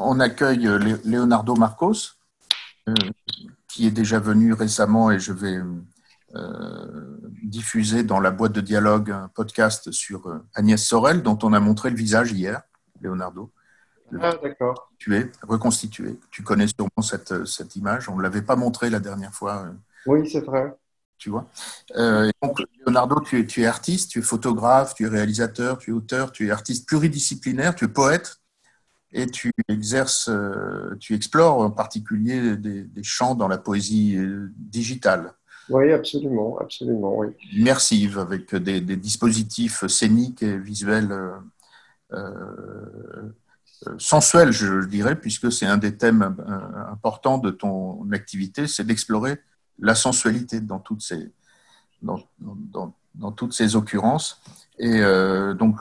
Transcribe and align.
on 0.00 0.20
accueille 0.20 0.68
Leonardo 1.04 1.54
Marcos, 1.54 2.16
qui 3.68 3.86
est 3.86 3.90
déjà 3.90 4.18
venu 4.18 4.52
récemment 4.52 5.10
et 5.10 5.18
je 5.18 5.32
vais 5.32 5.60
diffuser 7.42 8.02
dans 8.02 8.20
la 8.20 8.30
boîte 8.30 8.52
de 8.52 8.60
dialogue 8.60 9.10
un 9.10 9.28
podcast 9.28 9.90
sur 9.90 10.42
Agnès 10.54 10.82
Sorel, 10.82 11.22
dont 11.22 11.38
on 11.42 11.52
a 11.52 11.60
montré 11.60 11.90
le 11.90 11.96
visage 11.96 12.32
hier, 12.32 12.62
Leonardo. 13.00 13.52
Ah, 14.20 14.34
d'accord. 14.42 14.90
Tu 14.98 15.16
es 15.16 15.30
reconstitué. 15.42 16.18
Tu 16.30 16.42
connais 16.42 16.66
sûrement 16.66 17.02
cette, 17.02 17.46
cette 17.46 17.76
image. 17.76 18.08
On 18.08 18.16
ne 18.16 18.22
l'avait 18.22 18.42
pas 18.42 18.56
montré 18.56 18.90
la 18.90 18.98
dernière 18.98 19.32
fois. 19.32 19.66
Oui, 20.06 20.28
c'est 20.28 20.40
vrai. 20.40 20.74
Tu 21.16 21.30
vois. 21.30 21.46
Euh, 21.96 22.30
donc, 22.42 22.60
Leonardo, 22.84 23.20
tu 23.20 23.38
es, 23.38 23.46
tu 23.46 23.62
es 23.62 23.66
artiste, 23.66 24.10
tu 24.10 24.20
es 24.20 24.22
photographe, 24.22 24.94
tu 24.94 25.04
es 25.04 25.08
réalisateur, 25.08 25.78
tu 25.78 25.90
es 25.90 25.92
auteur, 25.92 26.32
tu 26.32 26.48
es 26.48 26.50
artiste 26.50 26.88
pluridisciplinaire, 26.88 27.74
tu 27.74 27.84
es 27.84 27.88
poète 27.88 28.39
et 29.12 29.26
tu 29.26 29.52
exerces, 29.68 30.28
euh, 30.28 30.96
tu 31.00 31.14
explores 31.14 31.58
en 31.58 31.70
particulier 31.70 32.56
des, 32.56 33.02
champs 33.02 33.34
dans 33.34 33.48
la 33.48 33.58
poésie 33.58 34.16
euh, 34.16 34.52
digitale. 34.56 35.32
Oui, 35.68 35.92
absolument, 35.92 36.58
absolument, 36.58 37.16
oui. 37.18 37.28
Immersive, 37.52 38.18
avec 38.18 38.54
des, 38.54 38.80
dispositifs 38.80 39.86
scéniques 39.86 40.42
et 40.42 40.58
visuels 40.58 41.12
euh, 43.86 43.96
sensuel, 43.98 44.52
je 44.52 44.84
dirais, 44.84 45.18
puisque 45.18 45.50
c'est 45.50 45.64
un 45.64 45.78
des 45.78 45.96
thèmes 45.96 46.36
euh, 46.46 46.92
importants 46.92 47.38
de 47.38 47.50
ton 47.50 48.10
activité, 48.12 48.66
c'est 48.66 48.84
d'explorer 48.84 49.38
la 49.78 49.94
sensualité 49.94 50.60
dans 50.60 50.80
toutes 50.80 51.00
ces, 51.00 51.32
dans, 52.02 52.20
dans, 52.38 53.32
toutes 53.32 53.54
ces 53.54 53.76
occurrences. 53.76 54.42
Et 54.78 55.00
euh, 55.00 55.54
donc, 55.54 55.80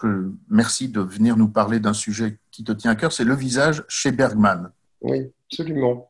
merci 0.49 0.87
de 0.87 1.01
venir 1.01 1.35
nous 1.35 1.49
parler 1.49 1.81
d'un 1.81 1.93
sujet 1.93 2.39
qui 2.59 2.65
te 2.65 2.73
tient 2.73 2.91
à 2.91 2.95
cœur, 2.95 3.13
c'est 3.13 3.23
le 3.23 3.35
visage 3.35 3.85
chez 3.87 4.11
Bergman. 4.11 4.69
Oui, 4.99 5.31
absolument. 5.49 6.05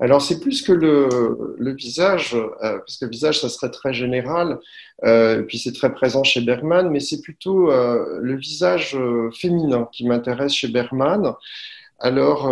Alors, 0.00 0.20
c'est 0.20 0.40
plus 0.40 0.62
que 0.62 0.72
le, 0.72 1.72
visage, 1.74 2.34
euh, 2.34 2.78
parce 2.78 2.96
que 2.96 3.04
le 3.04 3.10
visage, 3.12 3.40
ça 3.40 3.48
serait 3.48 3.70
très 3.70 3.94
général, 3.94 4.58
euh, 5.04 5.38
et 5.38 5.42
puis 5.44 5.58
c'est 5.58 5.70
très 5.72 5.94
présent 5.94 6.24
chez 6.24 6.40
Bergman, 6.40 6.90
mais 6.90 6.98
c'est 6.98 7.20
plutôt 7.20 7.70
euh, 7.70 8.18
le 8.20 8.36
visage 8.36 8.98
féminin 9.32 9.88
qui 9.92 10.04
m'intéresse 10.04 10.52
chez 10.52 10.66
Bergman. 10.66 11.34
Alors, 12.00 12.50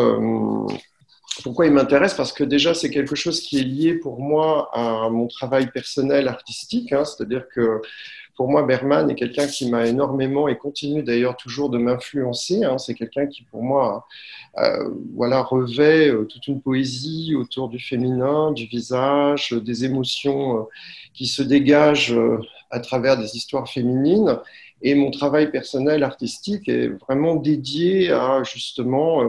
pourquoi 1.43 1.67
il 1.67 1.73
m'intéresse? 1.73 2.15
Parce 2.15 2.33
que 2.33 2.45
déjà, 2.45 2.73
c'est 2.73 2.91
quelque 2.91 3.17
chose 3.17 3.41
qui 3.41 3.59
est 3.59 3.65
lié 3.65 3.95
pour 3.95 4.21
moi 4.21 4.71
à 4.73 5.11
mon 5.11 5.27
travail 5.27 5.73
personnel 5.73 6.28
artistique, 6.28 6.93
hein, 6.93 7.05
c'est-à-dire 7.05 7.47
que 7.53 7.83
pour 8.41 8.49
moi, 8.49 8.63
Berman 8.63 9.11
est 9.11 9.17
quelqu'un 9.17 9.47
qui 9.47 9.69
m'a 9.69 9.87
énormément 9.87 10.49
et 10.49 10.57
continue 10.57 11.03
d'ailleurs 11.03 11.37
toujours 11.37 11.69
de 11.69 11.77
m'influencer. 11.77 12.65
Hein. 12.65 12.79
C'est 12.79 12.95
quelqu'un 12.95 13.27
qui, 13.27 13.43
pour 13.43 13.63
moi, 13.63 14.07
euh, 14.57 14.89
revêt 15.43 16.09
euh, 16.09 16.25
toute 16.25 16.47
une 16.47 16.63
poésie 16.63 17.35
autour 17.39 17.69
du 17.69 17.79
féminin, 17.79 18.53
du 18.53 18.65
visage, 18.65 19.53
des 19.53 19.85
émotions 19.85 20.57
euh, 20.57 20.63
qui 21.13 21.27
se 21.27 21.43
dégagent 21.43 22.19
à 22.71 22.81
travers 22.81 23.19
des 23.19 23.37
histoires 23.37 23.69
féminines. 23.69 24.39
Et 24.83 24.95
mon 24.95 25.11
travail 25.11 25.50
personnel 25.50 26.03
artistique 26.03 26.69
est 26.69 26.89
vraiment 26.89 27.36
dédié 27.36 28.11
à 28.11 28.42
justement 28.45 29.22
euh, 29.22 29.28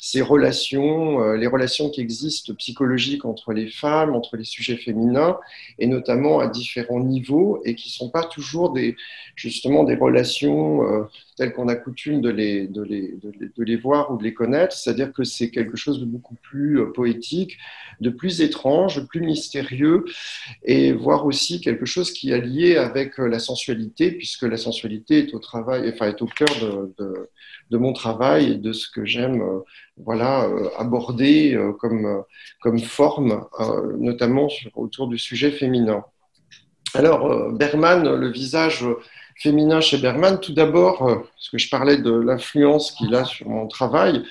ces 0.00 0.22
relations, 0.22 1.22
euh, 1.22 1.36
les 1.36 1.46
relations 1.46 1.88
qui 1.88 2.00
existent 2.00 2.52
psychologiques 2.54 3.24
entre 3.24 3.52
les 3.52 3.68
femmes, 3.70 4.14
entre 4.14 4.36
les 4.36 4.44
sujets 4.44 4.76
féminins, 4.76 5.38
et 5.78 5.86
notamment 5.86 6.40
à 6.40 6.48
différents 6.48 7.00
niveaux, 7.00 7.60
et 7.64 7.76
qui 7.76 7.88
ne 7.88 7.92
sont 7.92 8.10
pas 8.10 8.24
toujours 8.24 8.72
des, 8.72 8.96
justement 9.36 9.84
des 9.84 9.94
relations 9.94 10.82
euh, 10.82 11.04
telles 11.36 11.52
qu'on 11.52 11.68
a 11.68 11.76
coutume 11.76 12.20
de 12.20 12.30
les, 12.30 12.66
de, 12.66 12.82
les, 12.82 13.14
de, 13.22 13.62
les, 13.64 13.76
voir 13.76 14.10
ou 14.10 14.18
de 14.18 14.24
les 14.24 14.34
connaître. 14.34 14.74
C'est-à-dire 14.74 15.12
que 15.12 15.22
c'est 15.22 15.50
quelque 15.50 15.76
chose 15.76 16.00
de 16.00 16.04
beaucoup 16.04 16.34
plus 16.42 16.92
poétique, 16.92 17.56
de 18.00 18.10
plus 18.10 18.40
étrange, 18.40 18.96
de 18.96 19.02
plus 19.02 19.20
mystérieux, 19.20 20.04
et 20.64 20.92
voir 20.92 21.24
aussi 21.24 21.60
quelque 21.60 21.86
chose 21.86 22.10
qui 22.10 22.30
est 22.30 22.40
lié 22.40 22.76
avec 22.76 23.18
la 23.18 23.38
sensualité, 23.38 24.10
puisque 24.10 24.42
la 24.42 24.56
sensualité 24.56 24.87
est 24.92 25.34
au 25.34 25.38
travail, 25.38 25.90
enfin 25.92 26.08
est 26.08 26.22
au 26.22 26.26
cœur 26.26 26.48
de, 26.98 27.76
mon 27.76 27.92
travail 27.92 28.52
et 28.52 28.54
de 28.56 28.72
ce 28.72 28.90
que 28.90 29.04
j'aime, 29.04 29.40
euh, 29.42 29.60
voilà, 29.96 30.44
euh, 30.44 30.68
aborder 30.78 31.54
euh, 31.54 31.72
comme 31.72 32.24
comme 32.60 32.78
forme, 32.78 33.46
notamment 33.98 34.48
autour 34.74 35.08
du 35.08 35.18
sujet 35.18 35.50
féminin. 35.50 36.04
Alors 36.94 37.52
Berman, 37.52 38.14
le 38.14 38.30
visage 38.30 38.84
féminin 39.36 39.80
chez 39.80 39.98
Berman, 39.98 40.40
tout 40.40 40.54
d'abord, 40.54 40.98
parce 40.98 41.50
que 41.50 41.58
je 41.58 41.68
parlais 41.68 41.98
de 41.98 42.10
l'influence 42.10 42.92
qu'il 42.92 43.14
a 43.14 43.24
sur 43.24 43.48
mon 43.48 43.68
travail, 43.68 44.22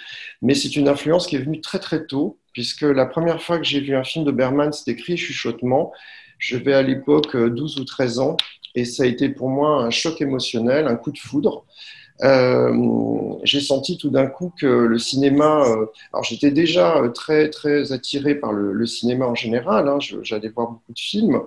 mais 0.41 0.55
c'est 0.55 0.75
une 0.75 0.89
influence 0.89 1.27
qui 1.27 1.35
est 1.35 1.39
venue 1.39 1.61
très 1.61 1.79
très 1.79 2.05
tôt, 2.05 2.39
puisque 2.53 2.81
la 2.81 3.05
première 3.05 3.41
fois 3.41 3.59
que 3.59 3.63
j'ai 3.63 3.79
vu 3.79 3.95
un 3.95 4.03
film 4.03 4.25
de 4.25 4.31
Berman, 4.31 4.73
c'était 4.73 4.91
écrit 4.91 5.17
Chuchotement. 5.17 5.93
Je 6.37 6.57
vais 6.57 6.73
à 6.73 6.81
l'époque 6.81 7.35
12 7.35 7.79
ou 7.79 7.85
13 7.85 8.19
ans, 8.19 8.37
et 8.75 8.85
ça 8.85 9.03
a 9.03 9.05
été 9.05 9.29
pour 9.29 9.49
moi 9.49 9.83
un 9.83 9.89
choc 9.89 10.21
émotionnel, 10.21 10.87
un 10.87 10.95
coup 10.95 11.11
de 11.11 11.17
foudre. 11.17 11.65
Euh, 12.23 12.73
j'ai 13.43 13.61
senti 13.61 13.97
tout 13.97 14.09
d'un 14.09 14.27
coup 14.27 14.51
que 14.59 14.65
le 14.65 14.97
cinéma. 14.97 15.63
Euh, 15.65 15.85
alors 16.13 16.23
j'étais 16.23 16.51
déjà 16.51 16.97
euh, 16.97 17.09
très 17.09 17.49
très 17.49 17.91
attiré 17.91 18.35
par 18.35 18.51
le, 18.53 18.85
cinéma 18.85 19.27
en 19.27 19.35
général. 19.35 19.87
Hein, 19.87 19.99
J'allais 19.99 20.49
voir 20.49 20.71
beaucoup 20.71 20.93
de 20.93 20.99
films 20.99 21.41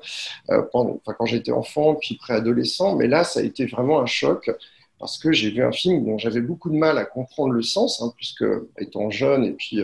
pendant, 0.73 1.01
quand 1.05 1.27
j'étais 1.27 1.53
enfant 1.53 1.95
puis 1.95 2.17
préadolescent, 2.17 2.97
mais 2.97 3.09
là 3.09 3.25
ça 3.25 3.41
a 3.41 3.43
été 3.43 3.67
vraiment 3.67 4.01
un 4.01 4.07
choc 4.07 4.51
parce 5.00 5.19
que 5.19 5.33
j'ai 5.33 5.50
vu 5.50 5.65
un 5.65 5.72
film 5.72 6.05
dont 6.05 6.19
j'avais 6.19 6.41
beaucoup 6.41 6.71
de 6.71 6.77
mal 6.77 6.99
à 6.99 7.05
comprendre 7.05 7.53
le 7.53 7.62
sens, 7.62 8.00
hein, 8.00 8.12
puisque 8.16 8.44
étant 8.78 9.11
jeune 9.11 9.44
et 9.44 9.53
puis 9.53 9.83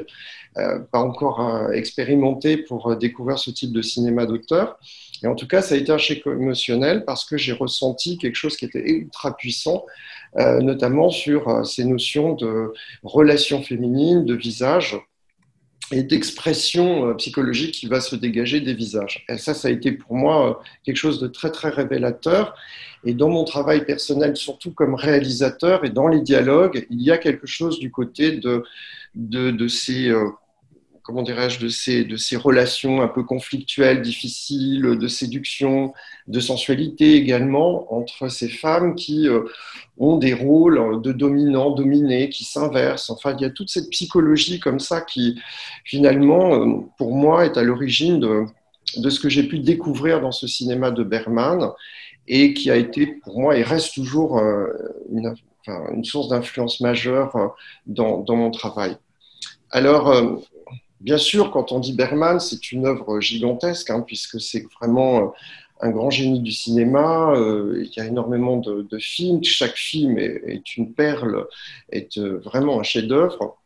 pas 0.54 1.00
encore 1.00 1.71
expérimenté 1.72 2.56
pour 2.56 2.97
découvrir 2.97 3.38
ce 3.38 3.50
type 3.50 3.72
de 3.72 3.82
cinéma 3.82 4.25
d'auteur. 4.25 4.78
Et 5.22 5.26
en 5.26 5.34
tout 5.34 5.47
cas, 5.47 5.62
ça 5.62 5.75
a 5.75 5.78
été 5.78 5.93
un 5.93 5.99
chèque 5.99 6.26
émotionnel 6.26 7.05
parce 7.05 7.25
que 7.25 7.37
j'ai 7.37 7.53
ressenti 7.53 8.19
quelque 8.19 8.37
chose 8.37 8.56
qui 8.56 8.65
était 8.65 8.88
ultra 8.88 9.37
puissant, 9.37 9.84
euh, 10.37 10.60
notamment 10.60 11.10
sur 11.10 11.49
euh, 11.49 11.65
ces 11.65 11.84
notions 11.84 12.34
de 12.34 12.72
relations 13.03 13.62
féminines, 13.62 14.25
de 14.25 14.34
visage 14.34 14.97
et 15.92 16.03
d'expression 16.03 17.09
euh, 17.09 17.14
psychologique 17.14 17.72
qui 17.72 17.87
va 17.87 18.00
se 18.00 18.16
dégager 18.16 18.60
des 18.60 18.75
visages. 18.75 19.25
Et 19.28 19.38
ça, 19.38 19.54
ça 19.54 19.69
a 19.69 19.70
été 19.70 19.92
pour 19.92 20.16
moi 20.16 20.62
quelque 20.84 20.97
chose 20.97 21.20
de 21.20 21.28
très, 21.28 21.50
très 21.50 21.69
révélateur. 21.69 22.54
Et 23.04 23.14
dans 23.14 23.28
mon 23.28 23.44
travail 23.44 23.84
personnel, 23.84 24.37
surtout 24.37 24.72
comme 24.72 24.94
réalisateur 24.94 25.84
et 25.84 25.91
dans 25.91 26.09
les 26.09 26.20
dialogues, 26.20 26.87
il 26.91 27.03
y 27.03 27.12
a 27.12 27.19
quelque 27.19 27.47
chose 27.47 27.78
du 27.78 27.91
côté 27.91 28.32
de, 28.32 28.64
de, 29.14 29.53
de 29.53 29.69
ces 29.69 30.12
comment 31.06 31.22
dirais-je, 31.22 31.61
de 31.61 31.69
ces, 31.69 32.03
de 32.03 32.17
ces 32.17 32.37
relations 32.37 33.00
un 33.00 33.06
peu 33.06 33.22
conflictuelles, 33.22 34.03
difficiles, 34.03 34.99
de 34.99 35.06
séduction, 35.06 35.94
de 36.27 36.41
sensualité 36.41 37.15
également, 37.15 37.94
entre 37.94 38.28
ces 38.28 38.49
femmes 38.49 38.97
qui 38.97 39.28
euh, 39.28 39.44
ont 39.99 40.17
des 40.17 40.34
rôles 40.34 41.00
de 41.03 41.12
dominants, 41.12 41.71
dominés, 41.71 42.28
qui 42.28 42.43
s'inversent. 42.43 43.09
Enfin, 43.09 43.37
il 43.39 43.43
y 43.43 43.44
a 43.44 43.50
toute 43.50 43.71
cette 43.71 43.89
psychologie 43.91 44.59
comme 44.59 44.81
ça 44.81 45.00
qui, 45.00 45.41
finalement, 45.84 46.56
euh, 46.56 46.81
pour 46.99 47.15
moi, 47.15 47.47
est 47.47 47.56
à 47.56 47.62
l'origine 47.62 48.19
de, 48.19 48.43
de 48.97 49.09
ce 49.09 49.21
que 49.21 49.28
j'ai 49.28 49.44
pu 49.44 49.61
découvrir 49.61 50.21
dans 50.21 50.33
ce 50.33 50.49
cinéma 50.49 50.91
de 50.91 51.05
Berman 51.05 51.71
et 52.27 52.53
qui 52.53 52.69
a 52.69 52.77
été, 52.77 53.06
pour 53.06 53.38
moi, 53.38 53.56
et 53.56 53.62
reste 53.62 53.94
toujours 53.94 54.38
euh, 54.38 54.67
une, 55.12 55.37
une 55.94 56.05
source 56.05 56.31
d'influence 56.31 56.81
majeure 56.81 57.55
dans, 57.87 58.19
dans 58.23 58.34
mon 58.34 58.50
travail. 58.50 58.97
Alors, 59.71 60.43
Bien 61.01 61.19
sûr, 61.19 61.51
quand 61.51 61.73
on 61.73 61.79
dit 61.79 61.93
Bergman, 61.93 62.41
c'est 62.41 62.73
une 62.73 62.87
œuvre 62.87 63.21
gigantesque, 63.21 63.91
hein, 63.91 64.01
puisque 64.01 64.41
c'est 64.41 64.65
vraiment 64.81 65.19
euh, 65.21 65.27
un 65.81 65.91
grand 65.91 66.11
génie 66.11 66.41
du 66.41 66.53
cinéma. 66.53 67.33
Euh, 67.37 67.84
il 67.84 67.93
y 67.95 68.01
a 68.01 68.07
énormément 68.07 68.57
de, 68.57 68.99
films. 68.99 69.45
Chaque 69.45 69.75
film 69.75 70.19
est, 70.19 70.77
une 70.77 70.95
perle, 70.95 71.47
est 71.91 72.17
euh, 72.19 72.39
vraiment 72.39 72.81
un 72.81 72.83
chef-d'œuvre. 72.83 73.59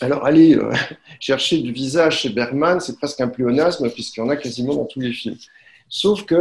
Alors, 0.00 0.24
aller 0.26 0.58
chercher 1.20 1.58
du 1.58 1.72
visage 1.72 2.20
chez 2.22 2.30
Bergman, 2.30 2.80
c'est 2.80 2.98
presque 2.98 3.20
un 3.20 3.28
pléonasme, 3.28 3.88
puisqu'il 3.90 4.20
y 4.20 4.22
en 4.24 4.28
a 4.28 4.36
quasiment 4.36 4.74
dans 4.74 4.86
tous 4.86 5.00
les 5.00 5.12
films. 5.12 5.38
Sauf 5.88 6.26
qu'il 6.26 6.36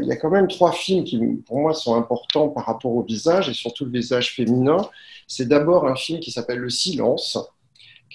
il 0.00 0.08
y 0.08 0.12
a 0.12 0.16
quand 0.16 0.30
même 0.30 0.48
trois 0.48 0.72
films 0.72 1.04
qui, 1.04 1.18
pour 1.46 1.58
moi, 1.58 1.74
sont 1.74 1.94
importants 1.96 2.48
par 2.48 2.64
rapport 2.64 2.92
au 2.92 3.02
visage, 3.02 3.50
et 3.50 3.54
surtout 3.54 3.84
le 3.84 3.90
visage 3.90 4.34
féminin. 4.34 4.88
C'est 5.28 5.46
d'abord 5.46 5.86
un 5.86 5.96
film 5.96 6.18
qui 6.18 6.30
s'appelle 6.30 6.58
Le 6.58 6.70
Silence, 6.70 7.38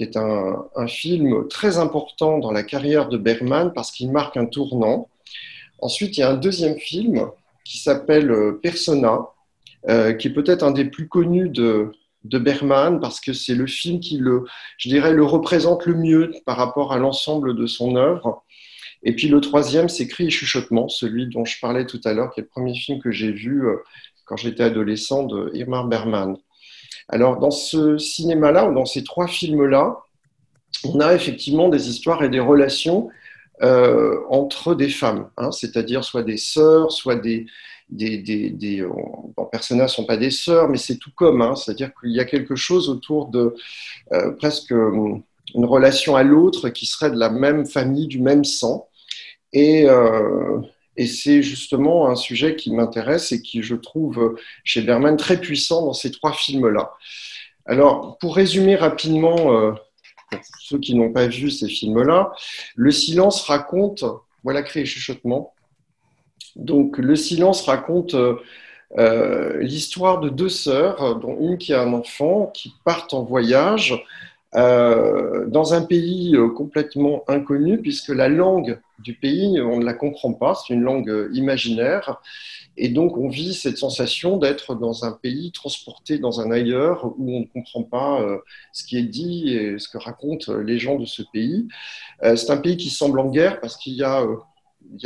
qui 0.02 0.08
est 0.08 0.18
un, 0.18 0.88
film 0.88 1.48
très 1.48 1.78
important 1.78 2.40
dans 2.40 2.52
la 2.52 2.64
carrière 2.64 3.08
de 3.08 3.18
Bergman 3.18 3.72
parce 3.72 3.92
qu'il 3.92 4.12
marque 4.12 4.36
un 4.36 4.48
tournant. 4.48 5.10
Ensuite, 5.80 6.18
il 6.18 6.22
y 6.22 6.24
a 6.24 6.32
un 6.32 6.38
deuxième 6.38 6.78
film 6.80 7.28
qui 7.64 7.78
s'appelle 7.78 8.32
euh, 8.32 8.60
Persona, 8.64 9.28
euh, 9.90 10.14
qui 10.14 10.30
est 10.30 10.34
peut-être 10.34 10.64
un 10.64 10.72
des 10.72 10.86
plus 10.86 11.08
connus 11.08 11.50
de, 11.50 11.92
de 12.24 12.40
Bergman 12.40 13.00
parce 13.00 13.20
que 13.20 13.32
c'est 13.32 13.54
le 13.54 13.68
film 13.68 14.00
qui 14.00 14.18
le, 14.18 14.46
je 14.78 14.90
dirais, 14.90 15.14
le 15.14 15.24
représente 15.24 15.86
le 15.86 15.94
mieux 15.94 16.32
par 16.48 16.58
rapport 16.58 16.94
à 16.94 16.98
l'ensemble 16.98 17.56
de 17.56 17.68
son 17.68 17.96
œuvre. 17.96 18.44
Et 19.04 19.14
puis 19.14 19.28
le 19.28 19.40
troisième, 19.40 19.88
c'est 19.88 20.08
Cris 20.08 20.26
et 20.26 20.30
chuchotement, 20.32 20.90
celui 20.90 21.28
dont 21.28 21.46
je 21.46 21.60
parlais 21.60 21.86
tout 21.86 22.02
à 22.06 22.14
l'heure, 22.14 22.34
qui 22.34 22.40
est 22.40 22.44
le 22.44 22.50
premier 22.50 22.74
film 22.74 23.00
que 23.00 23.12
j'ai 23.12 23.32
vu 23.32 23.68
euh, 23.68 23.78
quand 24.26 24.38
j'étais 24.38 24.64
adolescent 24.64 25.24
de 25.24 25.52
Irmar 25.54 25.86
Bergman. 25.86 26.38
Alors, 27.12 27.38
dans 27.38 27.52
ce 27.52 27.98
cinéma-là, 27.98 28.70
ou 28.70 28.74
dans 28.74 28.86
ces 28.86 29.04
trois 29.04 29.28
films-là, 29.28 29.98
on 30.86 31.00
a 31.00 31.14
effectivement 31.14 31.70
des 31.70 31.90
histoires 31.90 32.24
et 32.24 32.30
des 32.30 32.40
relations 32.40 33.10
euh, 33.62 34.22
entre 34.30 34.74
des 34.74 34.90
femmes, 34.90 35.30
hein, 35.38 35.52
c'est-à-dire 35.52 36.04
soit 36.04 36.24
des 36.24 36.38
sœurs, 36.38 36.92
soit 36.92 37.18
des, 37.18 37.46
des, 37.90 38.18
des, 38.18 38.50
des 38.50 38.82
ne 38.82 39.88
sont 39.88 40.06
pas 40.06 40.18
des 40.18 40.32
sœurs, 40.32 40.70
mais 40.70 40.78
c'est 40.78 40.98
tout 40.98 41.12
comme, 41.16 41.42
hein, 41.42 41.56
c'est-à-dire 41.56 41.92
qu'il 42.00 42.12
y 42.12 42.20
a 42.20 42.26
quelque 42.26 42.56
chose 42.56 42.90
autour 42.90 43.28
de 43.28 43.54
euh, 44.14 44.32
presque 44.32 44.72
une 44.72 45.66
relation 45.66 46.16
à 46.16 46.24
l'autre 46.24 46.70
qui 46.70 46.86
serait 46.86 47.12
de 47.12 47.20
la 47.20 47.30
même 47.30 47.66
famille, 47.66 48.08
du 48.08 48.20
même 48.20 48.46
sang. 48.46 48.88
Et, 49.54 49.88
euh, 49.88 50.62
et 50.98 51.08
c'est 51.08 51.42
justement 51.42 52.10
un 52.10 52.16
sujet 52.16 52.56
qui 52.56 52.72
m'intéresse 52.72 53.32
et 53.32 53.42
qui, 53.42 53.64
je 53.64 53.76
trouve, 53.76 54.38
chez 54.64 54.82
Berman 54.82 55.18
très 55.18 55.40
puissant 55.40 55.86
dans 55.86 55.94
ces 55.94 56.12
trois 56.12 56.34
films-là. 56.34 56.94
Alors, 57.66 58.18
pour 58.18 58.36
résumer 58.36 58.76
rapidement 58.76 59.54
euh, 59.54 59.72
pour 60.30 60.40
ceux 60.60 60.80
qui 60.80 60.96
n'ont 60.96 61.12
pas 61.12 61.28
vu 61.28 61.50
ces 61.52 61.68
films-là, 61.68 62.32
Le 62.76 62.92
silence 62.92 63.42
raconte, 63.44 64.04
voilà 64.44 64.64
créé 64.64 64.86
chuchotement. 64.86 65.54
Donc, 66.56 66.98
Le 66.98 67.16
silence 67.16 67.66
raconte 67.66 68.16
euh, 68.98 69.58
l'histoire 69.62 70.20
de 70.20 70.30
deux 70.30 70.50
sœurs, 70.50 71.18
dont 71.20 71.38
une 71.40 71.58
qui 71.58 71.74
a 71.74 71.82
un 71.82 71.94
enfant, 71.94 72.48
qui 72.54 72.74
partent 72.84 73.14
en 73.14 73.24
voyage 73.24 74.04
euh, 74.56 75.46
dans 75.48 75.74
un 75.74 75.82
pays 75.82 76.36
euh, 76.36 76.50
complètement 76.50 77.24
inconnu, 77.28 77.80
puisque 77.80 78.10
la 78.10 78.30
langue 78.30 78.80
du 79.00 79.14
pays, 79.14 79.60
on 79.62 79.80
ne 79.80 79.86
la 79.86 79.94
comprend 79.94 80.34
pas, 80.34 80.56
c'est 80.56 80.74
une 80.74 80.82
langue 80.82 81.30
imaginaire. 81.34 82.22
Et 82.78 82.90
donc, 82.90 83.18
on 83.18 83.28
vit 83.28 83.54
cette 83.54 83.78
sensation 83.78 84.38
d'être 84.38 84.76
dans 84.76 85.04
un 85.04 85.12
pays 85.12 85.52
transporté 85.52 86.20
dans 86.20 86.40
un 86.40 86.52
ailleurs 86.52 87.06
où 87.18 87.36
on 87.36 87.42
ne 87.42 87.46
comprend 87.46 87.84
pas 87.84 88.22
euh, 88.22 88.38
ce 88.72 88.86
qui 88.86 88.98
est 88.98 89.04
dit 89.04 89.50
et 89.50 89.78
ce 89.78 89.90
que 89.90 89.98
racontent 89.98 90.54
les 90.54 90.80
gens 90.80 90.98
de 90.98 91.06
ce 91.06 91.22
pays. 91.34 91.68
Euh, 92.24 92.36
c'est 92.36 92.52
un 92.52 92.58
pays 92.58 92.78
qui 92.78 92.90
semble 92.90 93.20
en 93.20 93.30
guerre 93.30 93.60
parce 93.60 93.76
qu'il 93.76 93.94
y 93.94 94.04
a, 94.04 94.22
euh, 94.22 94.38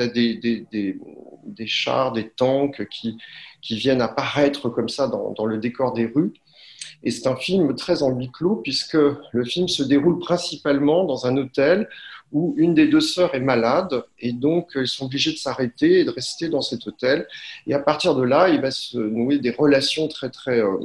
des, 0.08 1.68
chars, 1.68 2.12
des 2.12 2.30
tanks 2.30 2.88
qui, 2.90 3.18
viennent 3.72 4.02
apparaître 4.02 4.70
comme 4.70 4.90
ça 4.90 5.08
dans 5.08 5.46
le 5.46 5.58
décor 5.58 5.94
des 5.94 6.06
rues. 6.06 6.34
Et 7.04 7.12
c'est 7.12 7.28
un 7.28 7.36
film 7.36 7.76
très 7.76 8.04
en 8.04 8.10
huis 8.12 8.32
clos 8.32 8.58
puisque 8.58 8.96
le 8.96 9.46
film 9.46 9.68
se 9.68 9.84
déroule 9.84 10.20
principalement 10.20 11.04
dans 11.04 11.26
un 11.26 11.38
hôtel 11.38 11.88
où 12.32 12.54
une 12.58 12.74
des 12.74 12.88
deux 12.88 13.02
sœurs 13.02 13.34
est 13.36 13.40
malade 13.40 14.04
et 14.20 14.34
donc 14.34 14.72
ils 14.76 14.88
sont 14.88 15.06
obligés 15.06 15.32
de 15.32 15.38
s'arrêter 15.38 16.00
et 16.00 16.06
de 16.06 16.10
rester 16.10 16.50
dans 16.50 16.62
cet 16.62 16.86
hôtel. 16.88 17.28
Et 17.68 17.74
à 17.74 17.80
partir 17.80 18.16
de 18.16 18.24
là, 18.24 18.50
il 18.50 18.62
va 18.62 18.72
se 18.72 18.98
nouer 18.98 19.40
des 19.40 19.52
relations 19.52 20.08
très 20.08 20.30
très 20.30 20.60
euh, 20.60 20.78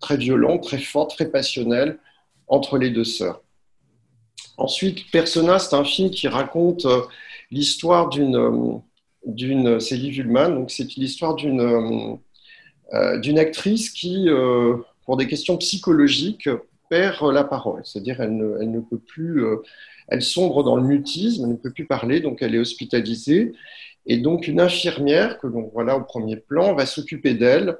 très 0.00 0.16
violentes, 0.16 0.62
très 0.62 0.78
fortes, 0.78 1.10
très 1.16 1.28
passionnelles 1.28 1.98
entre 2.46 2.78
les 2.78 2.90
deux 2.90 3.04
sœurs. 3.04 3.42
Ensuite, 4.58 5.10
Persona, 5.10 5.58
c'est 5.58 5.74
un 5.74 5.84
film 5.84 6.10
qui 6.10 6.28
raconte 6.28 6.86
euh, 6.86 7.00
l'histoire 7.50 8.08
d'une 8.08 8.36
euh, 8.36 8.78
d'une 9.24 9.80
c'est 9.80 9.98
donc 9.98 10.70
c'est 10.70 10.94
l'histoire 10.94 11.34
d'une 11.34 12.18
d'une 13.20 13.40
actrice 13.40 13.90
qui, 13.90 14.28
pour 15.06 15.16
des 15.16 15.26
questions 15.26 15.56
psychologiques, 15.56 16.48
perd 16.90 17.32
la 17.32 17.44
parole, 17.44 17.80
c'est-à-dire 17.84 18.20
elle 18.20 18.36
ne, 18.36 18.80
peut 18.80 18.98
plus 18.98 19.44
elle 20.08 20.22
sombre 20.22 20.62
dans 20.62 20.76
le 20.76 20.82
mutisme, 20.82 21.44
elle 21.44 21.50
ne 21.50 21.56
peut 21.56 21.72
plus 21.72 21.86
parler, 21.86 22.20
donc 22.20 22.42
elle 22.42 22.54
est 22.54 22.58
hospitalisée. 22.58 23.52
Et 24.06 24.18
donc 24.18 24.46
une 24.46 24.60
infirmière, 24.60 25.38
que 25.38 25.46
l'on 25.46 25.62
voit 25.62 25.84
là 25.84 25.96
au 25.96 26.02
premier 26.02 26.36
plan, 26.36 26.74
va 26.74 26.86
s'occuper 26.86 27.34
d'elle 27.34 27.76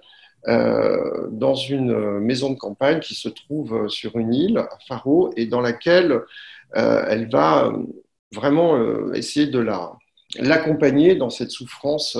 euh, 0.48 1.28
dans 1.30 1.54
une 1.54 2.20
maison 2.20 2.50
de 2.50 2.58
campagne 2.58 3.00
qui 3.00 3.14
se 3.14 3.28
trouve 3.28 3.88
sur 3.88 4.16
une 4.16 4.34
île, 4.34 4.58
à 4.58 4.78
Faro, 4.86 5.32
et 5.36 5.46
dans 5.46 5.60
laquelle 5.60 6.20
euh, 6.76 7.04
elle 7.08 7.28
va 7.30 7.72
vraiment 8.32 8.76
euh, 8.76 9.12
essayer 9.14 9.46
de 9.46 9.64
l'accompagner 10.38 11.14
dans 11.14 11.30
cette 11.30 11.50
souffrance 11.50 12.18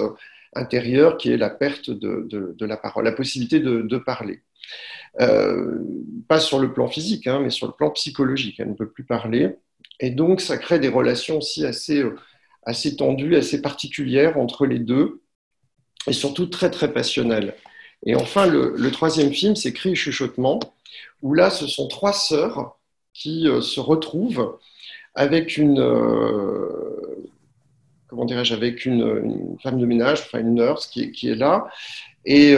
intérieure 0.55 1.19
qui 1.19 1.31
est 1.31 1.37
la 1.37 1.51
perte 1.51 1.91
de, 1.91 2.57
la 2.61 2.77
parole, 2.77 3.05
la 3.05 3.13
possibilité 3.13 3.61
de, 3.61 3.99
parler. 3.99 4.41
Pas 5.19 6.41
sur 6.41 6.59
le 6.59 6.73
plan 6.73 6.89
physique, 6.89 7.27
hein, 7.27 7.41
mais 7.43 7.51
sur 7.51 7.67
le 7.67 7.73
plan 7.73 7.91
psychologique. 7.91 8.61
Elle 8.61 8.71
ne 8.71 8.75
peut 8.75 8.89
plus 8.89 9.05
parler. 9.05 9.57
Et 10.01 10.11
donc, 10.11 10.41
ça 10.41 10.59
crée 10.59 10.79
des 10.79 10.89
relations 10.89 11.39
aussi 11.39 11.65
assez, 11.65 12.03
euh, 12.03 12.17
tendues, 12.99 13.37
assez 13.37 13.63
particulières 13.63 14.39
entre 14.39 14.67
les 14.67 14.79
deux, 14.79 15.23
et 16.07 16.13
surtout 16.13 16.47
très, 16.47 16.71
très 16.71 16.93
passionnelles. 16.93 17.55
Et 18.05 18.15
enfin, 18.15 18.47
le, 18.47 18.91
troisième 18.91 19.33
film, 19.33 19.57
c'est 19.57 19.73
Cris 19.73 19.91
et 19.91 19.95
chuchotement, 19.95 20.61
où 21.23 21.35
là, 21.35 21.51
ce 21.51 21.67
sont 21.67 21.89
trois 21.89 22.13
sœurs 22.13 22.79
qui 23.15 23.49
euh, 23.49 23.63
se 23.63 23.81
retrouvent 23.81 24.59
avec 25.15 25.57
une, 25.57 25.81
euh, 25.81 27.25
comment 28.09 28.27
dirais-je, 28.27 28.53
avec 28.53 28.85
une, 28.85 29.57
femme 29.63 29.79
de 29.79 29.87
ménage, 29.87 30.21
enfin 30.21 30.41
une 30.41 30.55
nurse 30.55 30.89
qui 30.89 31.29
est 31.29 31.35
là. 31.35 31.69
Et, 32.27 32.55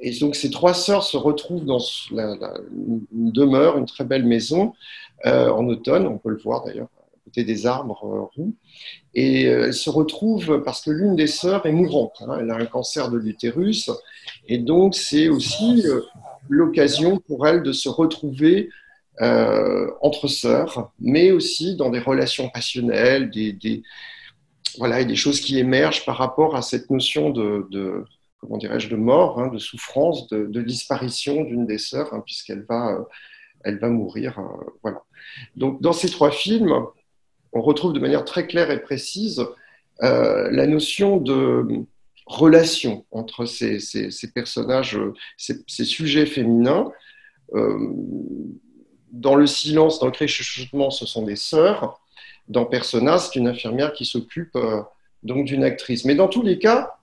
et 0.00 0.18
donc 0.18 0.34
ces 0.34 0.50
trois 0.50 0.74
sœurs 0.74 1.04
se 1.04 1.16
retrouvent 1.16 1.64
dans 1.64 1.78
une 2.10 3.02
demeure, 3.10 3.76
une 3.76 3.86
très 3.86 4.04
belle 4.04 4.24
maison, 4.24 4.72
euh, 5.26 5.50
en 5.50 5.66
automne, 5.68 6.06
on 6.06 6.18
peut 6.18 6.30
le 6.30 6.38
voir 6.38 6.64
d'ailleurs 6.64 6.88
à 7.02 7.24
côté 7.24 7.44
des 7.44 7.66
arbres 7.66 8.04
euh, 8.04 8.22
roux. 8.34 8.54
Et 9.14 9.46
euh, 9.46 9.66
elles 9.66 9.74
se 9.74 9.90
retrouvent 9.90 10.62
parce 10.64 10.82
que 10.82 10.90
l'une 10.90 11.16
des 11.16 11.26
sœurs 11.26 11.66
est 11.66 11.72
mourante. 11.72 12.16
Hein. 12.20 12.38
elle 12.40 12.50
a 12.50 12.56
un 12.56 12.66
cancer 12.66 13.10
de 13.10 13.18
l'utérus. 13.18 13.90
Et 14.48 14.58
donc 14.58 14.94
c'est 14.94 15.28
aussi 15.28 15.84
l'occasion 16.48 17.18
pour 17.18 17.46
elle 17.46 17.62
de 17.62 17.72
se 17.72 17.88
retrouver 17.88 18.70
entre 20.00 20.28
sœurs, 20.28 20.92
mais 20.98 21.30
aussi 21.30 21.76
dans 21.76 21.90
des 21.90 21.98
relations 21.98 22.48
passionnelles, 22.48 23.30
des, 23.30 23.82
voilà, 24.78 25.04
des 25.04 25.14
choses 25.14 25.42
qui 25.42 25.58
émergent 25.58 26.06
par 26.06 26.16
rapport 26.16 26.56
à 26.56 26.62
cette 26.62 26.88
notion 26.88 27.28
de, 27.28 28.06
comment 28.40 28.58
dirais-je, 28.58 28.88
de 28.88 28.96
mort, 28.96 29.40
hein, 29.40 29.48
de 29.48 29.58
souffrance, 29.58 30.28
de, 30.28 30.62
disparition 30.62 31.42
d'une 31.44 31.66
des 31.66 31.78
sœurs, 31.78 32.12
hein, 32.14 32.22
puisqu'elle 32.24 32.62
va, 32.62 33.06
elle 33.64 33.78
va 33.78 33.88
mourir. 33.88 34.40
voilà. 34.82 35.02
Donc, 35.56 35.80
dans 35.82 35.92
ces 35.92 36.10
trois 36.10 36.30
films, 36.30 36.72
on 37.52 37.60
retrouve 37.60 37.92
de 37.92 38.00
manière 38.00 38.24
très 38.24 38.46
claire 38.46 38.70
et 38.70 38.80
précise 38.80 39.44
euh, 40.02 40.48
la 40.50 40.66
notion 40.66 41.18
de 41.18 41.84
relation 42.26 43.04
entre 43.10 43.44
ces, 43.44 43.78
personnages, 44.34 44.98
ces, 45.36 45.84
sujets 45.84 46.26
féminins. 46.26 46.90
Euh, 47.54 47.92
dans 49.10 49.34
le 49.34 49.46
silence, 49.46 49.98
dans 49.98 50.06
le 50.06 50.12
cri 50.12 50.28
ce 50.28 51.06
sont 51.06 51.22
des 51.22 51.36
sœurs. 51.36 52.00
Dans 52.48 52.64
Persona, 52.64 53.18
c'est 53.18 53.36
une 53.36 53.48
infirmière 53.48 53.92
qui 53.92 54.06
s'occupe 54.06 54.54
euh, 54.54 54.82
donc 55.24 55.46
d'une 55.46 55.64
actrice. 55.64 56.04
Mais 56.04 56.14
dans 56.14 56.28
tous 56.28 56.42
les 56.42 56.58
cas, 56.58 56.99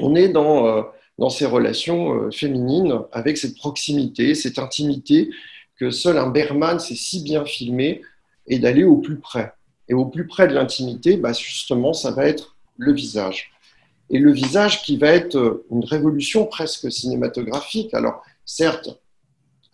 on 0.00 0.14
est 0.14 0.28
dans, 0.28 0.86
dans 1.18 1.30
ces 1.30 1.46
relations 1.46 2.30
féminines 2.30 3.00
avec 3.12 3.38
cette 3.38 3.56
proximité, 3.56 4.34
cette 4.34 4.58
intimité 4.58 5.30
que 5.78 5.90
seul 5.90 6.18
un 6.18 6.28
Berman 6.28 6.78
sait 6.78 6.94
si 6.94 7.22
bien 7.22 7.44
filmer 7.44 8.02
et 8.46 8.58
d'aller 8.58 8.84
au 8.84 8.96
plus 8.96 9.18
près. 9.18 9.52
Et 9.88 9.94
au 9.94 10.04
plus 10.04 10.26
près 10.26 10.48
de 10.48 10.54
l'intimité, 10.54 11.16
bah 11.16 11.32
justement, 11.32 11.92
ça 11.92 12.10
va 12.10 12.26
être 12.26 12.56
le 12.76 12.92
visage. 12.92 13.50
Et 14.10 14.18
le 14.18 14.32
visage 14.32 14.82
qui 14.82 14.96
va 14.96 15.08
être 15.08 15.64
une 15.70 15.84
révolution 15.84 16.46
presque 16.46 16.90
cinématographique. 16.90 17.92
Alors, 17.94 18.22
certes, 18.44 18.98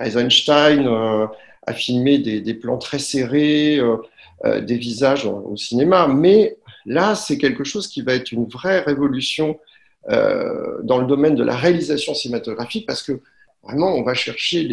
Eisenstein 0.00 0.86
euh, 0.86 1.26
a 1.66 1.72
filmé 1.72 2.18
des, 2.18 2.54
plans 2.54 2.78
très 2.78 2.98
serrés, 2.98 3.78
euh, 3.78 3.96
euh, 4.44 4.60
des 4.60 4.76
visages 4.76 5.26
au 5.26 5.56
cinéma, 5.56 6.08
mais 6.08 6.56
là, 6.84 7.14
c'est 7.14 7.38
quelque 7.38 7.64
chose 7.64 7.88
qui 7.88 8.02
va 8.02 8.14
être 8.14 8.32
une 8.32 8.46
vraie 8.46 8.80
révolution 8.80 9.58
dans 10.08 10.98
le 10.98 11.06
domaine 11.06 11.34
de 11.34 11.42
la 11.42 11.56
réalisation 11.56 12.14
cinématographique 12.14 12.86
parce 12.86 13.02
que 13.02 13.20
vraiment, 13.64 13.94
on 13.94 14.02
va 14.02 14.14
chercher 14.14 14.64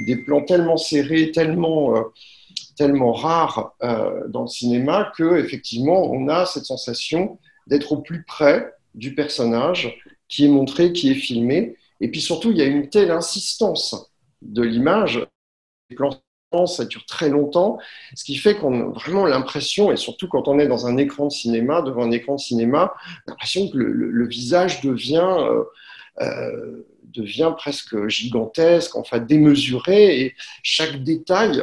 des, 0.00 0.16
plans 0.16 0.42
tellement 0.42 0.76
serrés, 0.76 1.30
tellement, 1.30 1.96
euh, 1.96 2.02
tellement 2.76 3.12
rares 3.12 3.74
euh, 3.82 4.26
dans 4.28 4.42
le 4.42 4.48
cinéma 4.48 5.12
que 5.16 5.38
effectivement, 5.38 6.10
on 6.10 6.28
a 6.28 6.46
cette 6.46 6.64
sensation 6.64 7.38
d'être 7.66 7.92
au 7.92 7.98
plus 7.98 8.24
près 8.24 8.72
du 8.94 9.14
personnage 9.14 9.98
qui 10.28 10.44
est 10.44 10.48
montré, 10.48 10.92
qui 10.92 11.10
est 11.10 11.14
filmé. 11.14 11.76
Et 12.00 12.10
puis 12.10 12.20
surtout, 12.20 12.50
il 12.50 12.58
y 12.58 12.62
a 12.62 12.66
une 12.66 12.88
telle 12.88 13.10
insistance 13.10 14.10
de 14.42 14.62
l'image. 14.62 15.26
Ça 16.66 16.84
dure 16.84 17.06
très 17.06 17.28
longtemps, 17.28 17.78
ce 18.14 18.24
qui 18.24 18.36
fait 18.36 18.56
qu'on 18.56 18.80
a 18.80 18.92
vraiment 18.92 19.24
l'impression, 19.24 19.92
et 19.92 19.96
surtout 19.96 20.28
quand 20.28 20.48
on 20.48 20.58
est 20.58 20.66
dans 20.66 20.86
un 20.86 20.96
écran 20.96 21.26
de 21.26 21.32
cinéma, 21.32 21.82
devant 21.82 22.02
un 22.02 22.10
écran 22.10 22.34
de 22.34 22.40
cinéma, 22.40 22.92
l'impression 23.26 23.68
que 23.68 23.78
le, 23.78 24.26
visage 24.26 24.80
devient 24.80 25.36
euh, 26.20 26.86
devient 27.12 27.52
presque 27.56 28.08
gigantesque, 28.08 28.96
enfin 28.96 29.18
démesuré, 29.18 30.20
et 30.20 30.34
chaque 30.62 31.02
détail 31.02 31.62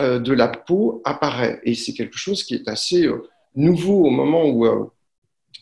euh, 0.00 0.18
de 0.18 0.32
la 0.32 0.48
peau 0.48 1.02
apparaît. 1.04 1.60
Et 1.64 1.74
c'est 1.74 1.92
quelque 1.92 2.16
chose 2.16 2.44
qui 2.44 2.54
est 2.54 2.68
assez 2.68 3.06
euh, 3.06 3.28
nouveau 3.54 4.06
au 4.06 4.10
moment 4.10 4.46
où 4.46 4.66
euh, 4.66 4.90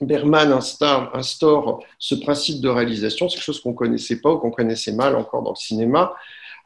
Berman 0.00 0.52
instaure, 0.52 1.10
instaure, 1.14 1.82
ce 1.98 2.14
principe 2.14 2.60
de 2.60 2.68
réalisation. 2.68 3.28
C'est 3.28 3.36
quelque 3.36 3.44
chose 3.44 3.60
qu'on 3.60 3.70
ne 3.70 3.76
connaissait 3.76 4.20
pas 4.20 4.30
ou 4.30 4.38
qu'on 4.38 4.50
connaissait 4.52 4.92
mal 4.92 5.16
encore 5.16 5.42
dans 5.42 5.50
le 5.50 5.56
cinéma, 5.56 6.14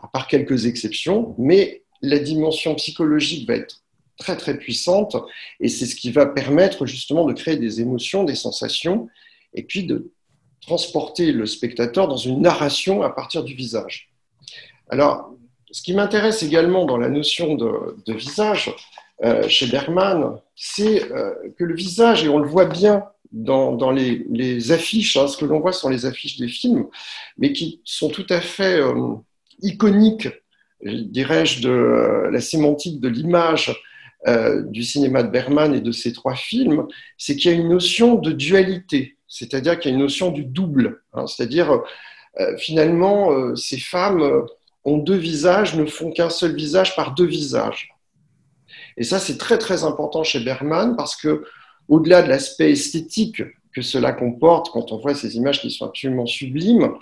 à 0.02 0.08
part 0.08 0.26
quelques 0.26 0.66
exceptions. 0.66 1.34
Mais 1.38 1.83
la 2.04 2.18
dimension 2.18 2.74
psychologique 2.74 3.48
va 3.48 3.56
être 3.56 3.82
très 4.18 4.36
très 4.36 4.56
puissante 4.56 5.16
et 5.60 5.68
c'est 5.68 5.86
ce 5.86 5.96
qui 5.96 6.12
va 6.12 6.26
permettre 6.26 6.86
justement 6.86 7.24
de 7.24 7.32
créer 7.32 7.56
des 7.56 7.80
émotions, 7.80 8.24
des 8.24 8.34
sensations 8.34 9.08
et 9.54 9.62
puis 9.62 9.84
de 9.84 10.12
transporter 10.60 11.32
le 11.32 11.46
spectateur 11.46 12.08
dans 12.08 12.16
une 12.16 12.40
narration 12.40 13.02
à 13.02 13.10
partir 13.10 13.44
du 13.44 13.54
visage. 13.54 14.10
Alors, 14.88 15.34
ce 15.70 15.82
qui 15.82 15.92
m'intéresse 15.92 16.42
également 16.42 16.84
dans 16.84 16.96
la 16.96 17.08
notion 17.08 17.54
de, 17.54 18.12
visage 18.12 18.72
euh, 19.24 19.48
chez 19.48 19.66
Bergman, 19.66 20.38
c'est 20.54 21.10
euh, 21.10 21.34
que 21.58 21.64
le 21.64 21.74
visage, 21.74 22.24
et 22.24 22.28
on 22.28 22.38
le 22.38 22.48
voit 22.48 22.66
bien 22.66 23.04
dans, 23.32 23.90
les, 23.90 24.72
affiches, 24.72 25.16
hein, 25.16 25.26
ce 25.26 25.36
que 25.36 25.44
l'on 25.44 25.60
voit 25.60 25.72
sont 25.72 25.88
les 25.88 26.06
affiches 26.06 26.38
des 26.38 26.48
films, 26.48 26.86
mais 27.36 27.52
qui 27.52 27.80
sont 27.84 28.08
tout 28.08 28.26
à 28.30 28.40
fait 28.40 28.80
euh, 28.80 29.16
iconiques, 29.62 30.28
dirais-je, 30.84 31.62
de 31.62 32.28
la 32.30 32.40
sémantique 32.40 33.00
de 33.00 33.08
l'image 33.08 33.74
du 34.70 34.82
cinéma 34.82 35.22
de 35.22 35.28
Bergman 35.28 35.74
et 35.74 35.82
de 35.82 35.92
ces 35.92 36.14
trois 36.14 36.34
films, 36.34 36.86
c'est 37.18 37.36
qu'il 37.36 37.50
y 37.50 37.54
a 37.54 37.56
une 37.58 37.68
notion 37.68 38.14
de 38.14 38.32
dualité 38.32 39.14
c'est-à-dire 39.34 39.80
qu'il 39.80 39.90
y 39.90 39.94
a 39.94 39.96
une 39.96 40.02
notion 40.02 40.30
du 40.30 40.44
double, 40.44 41.02
hein. 41.12 41.26
c'est-à-dire 41.26 41.82
euh, 42.38 42.56
finalement 42.56 43.32
euh, 43.32 43.56
ces 43.56 43.78
femmes 43.78 44.22
euh, 44.22 44.42
ont 44.84 44.98
deux 44.98 45.16
visages, 45.16 45.74
ne 45.74 45.86
font 45.86 46.12
qu'un 46.12 46.30
seul 46.30 46.54
visage 46.54 46.94
par 46.94 47.14
deux 47.14 47.26
visages. 47.26 47.90
Et 48.96 49.02
ça 49.02 49.18
c'est 49.18 49.36
très 49.36 49.58
très 49.58 49.82
important 49.82 50.22
chez 50.22 50.38
Bergman 50.38 50.94
parce 50.96 51.16
que 51.16 51.44
au-delà 51.88 52.22
de 52.22 52.28
l'aspect 52.28 52.70
esthétique 52.70 53.42
que 53.74 53.82
cela 53.82 54.12
comporte 54.12 54.70
quand 54.70 54.92
on 54.92 54.98
voit 54.98 55.16
ces 55.16 55.34
images 55.36 55.60
qui 55.60 55.72
sont 55.72 55.86
absolument 55.86 56.26
sublimes, 56.26 56.94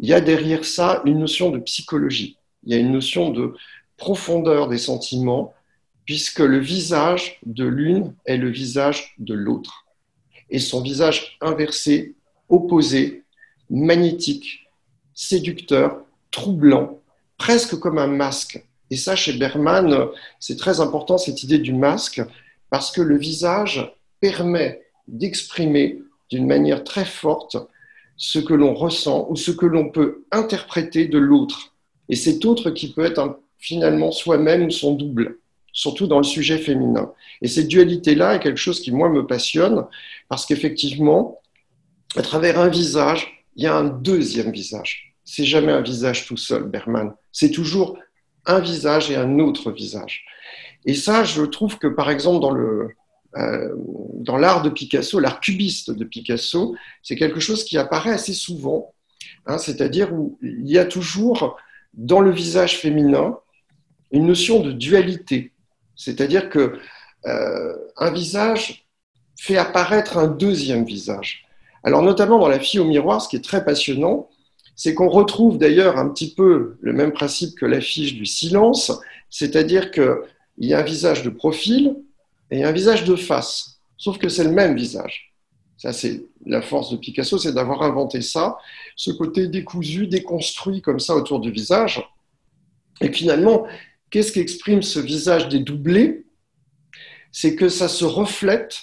il 0.00 0.08
y 0.08 0.14
a 0.14 0.20
derrière 0.20 0.64
ça 0.64 1.00
une 1.04 1.20
notion 1.20 1.50
de 1.50 1.58
psychologie, 1.58 2.37
il 2.64 2.72
y 2.72 2.74
a 2.74 2.78
une 2.78 2.92
notion 2.92 3.30
de 3.30 3.54
profondeur 3.96 4.68
des 4.68 4.78
sentiments 4.78 5.54
puisque 6.04 6.40
le 6.40 6.58
visage 6.58 7.38
de 7.44 7.64
l'une 7.64 8.14
est 8.24 8.38
le 8.38 8.50
visage 8.50 9.14
de 9.18 9.34
l'autre 9.34 9.86
et 10.50 10.58
son 10.58 10.80
visage 10.80 11.36
inversé, 11.40 12.14
opposé, 12.48 13.24
magnétique, 13.70 14.70
séducteur, 15.14 16.04
troublant, 16.30 17.00
presque 17.36 17.78
comme 17.78 17.98
un 17.98 18.06
masque. 18.06 18.64
Et 18.90 18.96
ça, 18.96 19.16
chez 19.16 19.34
Berman, 19.34 20.08
c'est 20.40 20.56
très 20.56 20.80
important 20.80 21.18
cette 21.18 21.42
idée 21.42 21.58
du 21.58 21.74
masque, 21.74 22.22
parce 22.70 22.90
que 22.90 23.02
le 23.02 23.18
visage 23.18 23.92
permet 24.20 24.82
d'exprimer 25.06 26.00
d'une 26.30 26.46
manière 26.46 26.84
très 26.84 27.04
forte 27.04 27.56
ce 28.16 28.38
que 28.38 28.54
l'on 28.54 28.74
ressent 28.74 29.26
ou 29.30 29.36
ce 29.36 29.50
que 29.50 29.66
l'on 29.66 29.90
peut 29.90 30.24
interpréter 30.32 31.06
de 31.06 31.18
l'autre. 31.18 31.74
Et 32.08 32.16
cet 32.16 32.44
autre 32.44 32.70
qui 32.70 32.92
peut 32.92 33.04
être 33.04 33.40
finalement 33.58 34.12
soi-même 34.12 34.66
ou 34.66 34.70
son 34.70 34.94
double 34.94 35.38
surtout 35.78 36.08
dans 36.08 36.18
le 36.18 36.24
sujet 36.24 36.58
féminin. 36.58 37.12
Et 37.40 37.46
cette 37.46 37.68
dualité-là 37.68 38.34
est 38.34 38.40
quelque 38.40 38.58
chose 38.58 38.80
qui, 38.80 38.90
moi, 38.90 39.08
me 39.08 39.26
passionne, 39.26 39.86
parce 40.28 40.44
qu'effectivement, 40.44 41.40
à 42.16 42.22
travers 42.22 42.58
un 42.58 42.68
visage, 42.68 43.44
il 43.54 43.62
y 43.62 43.66
a 43.68 43.76
un 43.76 43.84
deuxième 43.84 44.50
visage. 44.50 45.14
C'est 45.24 45.44
jamais 45.44 45.70
un 45.70 45.80
visage 45.80 46.26
tout 46.26 46.36
seul, 46.36 46.64
Berman. 46.64 47.14
C'est 47.30 47.52
toujours 47.52 47.96
un 48.46 48.58
visage 48.58 49.10
et 49.12 49.16
un 49.16 49.38
autre 49.38 49.70
visage. 49.70 50.24
Et 50.84 50.94
ça, 50.94 51.22
je 51.22 51.42
trouve 51.42 51.78
que, 51.78 51.86
par 51.86 52.10
exemple, 52.10 52.40
dans 52.40 52.50
le, 52.50 52.88
euh, 53.36 53.72
dans 54.14 54.36
l'art 54.36 54.62
de 54.62 54.70
Picasso, 54.70 55.20
l'art 55.20 55.38
cubiste 55.38 55.92
de 55.92 56.04
Picasso, 56.04 56.74
c'est 57.04 57.14
quelque 57.14 57.38
chose 57.38 57.62
qui 57.62 57.78
apparaît 57.78 58.10
assez 58.10 58.32
souvent, 58.32 58.94
hein, 59.46 59.58
c'est-à-dire 59.58 60.12
où 60.12 60.38
il 60.42 60.68
y 60.68 60.78
a 60.78 60.86
toujours 60.86 61.56
dans 61.94 62.20
le 62.20 62.30
visage 62.30 62.78
féminin 62.78 63.38
une 64.10 64.26
notion 64.26 64.60
de 64.60 64.72
dualité. 64.72 65.52
C'est-à-dire 65.96 66.48
que 66.48 66.78
euh, 67.26 67.74
un 67.96 68.10
visage 68.10 68.86
fait 69.36 69.56
apparaître 69.56 70.16
un 70.16 70.28
deuxième 70.28 70.84
visage. 70.84 71.46
Alors 71.84 72.02
notamment 72.02 72.38
dans 72.38 72.48
La 72.48 72.60
fille 72.60 72.80
au 72.80 72.84
miroir, 72.84 73.20
ce 73.20 73.28
qui 73.28 73.36
est 73.36 73.44
très 73.44 73.64
passionnant, 73.64 74.28
c'est 74.76 74.94
qu'on 74.94 75.08
retrouve 75.08 75.58
d'ailleurs 75.58 75.98
un 75.98 76.08
petit 76.08 76.34
peu 76.34 76.76
le 76.80 76.92
même 76.92 77.12
principe 77.12 77.56
que 77.56 77.66
l'affiche 77.66 78.14
du 78.14 78.26
silence, 78.26 78.92
c'est-à-dire 79.30 79.90
qu'il 79.90 80.16
y 80.58 80.74
a 80.74 80.78
un 80.78 80.82
visage 80.82 81.22
de 81.22 81.30
profil 81.30 81.96
et 82.50 82.64
un 82.64 82.72
visage 82.72 83.04
de 83.04 83.16
face, 83.16 83.80
sauf 83.96 84.18
que 84.18 84.28
c'est 84.28 84.44
le 84.44 84.52
même 84.52 84.76
visage. 84.76 85.34
Ça, 85.78 85.92
c'est 85.92 86.24
la 86.44 86.60
force 86.60 86.90
de 86.90 86.96
Picasso, 86.96 87.38
c'est 87.38 87.52
d'avoir 87.52 87.82
inventé 87.82 88.20
ça, 88.20 88.58
ce 88.96 89.10
côté 89.10 89.46
décousu, 89.46 90.06
déconstruit 90.06 90.82
comme 90.82 91.00
ça 91.00 91.14
autour 91.14 91.40
du 91.40 91.50
visage. 91.50 92.04
Et 93.00 93.12
finalement, 93.12 93.66
Qu'est-ce 94.10 94.32
qu'exprime 94.32 94.82
ce 94.82 95.00
visage 95.00 95.48
dédoublé 95.48 96.24
C'est 97.30 97.56
que 97.56 97.68
ça 97.68 97.88
se 97.88 98.04
reflète, 98.04 98.78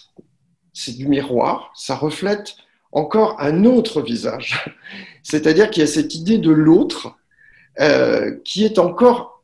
c'est 0.72 0.96
du 0.96 1.08
miroir, 1.08 1.72
ça 1.76 1.96
reflète 1.96 2.56
encore 2.92 3.42
un 3.42 3.66
autre 3.66 4.02
visage. 4.02 4.70
C'est-à-dire 5.24 5.72
qu'il 5.72 5.82
y 5.82 5.84
a 5.84 5.88
cette 5.88 6.14
idée 6.14 6.38
de 6.38 6.52
l'autre 6.52 7.16
euh, 7.80 8.36
qui 8.46 8.64
est 8.66 8.78
encore 8.78 9.44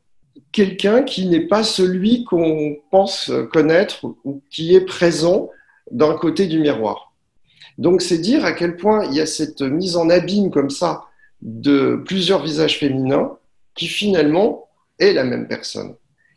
quelqu'un 0.52 1.02
qui 1.02 1.26
n'est 1.26 1.48
pas 1.48 1.64
celui 1.64 2.24
qu'on 2.24 2.76
pense 2.90 3.32
connaître 3.52 4.04
ou 4.24 4.40
qui 4.50 4.74
est 4.74 4.84
présent 4.84 5.50
d'un 5.90 6.14
côté 6.14 6.46
du 6.46 6.60
miroir. 6.60 7.11
Donc 7.78 8.02
c'est 8.02 8.18
dire 8.18 8.44
à 8.44 8.52
quel 8.52 8.76
point 8.76 9.04
il 9.06 9.14
y 9.14 9.20
a 9.20 9.26
cette 9.26 9.62
mise 9.62 9.96
en 9.96 10.10
abîme 10.10 10.50
comme 10.50 10.70
ça 10.70 11.04
de 11.40 12.02
plusieurs 12.06 12.42
visages 12.42 12.78
féminins 12.78 13.36
qui 13.74 13.88
finalement 13.88 14.68
est 14.98 15.12
la 15.12 15.24
même 15.24 15.48
personne. 15.48 15.94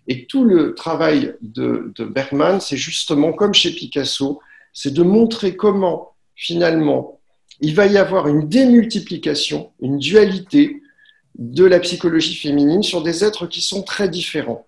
Et 0.08 0.25
tout 0.25 0.44
le 0.44 0.75
travail 0.75 1.36
de, 1.42 1.94
Bergman, 2.00 2.60
c'est 2.60 2.77
justement 2.77 3.34
comme 3.34 3.54
chez 3.54 3.72
Picasso, 3.72 4.39
c'est 4.74 4.94
de 4.94 5.04
montrer 5.04 5.56
comment 5.56 6.15
finalement 6.36 7.20
il 7.62 7.74
va 7.74 7.86
y 7.88 7.98
avoir 7.98 8.27
une 8.27 8.48
démultiplication, 8.48 9.72
une 9.80 9.98
dualité 9.98 10.82
de 11.38 11.63
la 11.65 11.80
psychologie 11.80 12.36
féminine 12.36 12.84
sur 12.84 13.01
des 13.01 13.24
êtres 13.24 13.48
qui 13.48 13.62
sont 13.62 13.82
très 13.82 14.10
différents 14.10 14.68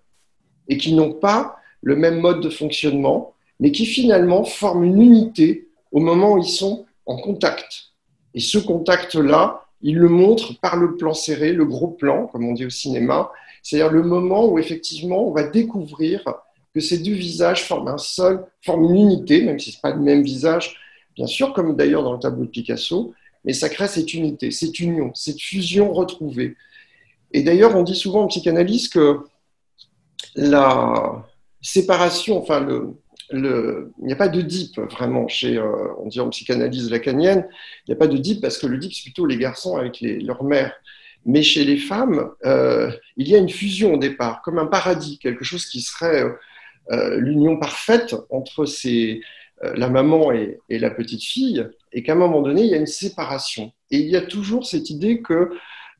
et 0.68 0.78
qui 0.78 0.94
n'ont 0.94 1.12
pas 1.12 1.56
le 1.82 1.96
même 1.96 2.20
mode 2.20 2.40
de 2.40 2.50
fonctionnement, 2.50 3.34
mais 3.60 3.72
qui 3.72 3.86
finalement 3.86 4.44
forment 4.44 4.84
une 4.84 5.02
unité 5.02 5.67
au 5.92 6.00
moment 6.00 6.34
où 6.34 6.38
ils 6.38 6.48
sont 6.48 6.86
en 7.06 7.16
contact. 7.16 7.92
Et 8.34 8.40
ce 8.40 8.58
contact-là, 8.58 9.64
il 9.80 9.96
le 9.96 10.08
montre 10.08 10.58
par 10.60 10.76
le 10.76 10.96
plan 10.96 11.14
serré, 11.14 11.52
le 11.52 11.64
gros 11.64 11.88
plan, 11.88 12.26
comme 12.26 12.46
on 12.46 12.52
dit 12.52 12.66
au 12.66 12.70
cinéma, 12.70 13.30
c'est-à-dire 13.62 13.92
le 13.92 14.02
moment 14.02 14.46
où 14.46 14.58
effectivement 14.58 15.26
on 15.26 15.32
va 15.32 15.44
découvrir 15.44 16.22
que 16.74 16.80
ces 16.80 16.98
deux 16.98 17.14
visages 17.14 17.64
forment 17.64 17.88
un 17.88 17.98
seul, 17.98 18.44
forment 18.62 18.94
une 18.94 18.96
unité, 18.96 19.42
même 19.42 19.58
si 19.58 19.70
ce 19.70 19.76
n'est 19.76 19.80
pas 19.82 19.90
le 19.90 20.02
même 20.02 20.22
visage, 20.22 20.76
bien 21.16 21.26
sûr, 21.26 21.52
comme 21.52 21.76
d'ailleurs 21.76 22.02
dans 22.02 22.12
le 22.12 22.18
tableau 22.18 22.44
de 22.44 22.50
Picasso, 22.50 23.14
mais 23.44 23.52
ça 23.52 23.68
crée 23.68 23.88
cette 23.88 24.12
unité, 24.14 24.50
cette 24.50 24.78
union, 24.80 25.10
cette 25.14 25.40
fusion 25.40 25.92
retrouvée. 25.92 26.56
Et 27.32 27.42
d'ailleurs, 27.42 27.76
on 27.76 27.82
dit 27.82 27.96
souvent 27.96 28.24
en 28.24 28.26
psychanalyse 28.26 28.88
que 28.88 29.20
la 30.34 31.26
séparation, 31.60 32.38
enfin, 32.38 32.60
le, 32.60 32.94
il 33.32 33.90
n'y 34.00 34.12
a 34.12 34.16
pas 34.16 34.28
de 34.28 34.40
dip 34.40 34.78
vraiment 34.78 35.28
chez, 35.28 35.58
euh, 35.58 35.92
on 35.98 36.06
dit 36.06 36.20
en 36.20 36.28
psychanalyse 36.30 36.90
lacanienne, 36.90 37.46
il 37.86 37.90
n'y 37.90 37.94
a 37.94 37.98
pas 37.98 38.06
de 38.06 38.16
dip 38.16 38.40
parce 38.40 38.58
que 38.58 38.66
le 38.66 38.78
dip, 38.78 38.92
c'est 38.92 39.02
plutôt 39.02 39.26
les 39.26 39.36
garçons 39.36 39.76
avec 39.76 40.00
les, 40.00 40.20
leur 40.20 40.44
mère. 40.44 40.72
Mais 41.26 41.42
chez 41.42 41.64
les 41.64 41.76
femmes, 41.76 42.30
euh, 42.46 42.90
il 43.16 43.28
y 43.28 43.34
a 43.34 43.38
une 43.38 43.50
fusion 43.50 43.94
au 43.94 43.98
départ, 43.98 44.40
comme 44.42 44.58
un 44.58 44.66
paradis, 44.66 45.18
quelque 45.18 45.44
chose 45.44 45.66
qui 45.66 45.82
serait 45.82 46.24
euh, 46.90 47.18
l'union 47.18 47.58
parfaite 47.58 48.14
entre 48.30 48.64
la 49.74 49.90
maman 49.90 50.32
et, 50.32 50.60
la 50.70 50.90
petite 50.90 51.24
fille, 51.24 51.66
et 51.92 52.02
qu'à 52.02 52.12
un 52.12 52.16
moment 52.16 52.40
donné, 52.40 52.62
il 52.62 52.70
y 52.70 52.74
a 52.74 52.78
une 52.78 52.86
séparation. 52.86 53.72
Et 53.90 53.98
il 53.98 54.08
y 54.08 54.16
a 54.16 54.22
toujours 54.22 54.64
cette 54.64 54.88
idée 54.88 55.20
que 55.20 55.50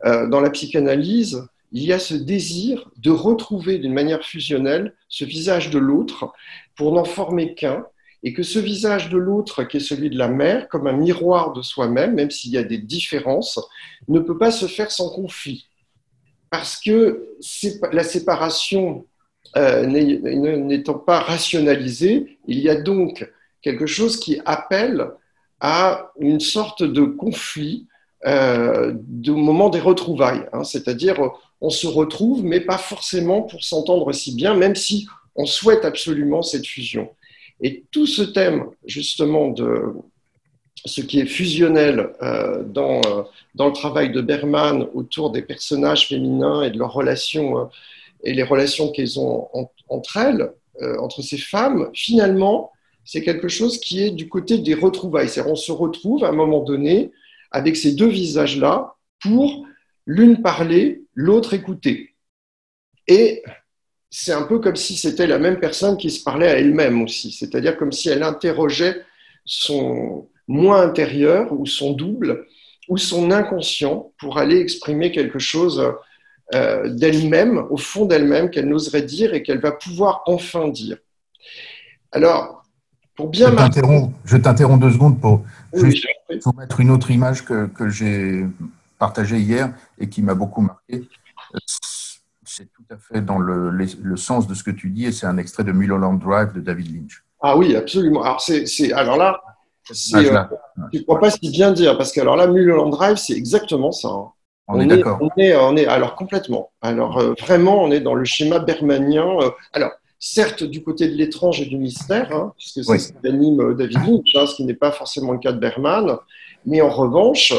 dans 0.05 0.41
la 0.41 0.51
psychanalyse, 0.51 1.43
il 1.73 1.85
y 1.85 1.93
a 1.93 1.99
ce 1.99 2.15
désir 2.15 2.91
de 2.97 3.11
retrouver 3.11 3.79
d'une 3.79 3.93
manière 3.93 4.25
fusionnelle 4.25 4.95
ce 5.09 5.25
visage 5.25 5.71
de 5.71 5.79
l'autre 5.79 6.33
pour 6.77 6.93
n'en 6.93 7.05
former 7.05 7.55
qu'un 7.55 7.85
et 8.23 8.33
que 8.33 8.43
ce 8.43 8.59
visage 8.59 9.11
de 9.11 9.19
l'autre, 9.19 9.65
qui 9.65 9.77
est 9.77 9.81
celui 9.81 10.11
de 10.11 10.19
la 10.19 10.29
mère, 10.29 10.69
comme 10.69 10.87
un 10.87 10.93
miroir 10.93 11.53
de 11.53 11.63
soi-même, 11.63 12.15
même 12.15 12.31
s'il 12.31 12.51
y 12.51 12.59
a 12.59 12.65
des 12.65 12.79
différences, 12.79 13.61
ne 14.09 14.19
peut 14.19 14.39
pas 14.39 14.51
se 14.51 14.67
faire 14.67 14.91
sans 14.91 15.11
conflit. 15.11 15.69
Parce 16.51 16.81
que 16.81 17.29
la 17.93 18.03
séparation 18.03 19.07
euh, 19.57 19.87
n'étant 19.87 20.99
pas 20.99 21.21
rationalisée, 21.21 22.39
il 22.47 22.59
y 22.59 22.69
a 22.69 22.81
donc 22.81 23.31
quelque 23.63 23.87
chose 23.87 24.19
qui 24.19 24.41
appelle 24.45 25.11
à 25.61 26.11
une 26.19 26.41
sorte 26.41 26.83
de 26.83 27.03
conflit 27.03 27.87
euh, 28.27 28.95
au 29.29 29.37
moment 29.37 29.69
des 29.69 29.81
retrouvailles. 29.81 30.47
Hein. 30.53 30.65
C'est-à-dire, 30.65 31.21
on 31.61 31.71
se 31.71 31.87
retrouve, 31.87 32.45
mais 32.45 32.61
pas 32.61 32.79
forcément 32.79 33.43
pour 33.43 33.65
s'entendre 33.65 34.13
si 34.13 34.35
bien, 34.35 34.55
même 34.55 34.77
si 34.77 35.09
on 35.35 35.47
souhaite 35.47 35.85
absolument 35.85 36.43
cette 36.43 36.67
fusion. 36.67 37.11
Et 37.61 37.85
tout 37.91 38.07
ce 38.07 38.23
thème, 38.23 38.67
justement, 38.87 39.49
de 39.49 39.95
ce 40.85 41.01
qui 41.01 41.21
est 41.21 41.27
fusionnel 41.27 42.11
euh, 42.23 42.63
dans, 42.63 43.01
euh, 43.07 43.23
dans 43.55 43.67
le 43.67 43.73
travail 43.73 44.13
de 44.13 44.21
Berman 44.21 44.87
autour 44.95 45.31
des 45.31 45.43
personnages 45.43 46.09
féminins 46.09 46.63
et 46.63 46.71
de 46.71 46.79
leurs 46.79 46.93
relations 46.93 47.59
euh, 47.59 47.65
et 48.25 48.33
les 48.33 48.43
relations 48.43 48.91
qu'elles 48.91 49.21
ont 49.21 49.49
entre 49.89 50.17
elles, 50.17 50.51
entre 50.99 51.23
ces 51.23 51.39
femmes, 51.39 51.89
finalement, 51.95 52.73
c'est 53.05 53.23
quelque 53.23 53.47
chose 53.47 53.79
qui 53.79 54.03
est 54.03 54.11
du 54.11 54.29
côté 54.29 54.59
des 54.59 54.75
retrouvailles. 54.75 55.29
C'est-à-dire 55.29 55.53
on 55.53 55.57
se 55.57 55.71
retrouve 55.71 56.25
à 56.25 56.29
un 56.29 56.33
moment 56.33 56.61
donné 56.61 57.13
avec 57.53 57.77
ces 57.77 57.93
deux 57.93 58.09
visages-là 58.09 58.95
pour 59.21 59.65
l'une 60.09 60.41
parler, 60.41 61.03
l'autre 61.15 61.53
écouter. 61.53 62.15
Et 63.07 63.43
c'est 64.11 64.33
un 64.33 64.43
peu 64.43 64.59
comme 64.59 64.75
si 64.75 64.97
c'était 64.97 65.27
la 65.27 65.39
même 65.39 65.61
personne 65.61 65.99
qui 65.99 66.11
se 66.11 66.25
parlait 66.25 66.49
à 66.49 66.59
elle-même 66.59 67.03
aussi, 67.03 67.31
c'est-à-dire 67.31 67.77
comme 67.77 67.93
si 67.93 68.09
elle 68.09 68.23
interrogeait 68.23 69.03
son 69.45 70.29
moi 70.49 70.81
intérieur 70.81 71.53
ou 71.53 71.67
son 71.67 71.93
double 71.93 72.47
ou 72.89 72.97
son 72.97 73.31
inconscient 73.31 74.13
pour 74.19 74.39
aller 74.39 74.59
exprimer 74.59 75.13
quelque 75.13 75.39
chose 75.39 75.93
euh, 76.55 76.89
d'elle-même, 76.89 77.67
au 77.69 77.77
fond 77.77 78.07
d'elle-même, 78.07 78.49
qu'elle 78.49 78.67
n'oserait 78.67 79.03
dire 79.03 79.35
et 79.35 79.43
qu'elle 79.43 79.61
va 79.61 79.73
pouvoir 79.73 80.23
enfin 80.25 80.69
dire. 80.69 80.97
Alors, 82.13 82.63
pour 83.15 83.29
bien... 83.29 83.51
Je 84.25 84.37
t'interromps 84.39 84.81
deux 84.81 84.93
secondes 84.93 85.21
pour 85.21 85.45
mettre 86.57 86.81
une 86.81 86.91
autre 86.91 87.11
image 87.11 87.45
que, 87.45 87.67
que 87.67 87.91
j'ai 87.91 88.47
partagée 88.99 89.39
hier 89.39 89.73
et 89.99 90.09
qui 90.09 90.23
m'a 90.23 90.35
beaucoup 90.35 90.61
marqué 90.61 91.09
c'est 92.59 92.73
tout 92.73 92.83
à 92.91 92.97
fait 92.97 93.21
dans 93.25 93.39
le, 93.39 93.71
le, 93.71 94.17
sens 94.17 94.49
de 94.49 94.55
ce 94.55 94.65
que 94.65 94.71
tu 94.71 94.91
dis 94.91 95.07
et 95.07 95.13
c'est 95.13 95.27
un 95.27 95.39
extrait 95.39 95.65
de 95.65 95.73
Mulholland 95.73 96.19
Drive 96.19 96.53
de 96.55 96.61
David 96.61 96.93
Lynch. 96.93 97.25
Ah 97.41 97.57
oui, 97.57 97.77
absolument. 97.77 98.23
Alors, 98.23 98.41
c'est, 98.41 98.93
alors 98.93 99.17
là, 99.17 99.41
euh, 99.91 99.95
je 100.93 100.99
ne 100.99 101.03
crois 101.05 101.21
pas 101.21 101.31
si 101.31 101.51
bien 101.51 101.71
dire 101.71 101.97
parce 101.97 102.11
que 102.13 102.21
alors 102.21 102.37
là, 102.37 102.47
Mulholland 102.49 102.91
Drive, 102.91 103.17
c'est 103.17 103.35
exactement 103.35 103.93
ça. 103.93 104.09
Hein. 104.09 104.33
On, 104.67 104.81
est, 104.81 104.87
d'accord. 104.87 105.19
On 105.21 105.31
est, 105.41 105.55
on 105.57 105.77
est, 105.77 105.87
alors 105.87 106.15
complètement. 106.17 106.71
Alors 106.83 107.19
euh, 107.19 107.35
vraiment, 107.41 107.83
on 107.83 107.91
est 107.91 108.01
dans 108.01 108.15
le 108.15 108.25
schéma 108.25 108.59
bermanien. 108.59 109.27
Euh, 109.41 109.51
alors, 109.73 109.93
certes, 110.19 110.65
du 110.65 110.83
côté 110.83 111.09
de 111.09 111.15
l'étrange 111.15 111.61
et 111.61 111.67
du 111.67 111.77
mystère, 111.77 112.35
hein, 112.35 112.53
puisque 112.59 112.85
c'est 112.85 112.99
ce 112.99 113.13
qui 113.13 113.29
anime 113.29 113.75
David 113.75 113.99
Lynch, 114.05 114.35
hein, 114.35 114.47
ce 114.47 114.57
qui 114.57 114.65
n'est 114.65 114.75
pas 114.75 114.91
forcément 114.91 115.33
le 115.33 115.39
cas 115.39 115.53
de 115.53 115.61
Berman, 115.61 116.17
mais 116.67 116.81
en 116.81 116.91
revanche, 116.91 117.53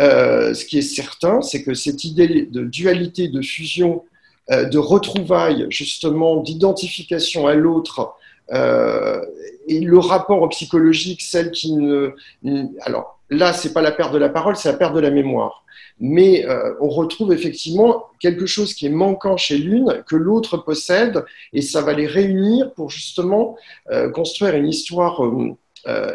ce 0.00 0.64
qui 0.64 0.78
est 0.78 0.82
certain, 0.82 1.42
c'est 1.42 1.62
que 1.62 1.74
cette 1.74 2.04
idée 2.04 2.46
de 2.46 2.64
dualité, 2.64 3.28
de 3.28 3.42
fusion 3.42 4.02
euh, 4.50 4.64
de 4.64 4.78
retrouvailles, 4.78 5.66
justement, 5.68 6.38
d'identification 6.38 7.46
à 7.46 7.54
l'autre, 7.54 8.14
euh, 8.52 9.24
et 9.68 9.78
le 9.78 9.98
rapport 9.98 10.48
psychologique, 10.48 11.20
celle 11.20 11.52
qui 11.52 11.72
ne. 11.72 12.10
Alors 12.80 13.20
là, 13.28 13.52
c'est 13.52 13.72
pas 13.72 13.80
la 13.80 13.92
perte 13.92 14.12
de 14.12 14.18
la 14.18 14.28
parole, 14.28 14.56
c'est 14.56 14.72
la 14.72 14.76
perte 14.76 14.94
de 14.94 15.00
la 15.00 15.12
mémoire. 15.12 15.64
Mais 16.00 16.44
euh, 16.46 16.74
on 16.80 16.88
retrouve 16.88 17.32
effectivement 17.32 18.06
quelque 18.18 18.46
chose 18.46 18.74
qui 18.74 18.86
est 18.86 18.90
manquant 18.90 19.36
chez 19.36 19.56
l'une 19.56 20.02
que 20.08 20.16
l'autre 20.16 20.56
possède, 20.56 21.24
et 21.52 21.62
ça 21.62 21.80
va 21.82 21.92
les 21.92 22.08
réunir 22.08 22.72
pour 22.72 22.90
justement 22.90 23.56
construire 24.14 24.56
une 24.56 24.68
histoire 24.68 25.22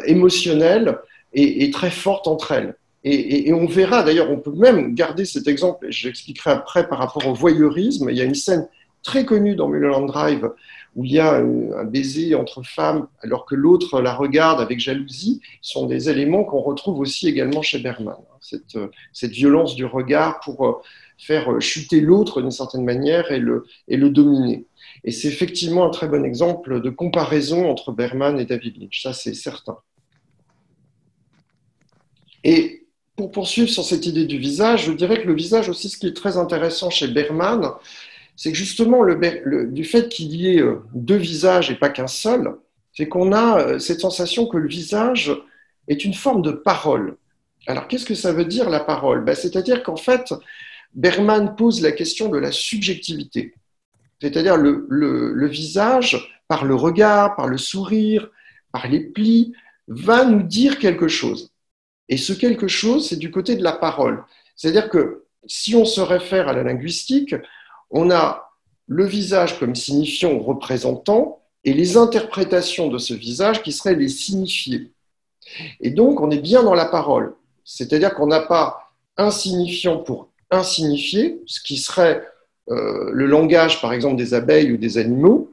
émotionnelle 0.04 0.98
et, 1.32 1.70
très 1.70 1.90
forte 1.90 2.26
entre 2.26 2.52
elles. 2.52 2.74
Et, 3.08 3.52
on 3.52 3.66
verra, 3.66 4.02
d'ailleurs, 4.02 4.32
on 4.32 4.38
peut 4.38 4.52
même 4.52 4.92
garder 4.92 5.24
cet 5.24 5.46
exemple, 5.46 5.86
et 5.86 5.92
j'expliquerai 5.92 6.50
après 6.50 6.88
par 6.88 6.98
rapport 6.98 7.24
au 7.28 7.34
voyeurisme. 7.34 8.10
Il 8.10 8.16
y 8.16 8.20
a 8.20 8.24
une 8.24 8.34
scène 8.34 8.66
très 9.04 9.24
connue 9.24 9.54
dans 9.54 9.68
Mulholland 9.68 10.08
Drive 10.08 10.50
où 10.96 11.04
il 11.04 11.12
y 11.12 11.20
a 11.20 11.36
un 11.36 11.84
baiser 11.84 12.34
entre 12.34 12.64
femmes 12.64 13.06
alors 13.20 13.46
que 13.46 13.54
l'autre 13.54 14.00
la 14.00 14.12
regarde 14.12 14.60
avec 14.60 14.80
jalousie, 14.80 15.40
Ce 15.60 15.74
sont 15.74 15.86
des 15.86 16.10
éléments 16.10 16.42
qu'on 16.42 16.60
retrouve 16.60 16.98
aussi 16.98 17.28
également 17.28 17.62
chez 17.62 17.78
Berman. 17.78 18.16
Cette, 18.40 18.76
cette 19.12 19.30
violence 19.30 19.76
du 19.76 19.84
regard 19.84 20.40
pour 20.40 20.66
euh, 20.66 20.72
faire 21.16 21.60
chuter 21.60 22.00
l'autre 22.00 22.40
d'une 22.40 22.50
certaine 22.50 22.84
manière 22.84 23.30
et 23.30 23.38
le, 23.38 23.66
et 23.86 23.96
le 23.96 24.10
dominer. 24.10 24.64
Et 25.04 25.12
c'est 25.12 25.28
effectivement 25.28 25.86
un 25.86 25.90
très 25.90 26.08
bon 26.08 26.24
exemple 26.24 26.80
de 26.80 26.90
comparaison 26.90 27.70
entre 27.70 27.92
Berman 27.92 28.40
et 28.40 28.46
David 28.46 28.80
Lynch, 28.80 29.02
ça 29.02 29.12
c'est 29.12 29.34
certain. 29.34 29.78
Et 32.42 32.85
pour 33.16 33.32
poursuivre 33.32 33.68
sur 33.68 33.84
cette 33.84 34.06
idée 34.06 34.26
du 34.26 34.38
visage, 34.38 34.86
je 34.86 34.92
dirais 34.92 35.20
que 35.22 35.26
le 35.26 35.34
visage 35.34 35.68
aussi, 35.68 35.88
ce 35.88 35.96
qui 35.96 36.06
est 36.06 36.16
très 36.16 36.36
intéressant 36.36 36.90
chez 36.90 37.08
Berman, 37.08 37.72
c'est 38.36 38.52
que 38.52 38.58
justement, 38.58 39.02
du 39.04 39.84
fait 39.84 40.08
qu'il 40.08 40.34
y 40.36 40.54
ait 40.54 40.60
euh, 40.60 40.82
deux 40.92 41.16
visages 41.16 41.70
et 41.70 41.74
pas 41.74 41.88
qu'un 41.88 42.06
seul, 42.06 42.54
c'est 42.92 43.08
qu'on 43.08 43.32
a 43.32 43.60
euh, 43.60 43.78
cette 43.78 44.00
sensation 44.00 44.46
que 44.46 44.58
le 44.58 44.68
visage 44.68 45.32
est 45.88 46.04
une 46.04 46.14
forme 46.14 46.42
de 46.42 46.52
parole. 46.52 47.16
Alors, 47.66 47.88
qu'est-ce 47.88 48.04
que 48.04 48.14
ça 48.14 48.32
veut 48.32 48.44
dire 48.44 48.68
la 48.68 48.80
parole? 48.80 49.24
Ben, 49.24 49.34
C'est-à-dire 49.34 49.82
qu'en 49.82 49.96
fait, 49.96 50.34
Berman 50.94 51.56
pose 51.56 51.80
la 51.82 51.92
question 51.92 52.28
de 52.28 52.38
la 52.38 52.52
subjectivité. 52.52 53.54
C'est-à-dire 54.20 54.56
le, 54.56 55.46
visage, 55.46 56.40
par 56.48 56.64
le 56.64 56.74
regard, 56.74 57.36
par 57.36 57.48
le 57.48 57.58
sourire, 57.58 58.30
par 58.72 58.88
les 58.88 59.00
plis, 59.00 59.52
va 59.88 60.24
nous 60.24 60.42
dire 60.42 60.78
quelque 60.78 61.08
chose. 61.08 61.52
Et 62.08 62.16
ce 62.16 62.32
quelque 62.32 62.68
chose, 62.68 63.08
c'est 63.08 63.16
du 63.16 63.30
côté 63.30 63.56
de 63.56 63.64
la 63.64 63.72
parole. 63.72 64.24
C'est-à-dire 64.54 64.88
que 64.88 65.24
si 65.46 65.74
on 65.74 65.84
se 65.84 66.00
réfère 66.00 66.48
à 66.48 66.52
la 66.52 66.62
linguistique, 66.62 67.34
on 67.90 68.10
a 68.10 68.50
le 68.86 69.04
visage 69.04 69.58
comme 69.58 69.74
signifiant 69.74 70.32
ou 70.32 70.42
représentant 70.42 71.42
et 71.64 71.72
les 71.72 71.96
interprétations 71.96 72.88
de 72.88 72.98
ce 72.98 73.14
visage 73.14 73.62
qui 73.62 73.72
seraient 73.72 73.96
les 73.96 74.08
signifiés. 74.08 74.92
Et 75.80 75.90
donc, 75.90 76.20
on 76.20 76.30
est 76.30 76.38
bien 76.38 76.62
dans 76.62 76.74
la 76.74 76.86
parole. 76.86 77.34
C'est-à-dire 77.64 78.14
qu'on 78.14 78.28
n'a 78.28 78.40
pas 78.40 78.92
un 79.16 79.30
signifiant 79.30 79.98
pour 79.98 80.28
insignifier, 80.50 81.40
ce 81.46 81.60
qui 81.60 81.76
serait 81.76 82.22
euh, 82.70 83.10
le 83.12 83.26
langage, 83.26 83.80
par 83.80 83.92
exemple, 83.92 84.16
des 84.16 84.34
abeilles 84.34 84.72
ou 84.72 84.76
des 84.76 84.98
animaux. 84.98 85.52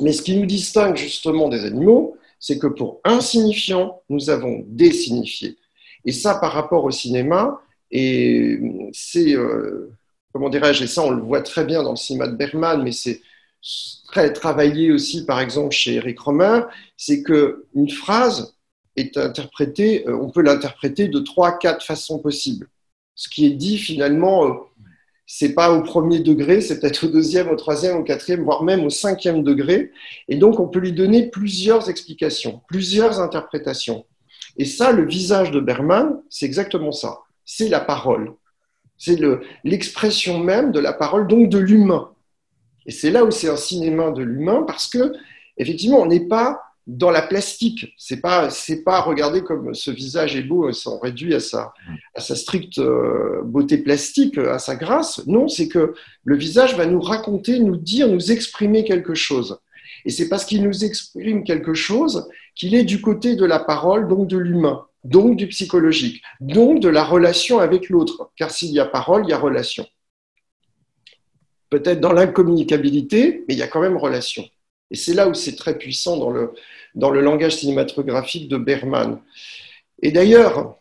Mais 0.00 0.12
ce 0.12 0.22
qui 0.22 0.36
nous 0.36 0.46
distingue 0.46 0.96
justement 0.96 1.48
des 1.48 1.64
animaux, 1.64 2.16
c'est 2.46 2.58
que 2.58 2.66
pour 2.66 3.00
insignifiant, 3.04 4.02
nous 4.10 4.28
avons 4.28 4.66
désignifié. 4.68 5.56
Et 6.04 6.12
ça, 6.12 6.34
par 6.34 6.52
rapport 6.52 6.84
au 6.84 6.90
cinéma, 6.90 7.58
et 7.90 8.60
c'est, 8.92 9.34
euh, 9.34 9.90
comment 10.30 10.50
dirais-je, 10.50 10.84
et 10.84 10.86
ça, 10.86 11.02
on 11.04 11.10
le 11.10 11.22
voit 11.22 11.40
très 11.40 11.64
bien 11.64 11.82
dans 11.82 11.92
le 11.92 11.96
cinéma 11.96 12.28
de 12.28 12.36
Bergman, 12.36 12.82
mais 12.82 12.92
c'est 12.92 13.22
très 14.08 14.30
travaillé 14.30 14.92
aussi, 14.92 15.24
par 15.24 15.40
exemple, 15.40 15.74
chez 15.74 15.94
Eric 15.94 16.20
Romer, 16.20 16.60
c'est 16.98 17.22
qu'une 17.22 17.88
phrase 17.88 18.54
est 18.94 19.16
interprétée, 19.16 20.06
euh, 20.06 20.14
on 20.14 20.28
peut 20.28 20.42
l'interpréter 20.42 21.08
de 21.08 21.20
trois, 21.20 21.56
quatre 21.56 21.82
façons 21.82 22.18
possibles. 22.18 22.68
Ce 23.14 23.30
qui 23.30 23.46
est 23.46 23.54
dit 23.54 23.78
finalement, 23.78 24.44
euh, 24.44 24.52
c'est 25.26 25.54
pas 25.54 25.72
au 25.72 25.82
premier 25.82 26.20
degré, 26.20 26.60
c'est 26.60 26.80
peut-être 26.80 27.06
au 27.06 27.08
deuxième, 27.08 27.48
au 27.50 27.56
troisième, 27.56 27.96
au 27.96 28.02
quatrième, 28.02 28.44
voire 28.44 28.62
même 28.62 28.84
au 28.84 28.90
cinquième 28.90 29.42
degré. 29.42 29.90
Et 30.28 30.36
donc, 30.36 30.60
on 30.60 30.68
peut 30.68 30.80
lui 30.80 30.92
donner 30.92 31.30
plusieurs 31.30 31.88
explications, 31.88 32.60
plusieurs 32.68 33.20
interprétations. 33.20 34.04
Et 34.58 34.66
ça, 34.66 34.92
le 34.92 35.06
visage 35.06 35.50
de 35.50 35.60
Berman, 35.60 36.20
c'est 36.28 36.46
exactement 36.46 36.92
ça. 36.92 37.20
C'est 37.44 37.68
la 37.68 37.80
parole. 37.80 38.34
C'est 38.98 39.18
l'expression 39.64 40.38
même 40.38 40.72
de 40.72 40.80
la 40.80 40.92
parole, 40.92 41.26
donc 41.26 41.48
de 41.48 41.58
l'humain. 41.58 42.10
Et 42.86 42.92
c'est 42.92 43.10
là 43.10 43.24
où 43.24 43.30
c'est 43.30 43.48
un 43.48 43.56
cinéma 43.56 44.10
de 44.10 44.22
l'humain, 44.22 44.62
parce 44.66 44.86
que, 44.88 45.12
effectivement, 45.56 46.00
on 46.00 46.06
n'est 46.06 46.28
pas 46.28 46.60
dans 46.86 47.10
la 47.10 47.22
plastique. 47.22 47.94
C'est 47.96 48.20
pas, 48.20 48.50
c'est 48.50 48.82
pas 48.82 49.00
regarder 49.00 49.42
comme 49.42 49.74
ce 49.74 49.90
visage 49.90 50.36
est 50.36 50.42
beau, 50.42 50.70
réduit 51.02 51.34
à 51.34 51.40
sa, 51.40 51.72
à 52.14 52.20
sa 52.20 52.36
stricte 52.36 52.78
euh, 52.78 53.42
beauté 53.42 53.78
plastique, 53.78 54.38
à 54.38 54.58
sa 54.58 54.76
grâce. 54.76 55.26
Non, 55.26 55.48
c'est 55.48 55.68
que 55.68 55.94
le 56.24 56.36
visage 56.36 56.76
va 56.76 56.86
nous 56.86 57.00
raconter, 57.00 57.58
nous 57.58 57.76
dire, 57.76 58.08
nous 58.08 58.32
exprimer 58.32 58.84
quelque 58.84 59.14
chose. 59.14 59.58
Et 60.04 60.10
c'est 60.10 60.28
parce 60.28 60.44
qu'il 60.44 60.62
nous 60.62 60.84
exprime 60.84 61.44
quelque 61.44 61.74
chose 61.74 62.28
qu'il 62.54 62.74
est 62.74 62.84
du 62.84 63.00
côté 63.00 63.36
de 63.36 63.44
la 63.44 63.58
parole, 63.58 64.06
donc 64.06 64.28
de 64.28 64.36
l'humain, 64.36 64.86
donc 65.02 65.36
du 65.36 65.48
psychologique, 65.48 66.22
donc 66.40 66.80
de 66.80 66.88
la 66.88 67.04
relation 67.04 67.58
avec 67.58 67.88
l'autre. 67.88 68.30
Car 68.36 68.50
s'il 68.50 68.70
y 68.70 68.80
a 68.80 68.84
parole, 68.84 69.24
il 69.24 69.30
y 69.30 69.32
a 69.32 69.38
relation. 69.38 69.86
Peut-être 71.70 72.00
dans 72.00 72.12
l'incommunicabilité, 72.12 73.44
mais 73.48 73.54
il 73.54 73.58
y 73.58 73.62
a 73.62 73.68
quand 73.68 73.80
même 73.80 73.96
relation. 73.96 74.44
Et 74.90 74.96
c'est 74.96 75.14
là 75.14 75.28
où 75.28 75.34
c'est 75.34 75.56
très 75.56 75.78
puissant 75.78 76.16
dans 76.16 76.30
le, 76.30 76.52
dans 76.94 77.10
le 77.10 77.20
langage 77.20 77.56
cinématographique 77.56 78.48
de 78.48 78.56
Berman. 78.56 79.20
Et 80.02 80.12
d'ailleurs, 80.12 80.78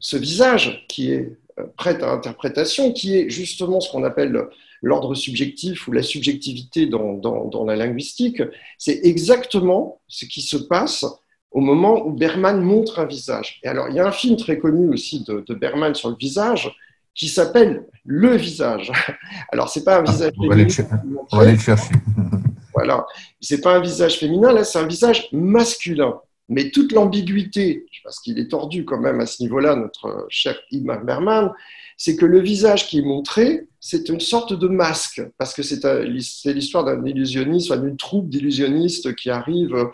ce 0.00 0.16
visage 0.16 0.84
qui 0.88 1.12
est 1.12 1.32
euh, 1.58 1.64
prêt 1.76 2.02
à 2.02 2.10
interprétation, 2.10 2.92
qui 2.92 3.16
est 3.16 3.30
justement 3.30 3.80
ce 3.80 3.90
qu'on 3.90 4.04
appelle 4.04 4.48
l'ordre 4.82 5.14
subjectif 5.14 5.88
ou 5.88 5.92
la 5.92 6.02
subjectivité 6.02 6.86
dans, 6.86 7.14
dans, 7.14 7.64
la 7.64 7.76
linguistique, 7.76 8.42
c'est 8.76 9.00
exactement 9.04 10.00
ce 10.08 10.26
qui 10.26 10.42
se 10.42 10.56
passe 10.56 11.06
au 11.50 11.60
moment 11.60 12.04
où 12.06 12.12
Berman 12.12 12.60
montre 12.60 12.98
un 12.98 13.06
visage. 13.06 13.60
Et 13.62 13.68
alors, 13.68 13.88
il 13.88 13.94
y 13.94 14.00
a 14.00 14.06
un 14.06 14.12
film 14.12 14.36
très 14.36 14.58
connu 14.58 14.92
aussi 14.92 15.24
de, 15.24 15.44
de 15.46 15.54
Berman 15.54 15.94
sur 15.94 16.10
le 16.10 16.16
visage 16.16 16.70
qui 17.14 17.28
s'appelle 17.28 17.86
Le 18.04 18.36
visage. 18.36 18.90
Alors, 19.52 19.68
c'est 19.68 19.84
pas 19.84 20.00
un 20.00 20.02
visage 20.02 20.32
ah. 20.36 20.42
On 20.42 20.48
va 20.48 20.54
aller 20.54 21.52
le 21.52 21.58
chercher. 21.58 21.94
voilà. 22.84 23.06
C'est 23.40 23.60
pas 23.60 23.76
un 23.76 23.80
visage 23.80 24.18
féminin, 24.18 24.52
là, 24.52 24.64
c'est 24.64 24.78
un 24.78 24.86
visage 24.86 25.28
masculin. 25.32 26.20
Mais 26.50 26.70
toute 26.70 26.92
l'ambiguïté, 26.92 27.86
parce 28.02 28.20
qu'il 28.20 28.38
est 28.38 28.50
tordu 28.50 28.84
quand 28.84 29.00
même 29.00 29.20
à 29.20 29.26
ce 29.26 29.42
niveau-là, 29.42 29.76
notre 29.76 30.26
cher 30.28 30.58
Imar 30.70 31.02
Berman, 31.02 31.50
c'est 31.96 32.16
que 32.16 32.26
le 32.26 32.40
visage 32.40 32.86
qui 32.88 32.98
est 32.98 33.02
montré, 33.02 33.66
c'est 33.80 34.08
une 34.08 34.20
sorte 34.20 34.52
de 34.52 34.68
masque, 34.68 35.22
parce 35.38 35.54
que 35.54 35.62
c'est 35.62 36.04
l'histoire 36.04 36.84
d'un 36.84 37.02
illusionniste, 37.04 37.72
d'une 37.72 37.96
troupe 37.96 38.28
d'illusionnistes 38.28 39.14
qui 39.14 39.30
arrivent 39.30 39.88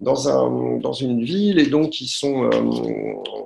dans 0.00 0.92
une 0.92 1.24
ville 1.24 1.58
et 1.58 1.66
donc 1.66 2.00
ils 2.00 2.08
sont, 2.08 2.44
euh, 2.44 2.60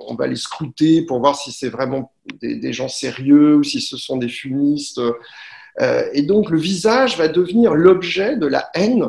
on 0.07 0.15
va 0.15 0.27
les 0.27 0.35
scruter 0.35 1.03
pour 1.03 1.19
voir 1.19 1.37
si 1.37 1.51
c'est 1.51 1.69
vraiment 1.69 2.11
des, 2.41 2.73
gens 2.73 2.89
sérieux 2.89 3.57
ou 3.57 3.63
si 3.63 3.79
ce 3.79 3.97
sont 3.97 4.17
des 4.17 4.29
fumistes. 4.29 4.99
Euh, 5.79 6.03
et 6.13 6.21
donc 6.23 6.49
le 6.49 6.59
visage 6.59 7.17
va 7.17 7.27
devenir 7.27 7.73
l'objet 7.73 8.35
de 8.35 8.45
la 8.45 8.69
haine 8.73 9.05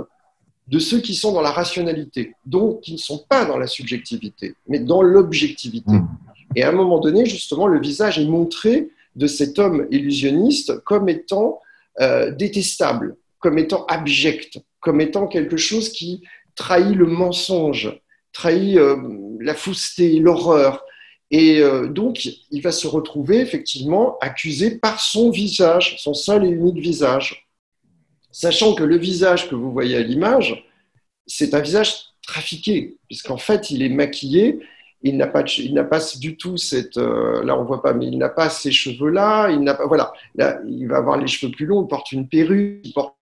de 0.69 0.79
ceux 0.79 1.01
qui 1.01 1.15
sont 1.15 1.33
dans 1.33 1.43
la 1.43 1.51
rationalité, 1.51 2.35
donc 2.47 2.83
qui 2.83 2.93
ne 2.93 2.99
sont 2.99 3.25
pas 3.29 3.45
dans 3.45 3.59
la 3.59 3.67
subjectivité, 3.67 4.55
mais 4.69 4.79
dans 4.79 5.03
l'objectivité. 5.03 5.91
Hmm. 5.91 6.07
Et 6.55 6.63
à 6.63 6.69
un 6.69 6.73
moment 6.73 7.01
donné, 7.01 7.27
justement, 7.27 7.67
le 7.67 7.81
visage 7.81 8.19
est 8.19 8.27
montré 8.27 8.91
de 9.17 9.27
cet 9.27 9.59
homme 9.59 9.87
illusionniste 9.91 10.83
comme 10.85 11.09
étant 11.09 11.61
euh, 12.01 12.31
détestable, 12.31 13.17
comme 13.39 13.59
étant 13.59 13.85
abject, 13.87 14.59
comme 14.81 15.01
étant 15.01 15.27
quelque 15.27 15.57
chose 15.57 15.91
qui 15.91 16.23
trahit 16.55 16.95
le 16.95 17.07
mensonge, 17.07 18.01
trahit 18.33 18.77
euh, 18.79 18.97
la 19.41 19.55
fausseté, 19.55 20.19
l'horreur. 20.19 20.85
Et 21.33 21.61
euh, 21.61 21.89
donc, 21.89 22.29
il 22.51 22.61
va 22.61 22.73
se 22.73 22.87
retrouver 22.87 23.41
effectivement 23.41 24.19
accusé 24.21 24.79
par 24.79 25.01
son 25.01 25.31
visage, 25.31 25.97
son 25.99 26.13
seul 26.13 26.45
et 26.45 26.51
unique 26.51 26.79
visage. 26.79 27.49
Sachant 28.31 28.75
que 28.75 28.85
le 28.85 28.99
visage 28.99 29.49
que 29.49 29.55
vous 29.55 29.73
voyez 29.73 29.97
à 29.97 30.03
l'image, 30.03 30.71
c'est 31.27 31.55
un 31.55 31.61
visage 31.61 31.95
trafiqué, 32.27 32.99
puisqu'en 33.09 33.39
fait, 33.39 33.71
il 33.71 33.83
est 33.83 33.89
maquillé. 33.89 34.61
Il 35.05 35.17
n'a 35.17 35.27
pas, 35.27 35.43
il 35.59 35.75
n'a 35.75 35.85
pas 35.85 35.99
du 36.21 36.37
tout 36.37 36.57
cette, 36.57 36.97
euh, 36.97 37.43
là 37.45 37.59
on 37.59 37.65
voit 37.65 37.83
pas, 37.83 37.93
mais 37.93 38.07
il 38.07 38.17
n'a 38.19 38.29
pas 38.29 38.49
ces 38.49 38.71
cheveux-là, 38.71 39.51
il 39.51 39.59
n'a 39.59 39.75
pas, 39.75 39.85
voilà, 39.85 40.13
là 40.37 40.61
il 40.65 40.87
va 40.87 40.99
avoir 40.99 41.19
les 41.19 41.27
cheveux 41.27 41.51
plus 41.51 41.67
longs, 41.67 41.83
il 41.83 41.89
porte 41.89 42.13
une 42.13 42.29
perruque, 42.29 42.83
il, 42.85 42.93
porte, 42.93 43.17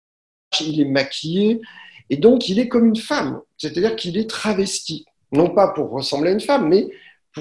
il 0.60 0.82
est 0.82 0.86
maquillé, 0.86 1.62
et 2.10 2.18
donc 2.18 2.50
il 2.50 2.60
est 2.60 2.68
comme 2.68 2.86
une 2.86 2.98
femme, 2.98 3.40
c'est-à-dire 3.58 3.96
qu'il 3.96 4.18
est 4.18 4.30
travesti, 4.30 5.06
non 5.32 5.52
pas 5.52 5.70
pour 5.70 5.90
ressembler 5.90 6.32
à 6.32 6.34
une 6.34 6.42
femme, 6.42 6.68
mais 6.68 6.90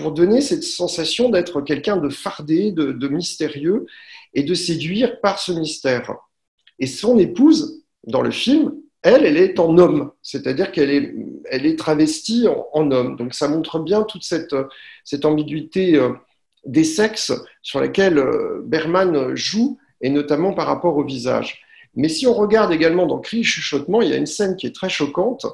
pour 0.01 0.13
donner 0.13 0.41
cette 0.41 0.65
sensation 0.65 1.29
d'être 1.29 1.61
quelqu'un 1.61 1.97
de 1.97 2.09
fardé, 2.09 2.73
de, 2.73 3.09
mystérieux, 3.09 3.87
et 4.35 4.43
de 4.43 4.55
séduire 4.55 5.21
par 5.21 5.39
ce 5.39 5.53
mystère. 5.53 6.15
Et 6.79 6.87
son 6.87 7.19
épouse, 7.19 7.85
dans 8.07 8.23
le 8.23 8.31
film, 8.31 8.75
elle, 9.03 9.25
elle 9.25 9.37
est 9.37 9.59
en 9.59 9.79
homme, 9.79 10.11
c'est-à-dire 10.23 10.73
qu'elle 10.73 10.91
est, 10.91 11.15
elle 11.51 11.67
est 11.67 11.79
travestie 11.79 12.47
en, 12.73 12.91
homme. 12.91 13.17
Donc 13.17 13.35
ça 13.35 13.49
montre 13.49 13.79
bien 13.79 14.03
toute 14.03 14.25
cette, 14.25 14.55
cette 15.05 15.25
ambiguïté 15.25 15.97
euh, 15.97 16.11
des 16.65 16.85
sexes 16.85 17.33
sur 17.63 17.81
laquelle 17.81 18.19
euh, 18.19 18.61
Berman 18.65 19.35
joue, 19.35 19.79
et 20.01 20.11
notamment 20.11 20.53
par 20.53 20.67
rapport 20.67 20.97
au 20.97 21.05
visage. 21.05 21.63
Mais 21.95 22.09
si 22.09 22.27
on 22.27 22.35
regarde 22.35 22.73
également 22.73 23.07
dans 23.07 23.19
Cri 23.19 23.41
et 23.41 23.45
chuchotement, 23.45 24.03
il 24.03 24.11
y 24.11 24.13
a 24.13 24.17
une 24.17 24.27
scène 24.27 24.57
qui 24.57 24.67
est 24.67 24.75
très 24.75 24.89
choquante 24.89 25.47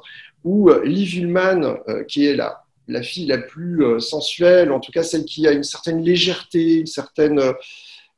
où 0.43 0.69
euh, 0.69 0.83
Liv 0.83 1.15
Ullmann, 1.17 1.77
qui 2.07 2.25
est 2.27 2.35
la, 2.35 2.64
la 2.87 3.01
fille 3.01 3.27
la 3.27 3.37
plus 3.37 3.99
sensuelle, 3.99 4.71
en 4.71 4.79
tout 4.79 4.91
cas 4.91 5.03
celle 5.03 5.25
qui 5.25 5.47
a 5.47 5.51
une 5.51 5.63
certaine 5.63 6.03
légèreté, 6.03 6.79
une 6.79 6.85
certaine 6.85 7.41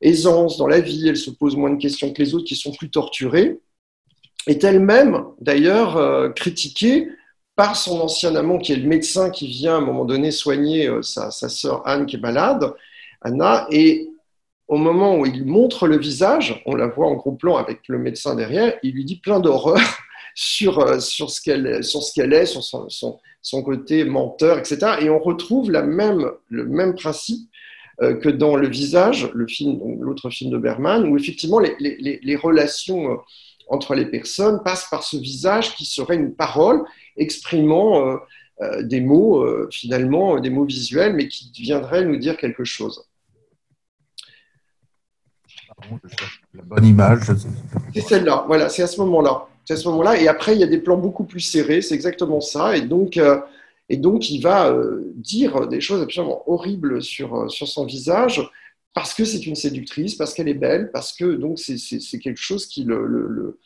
aisance 0.02 0.58
dans 0.58 0.68
la 0.68 0.80
vie, 0.80 1.08
elle 1.08 1.18
se 1.18 1.32
pose 1.32 1.56
moins 1.56 1.72
de 1.72 1.82
questions 1.82 2.12
que 2.14 2.22
les 2.22 2.36
autres 2.36 2.46
qui 2.46 2.56
sont 2.56 2.72
plus 2.72 2.90
torturées, 2.90 3.60
est 4.48 4.64
elle-même 4.64 5.26
d'ailleurs 5.42 5.98
euh, 5.98 6.30
critiquée 6.30 7.10
par 7.56 7.76
son 7.76 8.00
ancien 8.02 8.36
amant 8.36 8.60
qui 8.60 8.72
est 8.72 8.78
le 8.78 8.88
médecin 8.88 9.30
qui 9.30 9.48
vient 9.48 9.76
à 9.76 9.78
un 9.78 9.82
moment 9.82 10.06
donné 10.06 10.32
soigner 10.32 10.88
euh, 10.88 11.02
sa, 11.02 11.32
sœur 11.32 11.86
Anne 11.88 12.06
qui 12.06 12.16
est 12.16 12.20
malade, 12.20 12.74
Anna, 13.22 13.68
et 13.72 14.10
au 14.68 14.78
moment 14.78 15.18
où 15.18 15.26
il 15.26 15.46
montre 15.46 15.88
le 15.88 15.98
visage, 15.98 16.62
on 16.66 16.76
la 16.76 16.88
voit 16.88 17.08
en 17.08 17.16
gros 17.16 17.32
plan 17.32 17.58
avec 17.58 17.88
le 17.88 17.98
médecin 17.98 18.36
derrière, 18.36 18.78
il 18.84 18.94
lui 18.94 19.06
dit 19.06 19.20
plein 19.20 19.40
d'horreurs 19.40 19.80
sur, 20.40 20.80
euh, 20.80 21.00
sur 21.00 21.32
ce 21.32 21.42
qu'elle 21.42 21.84
sur 21.84 22.04
ce 22.04 22.14
qu'elle 22.14 22.34
est, 22.34 22.46
sur 22.46 22.64
son, 22.64 22.88
son, 23.42 23.64
côté 23.64 24.04
menteur, 24.04 24.60
etc. 24.60 24.98
Et 25.02 25.10
on 25.10 25.20
retrouve 25.20 25.72
la 25.72 25.82
même, 25.82 26.30
le 26.50 26.66
même 26.66 26.96
principe 26.96 27.50
que 28.00 28.30
dans 28.30 28.56
le 28.56 28.68
visage, 28.68 29.28
le 29.34 29.48
film, 29.48 29.80
l'autre 30.02 30.30
film 30.30 30.52
de 30.52 30.60
Berman, 30.60 31.08
où 31.08 31.18
effectivement 31.18 31.58
les, 31.58 31.76
les, 31.80 32.20
les 32.22 32.36
relations 32.36 33.18
entre 33.70 33.96
les 33.96 34.06
personnes 34.06 34.62
passe 34.64 34.88
par 34.90 35.04
ce 35.04 35.18
visage 35.18 35.76
qui 35.76 35.86
serait 35.86 36.16
une 36.16 36.34
parole 36.34 36.84
exprimant 37.18 38.08
euh, 38.08 38.18
euh, 38.62 38.84
des 38.84 39.02
mots, 39.02 39.44
euh, 39.44 39.68
finalement, 39.72 40.40
des 40.40 40.50
mots 40.50 40.66
visuels, 40.66 41.14
mais 41.14 41.28
qui 41.28 41.52
viendraient 41.62 42.06
nous 42.06 42.18
dire 42.18 42.38
quelque 42.38 42.64
chose. 42.64 43.04
La 46.54 46.64
bonne 46.64 46.86
image. 46.86 47.22
C'est 47.94 48.02
celle-là, 48.02 48.46
voilà, 48.48 48.70
c'est 48.70 48.84
à 48.84 48.88
ce 48.88 49.00
moment-là. 49.02 49.48
À 49.70 49.76
ce 49.76 49.88
moment-là. 49.90 50.20
Et 50.22 50.28
après, 50.28 50.56
il 50.56 50.60
y 50.60 50.64
a 50.64 50.68
des 50.68 50.78
plans 50.78 50.98
beaucoup 50.98 51.26
plus 51.26 51.42
serrés, 51.42 51.82
c'est 51.82 51.96
exactement 51.96 52.40
ça. 52.40 52.78
Et 52.78 52.82
donc, 52.82 53.20
et 53.90 53.98
donc 53.98 54.30
il 54.30 54.42
va 54.42 54.74
dire 55.16 55.68
des 55.68 55.82
choses 55.82 56.02
absolument 56.02 56.50
horribles 56.50 57.02
sur, 57.02 57.52
sur 57.52 57.68
son 57.68 57.86
visage 57.86 58.42
parce 58.98 59.14
que 59.14 59.26
c'est 59.26 59.46
une 59.46 59.56
séductrice, 59.56 60.16
parce 60.16 60.34
qu'elle 60.34 60.48
est 60.48 60.56
belle, 60.56 60.90
parce 60.92 61.14
que 61.14 61.36
donc 61.36 61.60
c'est 61.60 62.20
quelque 62.20 62.40
chose 62.40 62.66
qui 62.66 62.84
le, 62.84 63.06
le, 63.06 63.60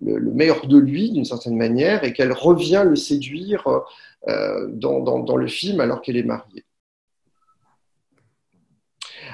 le, 0.00 0.32
meilleur 0.32 0.66
de 0.66 0.78
lui 0.78 1.10
d'une 1.10 1.26
certaine 1.26 1.56
manière 1.56 2.02
et 2.02 2.14
qu'elle 2.14 2.32
revient 2.32 2.84
le 2.86 2.96
séduire 2.96 3.62
euh, 4.28 4.68
dans, 4.70 5.00
dans, 5.00 5.36
le 5.36 5.46
film 5.48 5.80
alors 5.80 6.00
qu'elle 6.00 6.16
est 6.16 6.22
mariée. 6.22 6.64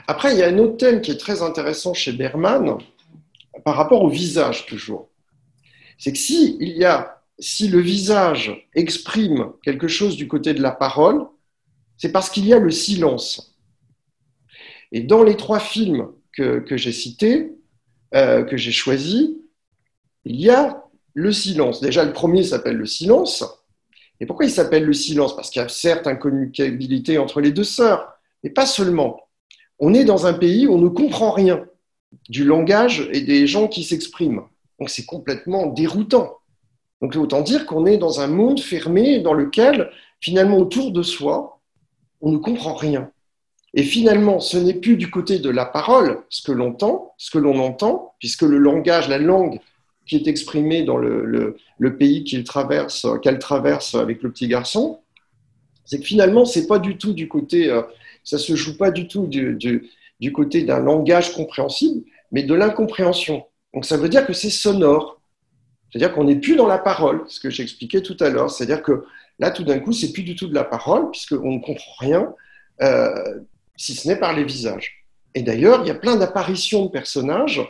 Après, 0.08 0.32
il 0.32 0.38
y 0.38 0.42
a 0.42 0.48
un 0.48 0.58
autre 0.58 0.78
thème 0.78 1.00
qui 1.00 1.12
est 1.12 1.16
très 1.16 1.42
intéressant 1.42 1.94
chez 1.94 2.12
Berman 2.12 2.78
par 3.64 3.76
rapport 3.76 4.02
au 4.02 4.08
visage 4.08 4.66
toujours. 4.66 5.08
C'est 5.98 6.12
que 6.12 6.18
si, 6.18 6.56
il 6.60 6.76
y 6.76 6.84
a, 6.84 7.22
si 7.38 7.68
le 7.68 7.80
visage 7.80 8.68
exprime 8.74 9.52
quelque 9.62 9.88
chose 9.88 10.16
du 10.16 10.28
côté 10.28 10.54
de 10.54 10.62
la 10.62 10.72
parole, 10.72 11.26
c'est 11.96 12.12
parce 12.12 12.30
qu'il 12.30 12.46
y 12.46 12.52
a 12.52 12.58
le 12.58 12.70
silence. 12.70 13.56
Et 14.92 15.00
dans 15.00 15.22
les 15.22 15.36
trois 15.36 15.60
films 15.60 16.08
que, 16.32 16.76
j'ai 16.76 16.92
cités, 16.92 17.52
euh, 18.14 18.44
que 18.44 18.56
j'ai 18.56 18.72
choisis, 18.72 19.30
il 20.24 20.36
y 20.36 20.50
a 20.50 20.84
le 21.14 21.32
silence. 21.32 21.80
Déjà, 21.80 22.04
le 22.04 22.12
premier 22.12 22.42
s'appelle 22.42 22.76
le 22.76 22.86
silence. 22.86 23.44
Et 24.20 24.26
pourquoi 24.26 24.46
il 24.46 24.50
s'appelle 24.50 24.84
le 24.84 24.92
silence? 24.92 25.34
Parce 25.34 25.50
qu'il 25.50 25.60
y 25.60 25.64
a 25.64 25.68
certes 25.68 26.06
incommunicabilité 26.06 27.18
entre 27.18 27.40
les 27.40 27.52
deux 27.52 27.64
sœurs, 27.64 28.12
mais 28.42 28.50
pas 28.50 28.66
seulement. 28.66 29.28
On 29.78 29.94
est 29.94 30.04
dans 30.04 30.26
un 30.26 30.34
pays 30.34 30.66
où 30.66 30.74
on 30.74 30.78
ne 30.78 30.88
comprend 30.88 31.30
rien 31.30 31.66
du 32.28 32.44
langage 32.44 33.08
et 33.12 33.22
des 33.22 33.46
gens 33.46 33.68
qui 33.68 33.82
s'expriment. 33.82 34.46
Donc 34.78 34.90
c'est 34.90 35.06
complètement 35.06 35.66
déroutant. 35.66 36.38
Donc 37.02 37.14
autant 37.16 37.42
dire 37.42 37.66
qu'on 37.66 37.86
est 37.86 37.98
dans 37.98 38.20
un 38.20 38.26
monde 38.26 38.60
fermé 38.60 39.20
dans 39.20 39.34
lequel, 39.34 39.90
finalement, 40.20 40.58
autour 40.58 40.92
de 40.92 41.02
soi, 41.02 41.60
on 42.20 42.32
ne 42.32 42.38
comprend 42.38 42.74
rien. 42.74 43.10
Et 43.74 43.82
finalement, 43.82 44.40
ce 44.40 44.56
n'est 44.56 44.74
plus 44.74 44.96
du 44.96 45.10
côté 45.10 45.38
de 45.38 45.50
la 45.50 45.66
parole 45.66 46.22
ce 46.30 46.42
que 46.42 46.52
l'on 46.52 46.68
entend, 46.68 47.12
ce 47.18 47.30
que 47.30 47.38
l'on 47.38 47.58
entend, 47.58 48.14
puisque 48.18 48.42
le 48.42 48.56
langage, 48.56 49.08
la 49.08 49.18
langue 49.18 49.60
qui 50.06 50.16
est 50.16 50.28
exprimée 50.28 50.82
dans 50.82 50.96
le, 50.96 51.56
pays 51.98 52.24
qu'il 52.24 52.44
traverse, 52.44 53.06
qu'elle 53.22 53.38
traverse 53.38 53.94
avec 53.94 54.22
le 54.22 54.30
petit 54.30 54.48
garçon, 54.48 55.00
c'est 55.84 56.00
que 56.00 56.06
finalement, 56.06 56.44
c'est 56.44 56.66
pas 56.66 56.78
du 56.78 56.96
tout 56.96 57.12
du 57.12 57.28
côté, 57.28 57.68
euh, 57.68 57.82
ça 58.24 58.38
se 58.38 58.56
joue 58.56 58.76
pas 58.76 58.90
du 58.90 59.08
tout 59.08 59.26
du 59.26 60.32
côté 60.32 60.62
d'un 60.62 60.80
langage 60.80 61.34
compréhensible, 61.34 62.02
mais 62.32 62.44
de 62.44 62.54
l'incompréhension. 62.54 63.44
Donc 63.76 63.84
ça 63.84 63.98
veut 63.98 64.08
dire 64.08 64.26
que 64.26 64.32
c'est 64.32 64.48
sonore. 64.48 65.20
C'est-à-dire 65.90 66.14
qu'on 66.14 66.24
n'est 66.24 66.36
plus 66.36 66.56
dans 66.56 66.66
la 66.66 66.78
parole, 66.78 67.24
ce 67.28 67.40
que 67.40 67.50
j'expliquais 67.50 68.00
tout 68.00 68.16
à 68.20 68.30
l'heure. 68.30 68.50
C'est-à-dire 68.50 68.82
que 68.82 69.04
là, 69.38 69.50
tout 69.50 69.64
d'un 69.64 69.78
coup, 69.80 69.92
c'est 69.92 70.14
plus 70.14 70.22
du 70.22 70.34
tout 70.34 70.48
de 70.48 70.54
la 70.54 70.64
parole, 70.64 71.10
puisqu'on 71.10 71.52
ne 71.52 71.60
comprend 71.60 71.92
rien. 72.00 72.34
Euh, 72.80 73.40
si 73.76 73.94
ce 73.94 74.08
n'est 74.08 74.16
par 74.16 74.32
les 74.32 74.44
visages. 74.44 75.04
Et 75.34 75.42
d'ailleurs, 75.42 75.82
il 75.82 75.88
y 75.88 75.90
a 75.90 75.94
plein 75.94 76.16
d'apparitions 76.16 76.86
de 76.86 76.90
personnages 76.90 77.60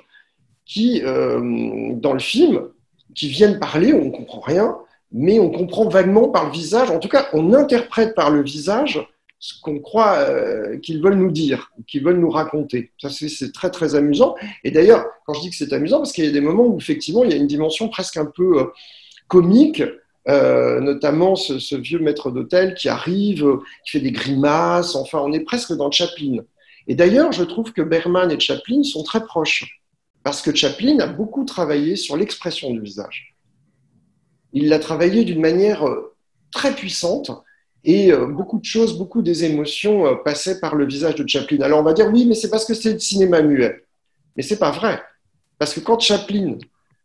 qui, 0.64 1.02
euh, 1.04 1.92
dans 1.94 2.12
le 2.12 2.20
film, 2.20 2.68
qui 3.16 3.28
viennent 3.28 3.58
parler, 3.58 3.92
on 3.92 4.04
ne 4.04 4.10
comprend 4.10 4.38
rien, 4.38 4.76
mais 5.10 5.40
on 5.40 5.50
comprend 5.50 5.88
vaguement 5.88 6.28
par 6.28 6.46
le 6.46 6.52
visage, 6.52 6.88
en 6.88 7.00
tout 7.00 7.08
cas, 7.08 7.28
on 7.32 7.52
interprète 7.52 8.14
par 8.14 8.30
le 8.30 8.44
visage 8.44 9.04
ce 9.46 9.60
qu'on 9.60 9.78
croit 9.78 10.14
euh, 10.14 10.76
qu'ils 10.78 11.00
veulent 11.00 11.18
nous 11.18 11.30
dire, 11.30 11.70
qu'ils 11.86 12.02
veulent 12.02 12.18
nous 12.18 12.30
raconter. 12.30 12.90
Ça, 13.00 13.10
c'est 13.10 13.52
très, 13.52 13.70
très 13.70 13.94
amusant. 13.94 14.34
Et 14.64 14.72
d'ailleurs, 14.72 15.06
quand 15.24 15.34
je 15.34 15.40
dis 15.42 15.50
que 15.50 15.56
c'est 15.56 15.72
amusant, 15.72 15.98
parce 15.98 16.12
qu'il 16.12 16.24
y 16.24 16.28
a 16.28 16.32
des 16.32 16.40
moments 16.40 16.66
où, 16.66 16.76
effectivement, 16.78 17.22
il 17.22 17.30
y 17.30 17.32
a 17.32 17.36
une 17.36 17.46
dimension 17.46 17.88
presque 17.88 18.16
un 18.16 18.26
peu 18.26 18.58
euh, 18.58 18.64
comique, 19.28 19.84
euh, 20.28 20.80
notamment 20.80 21.36
ce, 21.36 21.76
vieux 21.76 22.00
maître 22.00 22.32
d'hôtel 22.32 22.74
qui 22.74 22.88
arrive, 22.88 23.46
qui 23.84 23.92
fait 23.92 24.00
des 24.00 24.10
grimaces, 24.10 24.96
enfin 24.96 25.20
on 25.20 25.32
est 25.32 25.44
presque 25.44 25.72
dans 25.74 25.92
Chaplin. 25.92 26.38
Et 26.88 26.96
d'ailleurs, 26.96 27.30
je 27.30 27.44
trouve 27.44 27.72
que 27.72 27.82
Berman 27.82 28.32
et 28.32 28.40
Chaplin 28.40 28.82
sont 28.82 29.04
très 29.04 29.24
proches, 29.24 29.80
parce 30.24 30.42
que 30.42 30.52
Chaplin 30.52 30.98
a 30.98 31.06
beaucoup 31.06 31.44
travaillé 31.44 31.94
sur 31.94 32.16
l'expression 32.16 32.72
du 32.72 32.80
visage. 32.80 33.36
Il 34.52 34.68
l'a 34.68 34.80
travaillé 34.80 35.24
d'une 35.24 35.40
manière 35.40 35.84
très 36.50 36.74
puissante, 36.74 37.30
Et 37.88 38.12
beaucoup 38.12 38.58
de 38.58 38.64
choses, 38.64 38.98
beaucoup 38.98 39.22
des 39.22 39.44
émotions 39.44 40.18
passaient 40.24 40.58
par 40.58 40.74
le 40.74 40.84
visage 40.86 41.14
de 41.14 41.26
Chaplin. 41.26 41.60
Alors 41.60 41.78
on 41.78 41.84
va 41.84 41.92
dire 41.92 42.10
oui, 42.12 42.26
mais 42.26 42.34
c'est 42.34 42.50
parce 42.50 42.64
que 42.64 42.74
c'est 42.74 42.92
le 42.92 42.98
cinéma 42.98 43.42
muet. 43.42 43.84
Mais 44.36 44.42
c'est 44.42 44.58
pas 44.58 44.72
vrai. 44.72 45.00
Parce 45.56 45.72
que 45.72 45.78
quand 45.78 46.00
Chaplin 46.00 46.58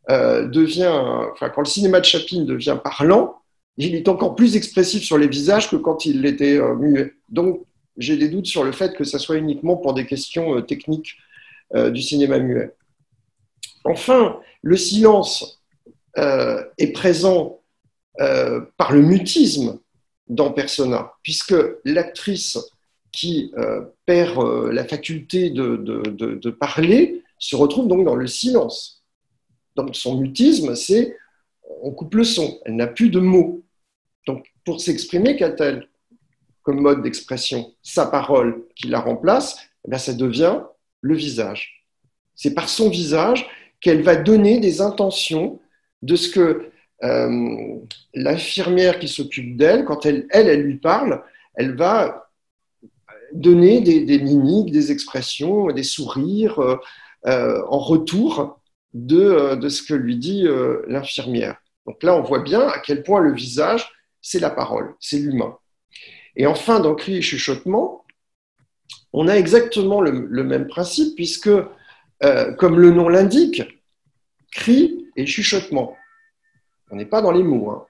devient, 0.09 0.91
enfin, 1.33 1.49
quand 1.49 1.61
le 1.61 1.67
cinéma 1.67 1.99
de 1.99 2.05
Chaplin 2.05 2.45
devient 2.45 2.79
parlant, 2.83 3.35
il 3.77 3.93
est 3.93 4.09
encore 4.09 4.35
plus 4.35 4.55
expressif 4.55 5.03
sur 5.03 5.19
les 5.19 5.27
visages 5.27 5.69
que 5.69 5.75
quand 5.75 6.07
il 6.07 6.25
était 6.25 6.59
muet. 6.79 7.13
Donc, 7.29 7.63
j'ai 7.97 8.17
des 8.17 8.27
doutes 8.29 8.47
sur 8.47 8.63
le 8.63 8.71
fait 8.71 8.95
que 8.95 9.03
ça 9.03 9.19
soit 9.19 9.37
uniquement 9.37 9.77
pour 9.77 9.93
des 9.93 10.07
questions 10.07 10.63
techniques 10.63 11.15
du 11.75 12.01
cinéma 12.01 12.39
muet. 12.39 12.73
Enfin, 13.83 14.39
le 14.61 14.77
silence 14.77 15.61
euh, 16.17 16.63
est 16.77 16.91
présent 16.91 17.61
euh, 18.19 18.61
par 18.77 18.91
le 18.91 19.01
mutisme 19.01 19.79
dans 20.31 20.51
Persona, 20.51 21.11
puisque 21.23 21.53
l'actrice 21.83 22.57
qui 23.11 23.51
euh, 23.57 23.81
perd 24.05 24.41
la 24.71 24.85
faculté 24.85 25.49
de, 25.49 26.49
parler 26.51 27.21
se 27.37 27.55
retrouve 27.55 27.87
donc 27.87 28.05
dans 28.05 28.15
le 28.15 28.27
silence. 28.27 29.03
Donc 29.75 29.95
son 29.95 30.17
mutisme, 30.17 30.75
c'est 30.75 31.17
on 31.81 31.91
coupe 31.91 32.15
le 32.15 32.23
son, 32.23 32.59
elle 32.65 32.77
n'a 32.77 32.87
plus 32.87 33.09
de 33.09 33.19
mots. 33.19 33.63
Donc 34.25 34.45
pour 34.63 34.79
s'exprimer, 34.79 35.35
qu'a-t-elle 35.35 35.89
comme 36.63 36.79
mode 36.79 37.01
d'expression? 37.01 37.73
Sa 37.81 38.05
parole 38.05 38.63
qui 38.75 38.87
la 38.87 38.99
remplace, 38.99 39.57
eh 39.91 39.97
ça 39.97 40.13
devient 40.13 40.61
le 41.01 41.15
visage. 41.15 41.85
C'est 42.35 42.53
par 42.53 42.69
son 42.69 42.89
visage 42.89 43.47
qu'elle 43.81 44.03
va 44.03 44.15
donner 44.15 44.59
des 44.59 44.79
intentions 44.79 45.59
de 46.03 46.15
ce 46.15 46.29
que 46.29 46.70
euh, 47.03 47.77
l'infirmière 48.13 48.99
qui 48.99 49.07
s'occupe 49.07 49.57
d'elle, 49.57 49.85
quand 49.85 50.05
elle, 50.05 50.61
lui 50.61 50.77
parle, 50.77 51.23
elle 51.55 51.75
va 51.75 52.29
donner 53.33 53.81
des, 53.81 54.19
mimiques, 54.19 54.71
des 54.71 54.91
expressions, 54.91 55.67
des 55.67 55.83
sourires 55.83 56.59
euh, 56.59 56.77
euh, 57.25 57.61
en 57.67 57.79
retour 57.79 58.59
de, 58.93 59.55
de, 59.55 59.69
ce 59.69 59.81
que 59.83 59.93
lui 59.93 60.17
dit 60.17 60.45
l'infirmière. 60.87 61.57
Donc 61.87 62.03
là, 62.03 62.15
on 62.15 62.21
voit 62.21 62.43
bien 62.43 62.67
à 62.67 62.79
quel 62.79 63.03
point 63.03 63.21
le 63.21 63.33
visage, 63.33 63.89
c'est 64.21 64.39
la 64.39 64.49
parole, 64.49 64.93
c'est 64.99 65.17
l'humain. 65.17 65.57
Et 66.35 66.45
enfin, 66.45 66.79
dans 66.79 66.93
cri 66.93 67.17
et 67.17 67.21
chuchotement, 67.21 68.05
on 69.13 69.27
a 69.27 69.35
exactement 69.35 70.01
le 70.01 70.43
même 70.43 70.67
principe, 70.67 71.15
puisque 71.15 71.49
comme 72.57 72.79
le 72.79 72.91
nom 72.91 73.07
l'indique, 73.07 73.63
cri 74.51 75.07
et 75.15 75.25
chuchotement. 75.25 75.95
On 76.91 76.97
n'est 76.97 77.05
pas 77.05 77.21
dans 77.21 77.31
les 77.31 77.43
mots. 77.43 77.71
Hein. 77.71 77.85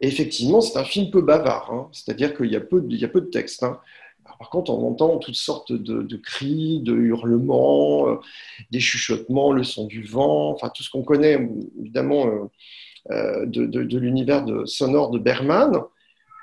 Et 0.00 0.08
effectivement, 0.08 0.60
c'est 0.60 0.78
un 0.78 0.84
film 0.84 1.10
peu 1.10 1.22
bavard, 1.22 1.70
hein. 1.72 1.88
c'est-à-dire 1.92 2.36
qu'il 2.36 2.50
y, 2.50 2.56
a 2.56 2.60
peu 2.60 2.80
de 2.80 3.26
texte. 3.26 3.62
Hein. 3.62 3.78
par 4.38 4.48
contre, 4.48 4.70
on 4.70 4.88
entend 4.88 5.18
toutes 5.18 5.34
sortes 5.34 5.72
de, 5.72 6.16
cris, 6.16 6.80
de 6.80 6.94
hurlements, 6.94 8.08
euh, 8.08 8.16
des 8.70 8.80
chuchotements, 8.80 9.52
le 9.52 9.64
son 9.64 9.86
du 9.86 10.02
vent, 10.02 10.50
enfin 10.50 10.70
tout 10.74 10.82
ce 10.82 10.90
qu'on 10.90 11.02
connaît 11.02 11.38
évidemment 11.78 12.50
euh, 13.10 13.46
de, 13.46 13.98
l'univers 13.98 14.46
sonore 14.66 15.10
de 15.10 15.18
Berman. 15.18 15.82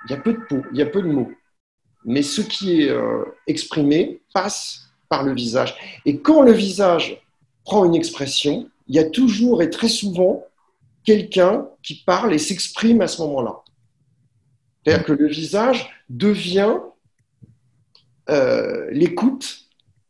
Il 0.06 0.12
y 0.12 0.16
a 0.16 0.18
peu 0.18 0.34
de, 0.34 0.62
il 0.72 0.78
y 0.78 0.84
a 0.84 0.86
peu 0.86 1.02
de 1.02 1.08
mots. 1.08 1.32
Mais 2.06 2.22
ce 2.22 2.42
qui 2.42 2.84
est 2.84 2.96
exprimé 3.48 4.22
passe 4.34 4.88
par 5.10 5.24
le 5.24 5.34
visage. 5.34 5.76
Et 6.06 6.20
quand 6.20 6.42
le 6.42 6.52
visage 6.52 7.22
prend 7.64 7.86
une 7.86 7.96
expression, 7.96 8.70
il 8.88 8.96
y 8.96 9.00
a 9.00 9.10
toujours 9.10 9.62
et 9.62 9.70
très 9.70 9.90
souvent 9.90 10.47
quelqu'un 11.08 11.70
qui 11.82 12.04
parle 12.06 12.34
et 12.34 12.38
s'exprime 12.38 13.00
à 13.00 13.08
ce 13.08 13.22
moment-là. 13.22 13.62
C'est-à-dire 14.84 15.06
que 15.06 15.14
le 15.14 15.28
visage 15.28 15.90
devient 16.10 16.76
euh, 18.30 18.90
l'écoute 18.92 19.70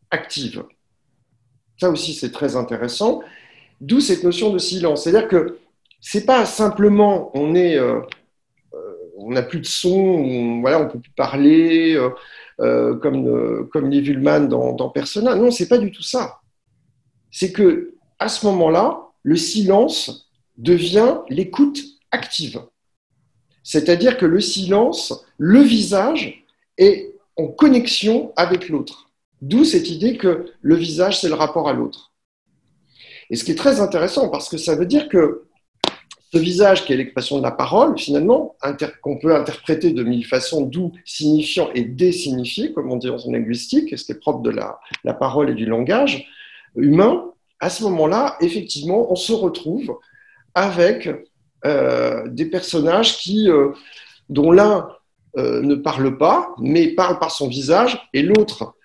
active. 0.10 0.64
Ça 1.80 1.92
aussi, 1.92 2.16
c'est 2.16 2.32
très 2.32 2.56
intéressant. 2.56 3.22
D'où 3.80 4.00
cette 4.02 4.24
notion 4.24 4.52
de 4.52 4.58
silence. 4.58 5.04
C'est-à-dire 5.04 5.28
que 5.28 5.60
c'est 6.02 6.26
pas 6.26 6.46
simplement 6.46 7.30
on 7.36 7.54
est, 7.54 7.78
euh, 7.78 8.02
euh, 8.74 8.94
on 9.20 9.30
n'a 9.34 9.44
plus 9.44 9.60
de 9.60 9.68
son, 9.68 9.92
on, 9.92 10.62
voilà, 10.62 10.82
on 10.82 10.90
peut 10.90 11.00
plus 11.00 11.12
parler, 11.12 11.96
comme, 12.58 13.70
comme 13.72 13.92
les 13.92 14.02
Vullman 14.02 14.48
dans, 14.48 14.74
dans 14.74 14.90
Persona. 14.90 15.36
Non, 15.36 15.52
c'est 15.52 15.68
pas 15.68 15.78
du 15.78 15.92
tout 15.92 16.02
ça. 16.02 16.40
C'est 17.30 17.52
que 17.52 17.94
à 18.18 18.30
ce 18.30 18.48
moment-là, 18.48 19.12
le 19.22 19.36
silence 19.36 20.27
devient 20.58 21.18
l'écoute 21.30 21.80
active. 22.12 22.62
C'est-à-dire 23.64 24.18
que 24.18 24.26
le 24.26 24.40
silence, 24.40 25.26
le 25.38 25.62
visage 25.62 26.46
est 26.78 27.14
en 27.36 27.48
connexion 27.48 28.32
avec 28.36 28.70
l'autre. 28.70 29.12
D'où 29.42 29.66
cette 29.66 29.90
idée 29.90 30.18
que 30.18 30.52
le 30.62 30.76
visage, 30.76 31.20
c'est 31.20 31.30
le 31.30 31.36
rapport 31.36 31.70
à 31.70 31.74
l'autre. 31.74 32.12
Et 33.30 33.36
ce 33.36 33.44
qui 33.44 33.52
est 33.52 33.56
très 33.56 33.82
intéressant, 33.82 34.30
parce 34.30 34.50
que 34.50 34.58
ça 34.58 34.76
veut 34.76 34.86
dire 34.86 35.10
que 35.10 35.48
ce 36.34 36.38
visage 36.38 36.86
qui 36.86 36.94
est 36.94 36.98
l'expression 36.98 37.38
de 37.38 37.44
la 37.44 37.52
parole, 37.52 37.98
finalement, 37.98 38.56
qu'on 39.02 39.18
peut 39.18 39.36
interpréter 39.36 39.92
de 39.92 40.04
mille 40.04 40.26
façons, 40.26 40.62
d'où 40.62 40.92
signifiant 41.06 41.70
et 41.74 41.84
désignifié, 41.84 42.74
comme 42.74 42.92
on 42.92 42.98
dit 42.98 43.10
en 43.10 43.18
linguistique, 43.32 43.98
ce 43.98 44.04
qui 44.04 44.12
est 44.12 44.20
propre 44.20 44.42
de 44.42 44.50
la, 44.50 45.14
parole 45.14 45.50
et 45.50 45.54
du 45.54 45.66
langage 45.66 46.28
humain, 46.76 47.32
à 47.60 47.70
ce 47.70 47.84
moment-là, 47.84 48.38
effectivement, 48.42 49.12
on 49.12 49.16
se 49.16 49.34
retrouve 49.34 49.98
avec 50.58 51.08
euh, 51.66 52.28
des 52.30 52.48
personnages 52.48 53.20
qui, 53.20 53.48
euh, 53.48 53.74
dont 54.28 54.52
l'un 54.52 54.90
euh, 55.38 55.62
ne 55.62 55.76
parle 55.76 56.18
pas, 56.18 56.56
mais 56.58 56.88
parle 56.88 57.20
par 57.20 57.30
son 57.30 57.48
visage, 57.48 58.10
et 58.12 58.24
l'autre 58.24 58.76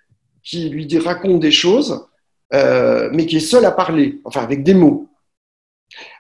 qui 0.42 0.68
lui 0.68 0.86
raconte 0.98 1.40
des 1.40 1.50
choses, 1.50 2.06
mais 2.52 3.24
qui 3.24 3.36
est 3.36 3.40
seul 3.40 3.64
à 3.64 3.70
parler, 3.70 4.20
enfin 4.24 4.42
avec 4.42 4.62
des 4.62 4.74
mots. 4.74 5.08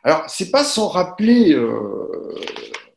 Alors, 0.02 0.24
c'est 0.28 0.50
pas 0.50 0.64
sans 0.64 0.88
rappeler, 0.88 1.52
euh, 1.52 2.34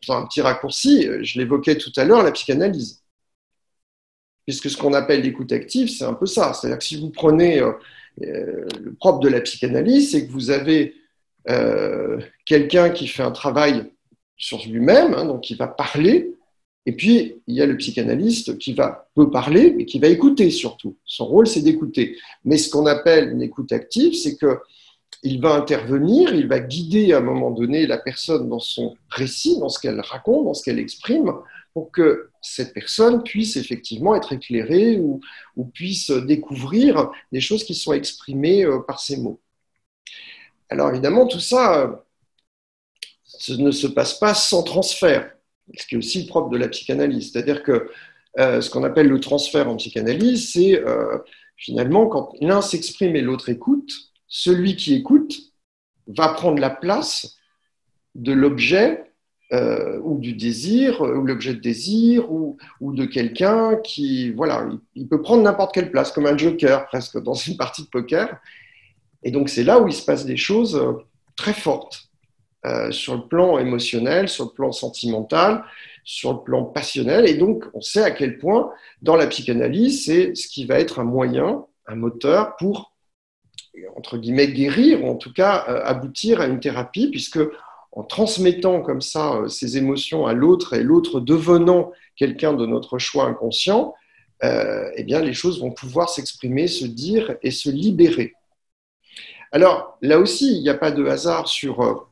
un 0.08 0.26
petit 0.26 0.40
raccourci, 0.40 1.10
je 1.22 1.40
l'évoquais 1.40 1.78
tout 1.78 1.92
à 1.98 2.06
l'heure, 2.06 2.24
la 2.24 2.32
psychanalyse. 2.32 3.04
Puisque 4.46 4.70
ce 4.70 4.78
qu'on 4.78 4.94
appelle 4.94 5.22
l'écoute 5.22 5.52
active, 5.52 5.90
c'est 5.90 6.06
un 6.06 6.14
peu 6.14 6.28
ça. 6.28 6.54
C'est-à-dire 6.54 6.78
que 6.78 6.86
si 6.86 7.02
vous 7.02 7.10
prenez 7.10 7.60
le 8.22 8.94
propre 9.00 9.20
de 9.20 9.30
la 9.30 9.42
psychanalyse, 9.42 10.12
c'est 10.12 10.28
que 10.28 10.32
vous 10.32 10.52
avez 10.52 10.94
euh, 11.50 12.20
quelqu'un 12.46 12.90
qui 12.90 13.08
fait 13.08 13.24
un 13.24 13.32
travail 13.32 13.92
sur 14.38 14.60
lui-même, 14.68 15.14
hein, 15.14 15.26
donc 15.26 15.42
qui 15.42 15.56
va 15.56 15.68
parler, 15.68 16.36
et 16.86 16.92
puis 16.94 17.42
il 17.48 17.56
y 17.56 17.62
a 17.62 17.66
le 17.66 17.78
psychanalyste 17.78 18.58
qui 18.58 18.74
va 18.74 19.10
peut 19.16 19.32
parler, 19.32 19.74
mais 19.76 19.86
qui 19.86 20.00
va 20.00 20.08
écouter 20.08 20.50
surtout. 20.52 20.98
Son 21.06 21.26
rôle, 21.26 21.48
c'est 21.48 21.62
d'écouter. 21.62 22.18
Mais 22.44 22.58
ce 22.58 22.70
qu'on 22.70 22.86
appelle 22.86 23.32
une 23.32 23.42
écoute 23.42 23.72
active, 23.72 24.14
c'est 24.14 24.38
que 24.38 24.60
il 25.24 25.42
va 25.42 25.56
intervenir, 25.56 26.36
il 26.36 26.48
va 26.48 26.60
guider 26.60 27.14
à 27.14 27.18
un 27.18 27.22
moment 27.22 27.50
donné 27.50 27.88
la 27.88 27.98
personne 27.98 28.48
dans 28.48 28.60
son 28.60 28.96
récit, 29.10 29.60
dans 29.60 29.70
ce 29.70 29.80
qu'elle 29.80 30.00
raconte, 30.00 30.46
dans 30.46 30.54
ce 30.54 30.64
qu'elle 30.64 30.78
exprime, 30.78 31.34
pour 31.74 31.92
que 31.92 32.30
cette 32.42 32.74
personne 32.74 33.24
puisse 33.24 33.58
effectivement 33.58 34.16
être 34.16 34.34
éclairée 34.34 35.00
ou, 35.00 35.20
puisse 35.74 36.12
découvrir 36.12 37.10
des 37.32 37.42
choses 37.42 37.64
qui 37.64 37.74
sont 37.74 37.94
exprimées 37.94 38.64
euh, 38.64 38.80
par 38.80 39.00
ces 39.00 39.18
mots. 39.18 39.40
Alors 40.70 40.90
évidemment, 40.90 41.28
tout 41.28 41.40
ça 41.40 42.06
ne 43.50 43.72
se 43.72 43.88
passe 43.88 44.18
pas 44.20 44.34
sans 44.34 44.64
transfert, 44.64 45.32
ce 45.76 45.86
qui 45.86 45.96
est 45.96 45.98
aussi 45.98 46.26
propre 46.26 46.50
de 46.50 46.58
la 46.58 46.68
psychanalyse. 46.68 47.32
C'est-à-dire 47.32 47.64
que 47.64 47.90
euh, 48.40 48.62
ce 48.62 48.70
qu'on 48.70 48.84
appelle 48.84 49.08
le 49.08 49.20
transfert 49.20 49.70
en 49.70 49.76
psychanalyse, 49.78 50.52
c'est 50.52 50.80
euh, 50.80 51.18
finalement 51.58 52.08
quand 52.08 52.34
l'un 52.42 52.62
s'exprime 52.62 53.16
et 53.16 53.22
l'autre 53.22 53.50
écoute, 53.50 53.92
celui 54.28 54.76
qui 54.76 54.94
écoute 54.94 55.36
va 56.08 56.30
prendre 56.30 56.60
la 56.60 56.70
place 56.70 57.38
de 58.16 58.34
l'objet 58.34 59.12
euh, 59.54 60.00
ou 60.04 60.18
du 60.18 60.34
désir, 60.34 61.02
ou 61.02 61.22
l'objet 61.22 61.54
de 61.54 61.60
désir, 61.60 62.32
ou, 62.32 62.58
de 62.82 63.06
quelqu'un 63.06 63.76
qui, 63.78 64.34
peut 65.10 65.22
prendre 65.22 65.44
n'importe 65.44 65.74
quelle 65.74 65.92
place, 65.92 66.12
comme 66.12 66.26
un 66.26 66.38
joker 66.38 66.88
presque 66.88 67.22
dans 67.22 67.34
une 67.34 67.56
partie 67.56 67.84
de 67.84 67.88
poker. 67.88 68.40
Et 69.26 69.32
donc 69.32 69.50
c'est 69.50 69.64
là 69.64 69.80
où 69.80 69.88
il 69.88 69.94
se 69.94 70.06
passe 70.06 70.26
des 70.26 70.38
choses 70.38 70.78
euh, 70.78 70.94
très 71.36 71.54
fortes 71.54 72.10
euh, 72.66 72.92
sur 72.92 73.16
le 73.16 73.28
plan 73.28 73.58
émotionnel, 73.58 74.30
sur 74.30 74.46
le 74.46 74.52
plan 74.52 74.72
sentimental, 74.72 75.66
sur 76.04 76.32
le 76.34 76.40
plan 76.40 76.64
passionnel. 76.64 77.28
Et 77.28 77.34
donc 77.34 77.66
on 77.74 77.82
sait 77.82 78.04
à 78.04 78.12
quel 78.12 78.38
point 78.38 78.72
dans 79.02 79.16
la 79.16 79.28
psychanalyse, 79.28 80.06
c'est 80.06 80.36
ce 80.36 80.48
qui 80.48 80.66
va 80.66 80.80
être 80.80 81.00
un 81.00 81.04
moyen, 81.04 81.66
un 81.88 81.96
moteur 81.96 82.56
pour 82.58 82.94
entre 83.98 84.18
guillemets, 84.18 84.48
guérir, 84.48 85.04
ou 85.04 85.10
en 85.10 85.16
tout 85.16 85.34
cas 85.34 85.66
euh, 85.68 85.82
aboutir 85.84 86.40
à 86.40 86.46
une 86.46 86.62
thérapie, 86.62 87.10
puisque 87.10 87.40
en 87.92 88.04
transmettant 88.04 88.82
comme 88.82 89.02
ça 89.02 89.36
euh, 89.36 89.48
ces 89.50 89.78
émotions 89.78 90.28
à 90.28 90.34
l'autre 90.34 90.76
et 90.76 90.84
l'autre 90.84 91.20
devenant 91.20 91.92
quelqu'un 92.16 92.54
de 92.54 92.66
notre 92.66 93.00
choix 93.00 93.26
inconscient, 93.26 93.94
eh 94.44 95.04
bien, 95.04 95.22
les 95.22 95.34
choses 95.34 95.60
vont 95.60 95.72
pouvoir 95.72 96.08
s'exprimer, 96.10 96.68
se 96.68 96.86
dire 96.86 97.36
et 97.42 97.50
se 97.50 97.70
libérer. 97.70 98.36
Alors, 99.56 99.98
là 100.02 100.20
aussi, 100.20 100.58
il 100.58 100.62
n'y 100.62 100.70
a 100.70 100.74
pas 100.76 100.92
de 100.92 101.06
hasard 101.06 101.48
sur 101.48 102.10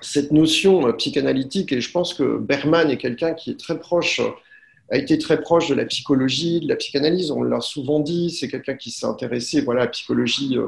cette 0.00 0.30
notion 0.30 0.92
psychanalytique, 0.92 1.72
et 1.72 1.80
je 1.80 1.90
pense 1.90 2.14
que 2.14 2.38
Berman 2.38 2.88
est 2.88 2.98
quelqu'un 2.98 3.34
qui 3.34 3.50
est 3.50 3.58
très 3.58 3.80
proche 3.80 4.20
a 4.90 4.98
été 4.98 5.16
très 5.16 5.40
proche 5.40 5.68
de 5.68 5.74
la 5.74 5.86
psychologie, 5.86 6.60
de 6.60 6.68
la 6.68 6.76
psychanalyse. 6.76 7.30
On 7.30 7.42
l'a 7.42 7.62
souvent 7.62 7.98
dit. 7.98 8.30
C'est 8.30 8.48
quelqu'un 8.48 8.74
qui 8.74 8.90
s'est 8.90 9.06
intéressé 9.06 9.62
voilà, 9.62 9.82
à 9.82 9.84
la 9.84 9.90
psychologie 9.90 10.58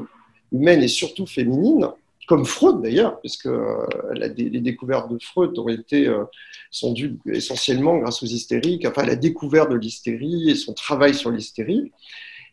humaine 0.51 0.81
et 0.81 0.87
surtout 0.87 1.27
féminine 1.27 1.87
comme 2.27 2.45
Freud 2.45 2.81
d'ailleurs, 2.81 3.19
puisque 3.19 3.45
euh, 3.45 3.85
les 4.15 4.61
découvertes 4.61 5.11
de 5.11 5.17
Freud 5.21 5.57
ont 5.59 5.67
été, 5.67 6.07
euh, 6.07 6.23
sont 6.71 6.91
dues 6.91 7.17
essentiellement 7.31 7.97
grâce 7.99 8.23
aux 8.23 8.25
hystériques, 8.25 8.85
enfin 8.85 9.05
la 9.05 9.15
découverte 9.15 9.69
de 9.69 9.75
l'hystérie 9.75 10.49
et 10.49 10.55
son 10.55 10.73
travail 10.73 11.13
sur 11.13 11.29
l'hystérie. 11.29 11.91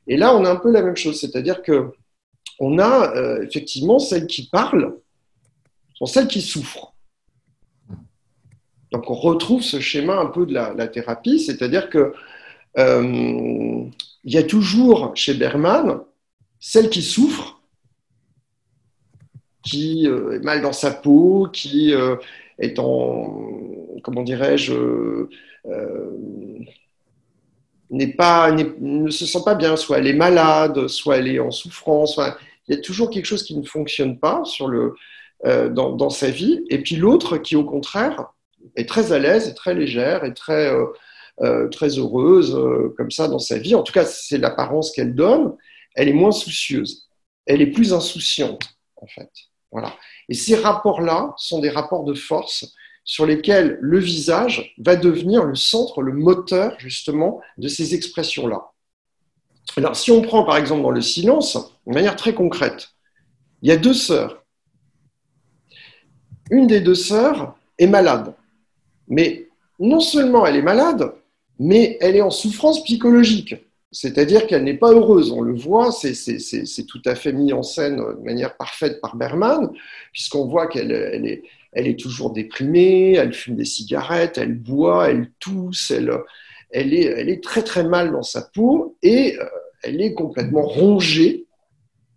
Et 0.07 0.17
là, 0.17 0.37
on 0.37 0.45
a 0.45 0.51
un 0.51 0.57
peu 0.57 0.71
la 0.71 0.83
même 0.83 0.97
chose, 0.97 1.19
c'est-à-dire 1.19 1.63
que 1.63 1.93
on 2.63 2.79
a 2.79 3.15
euh, 3.17 3.43
effectivement 3.43 3.99
celles 3.99 4.27
qui 4.27 4.49
parlent 4.49 4.97
sont 5.95 6.07
celles 6.07 6.29
qui 6.29 6.41
souffrent. 6.41 6.95
Donc 8.91 9.11
on 9.11 9.15
retrouve 9.15 9.63
ce 9.63 9.81
schéma 9.81 10.19
un 10.19 10.27
peu 10.27 10.47
de 10.47 10.55
la, 10.55 10.89
thérapie, 10.89 11.41
c'est-à-dire 11.41 11.91
que 11.91 12.13
il 12.77 14.33
y 14.33 14.39
a 14.39 14.43
toujours 14.43 15.13
chez 15.15 15.35
Berman 15.35 16.01
celles 16.59 16.89
qui 16.89 17.03
souffrent 17.03 17.63
qui 19.63 20.09
euh, 20.09 20.37
est 20.37 20.45
mal 20.45 20.61
dans 20.61 20.73
sa 20.73 20.91
peau, 20.91 21.49
qui 21.53 21.95
euh, 21.95 22.17
est 22.59 22.79
en, 22.79 23.57
comment 24.03 24.23
dirais-je, 24.23 24.75
euh, 24.75 26.19
ne 27.91 29.11
se 29.11 29.27
sent 29.27 29.41
pas 29.45 29.55
bien, 29.55 29.77
soit 29.77 29.99
elle 29.99 30.07
est 30.07 30.15
malade, 30.15 30.89
soit 30.89 31.19
elle 31.19 31.29
est 31.29 31.39
en 31.39 31.51
souffrance. 31.51 32.19
Il 32.69 32.75
y 32.75 32.79
a 32.79 32.81
toujours 32.81 33.11
quelque 33.11 33.27
chose 33.27 33.43
qui 33.43 33.57
ne 33.57 33.65
fonctionne 33.65 34.19
pas 34.19 34.43
le, 34.67 34.95
dans, 35.71 36.11
sa 36.11 36.31
vie. 36.31 36.65
Et 36.71 36.79
puis 36.79 36.97
l'autre 36.97 37.39
qui, 37.39 37.57
au 37.57 37.65
contraire, 37.65 38.33
est 38.77 38.89
très 38.89 39.13
à 39.13 39.19
l'aise, 39.19 39.49
et 39.49 39.55
très 39.55 39.75
légère, 39.75 40.25
et 40.25 40.35
très, 40.35 40.73
très 41.71 41.99
heureuse 41.99 42.57
comme 42.97 43.11
ça 43.11 43.29
dans 43.29 43.41
sa 43.41 43.59
vie. 43.59 43.75
En 43.75 43.83
tout 43.83 43.93
cas, 43.93 44.05
c'est 44.05 44.39
l'apparence 44.39 44.93
qu'elle 44.93 45.15
donne. 45.15 45.57
Elle 45.95 46.09
est 46.09 46.15
moins 46.15 46.33
soucieuse. 46.33 47.09
Elle 47.47 47.61
est 47.61 47.73
plus 47.73 47.93
insouciante, 47.93 48.63
en 48.97 49.07
fait. 49.07 49.31
Voilà. 49.73 49.95
Et 50.29 50.35
ces 50.35 50.55
rapports-là 50.55 51.35
sont 51.37 51.59
des 51.59 51.71
rapports 51.71 52.05
de 52.05 52.15
force 52.15 52.73
sur 53.05 53.27
lesquels 53.27 53.79
le 53.81 53.99
visage 53.99 54.75
va 54.79 54.97
devenir 54.97 55.45
le 55.45 55.55
centre, 55.55 56.03
le 56.03 56.13
moteur 56.13 56.79
justement 56.79 57.41
de 57.59 57.69
ces 57.69 57.95
expressions-là. 57.95 58.72
Alors, 59.77 59.97
si 59.97 60.11
on 60.11 60.21
prend 60.23 60.45
par 60.45 60.57
exemple 60.57 60.83
dans 60.83 60.91
le 60.91 61.01
silence, 61.01 61.79
de 61.87 61.95
manière 61.95 62.17
très 62.17 62.35
concrète, 62.35 62.91
il 63.63 63.69
y 63.69 63.73
a 63.73 63.77
deux 63.77 63.95
sœurs. 63.95 64.45
Une 66.51 66.67
des 66.67 66.81
deux 66.81 66.95
sœurs 66.95 67.57
est 67.79 67.87
malade, 67.87 68.35
mais 69.09 69.49
non 69.79 70.01
seulement 70.01 70.45
elle 70.45 70.57
est 70.57 70.63
malade, 70.63 71.13
mais 71.59 71.97
elle 72.01 72.17
est 72.17 72.23
en 72.23 72.31
souffrance 72.31 72.83
psychologique. 72.85 73.57
C'est-à-dire 73.91 74.47
qu'elle 74.47 74.65
n'est 74.65 74.77
pas 74.77 74.93
heureuse, 74.93 75.31
on 75.33 75.43
le 75.43 75.55
voit, 75.55 75.93
c'est 75.93 76.87
tout 76.87 77.03
à 77.05 77.15
fait 77.15 77.33
mis 77.33 77.53
en 77.53 77.63
scène 77.63 77.97
de 77.97 78.25
manière 78.25 78.57
parfaite 78.57 79.01
par 79.01 79.17
Berman, 79.17 79.71
puisqu'on 80.13 80.47
voit 80.47 80.67
qu'elle 80.67 80.93
est, 80.93 81.43
est 81.75 81.99
toujours 81.99 82.33
déprimée, 82.33 83.13
elle 83.13 83.35
fume 83.35 83.57
des 83.57 83.67
cigarettes, 83.67 84.39
elle 84.39 84.55
boit, 84.55 85.11
elle 85.11 85.31
tousse, 85.39 85.91
elle, 85.91 86.11
elle, 86.73 86.95
est, 86.95 87.05
elle 87.05 87.41
très 87.41 87.63
très 87.63 87.85
mal 87.85 88.13
dans 88.13 88.23
sa 88.23 88.43
peau 88.43 88.97
et 89.03 89.39
euh, 89.39 89.45
elle 89.83 90.01
est 90.01 90.15
complètement 90.15 90.63
rongée 90.63 91.47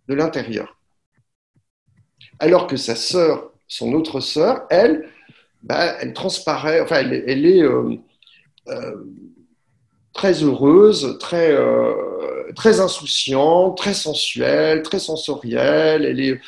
de 0.08 0.14
l'intérieur. 0.14 0.78
Alors 2.38 2.66
que 2.66 2.76
sa 2.76 2.96
sœur, 2.96 3.52
son 3.66 3.92
autre 3.92 4.20
sœur, 4.20 4.66
elle, 4.70 5.08
bah, 5.62 5.96
elle 6.00 6.12
transparaît, 6.12 6.80
enfin 6.80 6.96
elle, 6.96 7.24
elle 7.26 7.46
est... 7.46 7.62
Euh, 7.62 7.96
euh, 8.68 9.04
très 10.12 10.42
heureuse, 10.42 11.18
très, 11.20 11.54
très 12.54 12.80
insouciante, 12.80 13.76
très 13.76 13.92
sensuelle, 13.92 14.80
très 14.82 14.98
sensorielle. 14.98 16.06
Elle 16.06 16.20
est, 16.20 16.40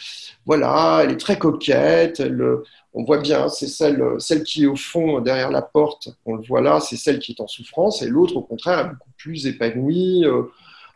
voilà, 0.47 1.03
elle 1.05 1.11
est 1.11 1.21
très 1.21 1.39
coquette. 1.39 2.23
On 2.95 3.05
voit 3.05 3.19
bien, 3.19 3.49
c'est 3.49 3.67
celle, 3.67 4.03
celle 4.19 4.43
qui 4.43 4.65
est 4.65 4.67
au 4.67 4.77
fond 4.77 5.21
derrière 5.21 5.51
la 5.51 5.63
porte. 5.63 6.09
On 6.25 6.37
le 6.37 6.43
voit 6.43 6.61
là, 6.61 6.81
c'est 6.81 6.97
celle 6.97 7.19
qui 7.19 7.33
est 7.33 7.41
en 7.41 7.47
souffrance. 7.47 8.03
Et 8.03 8.09
l'autre, 8.09 8.37
au 8.37 8.43
contraire, 8.43 8.79
est 8.81 8.89
beaucoup 8.89 9.11
plus 9.17 9.47
épanouie. 9.47 10.25
Euh, 10.25 10.45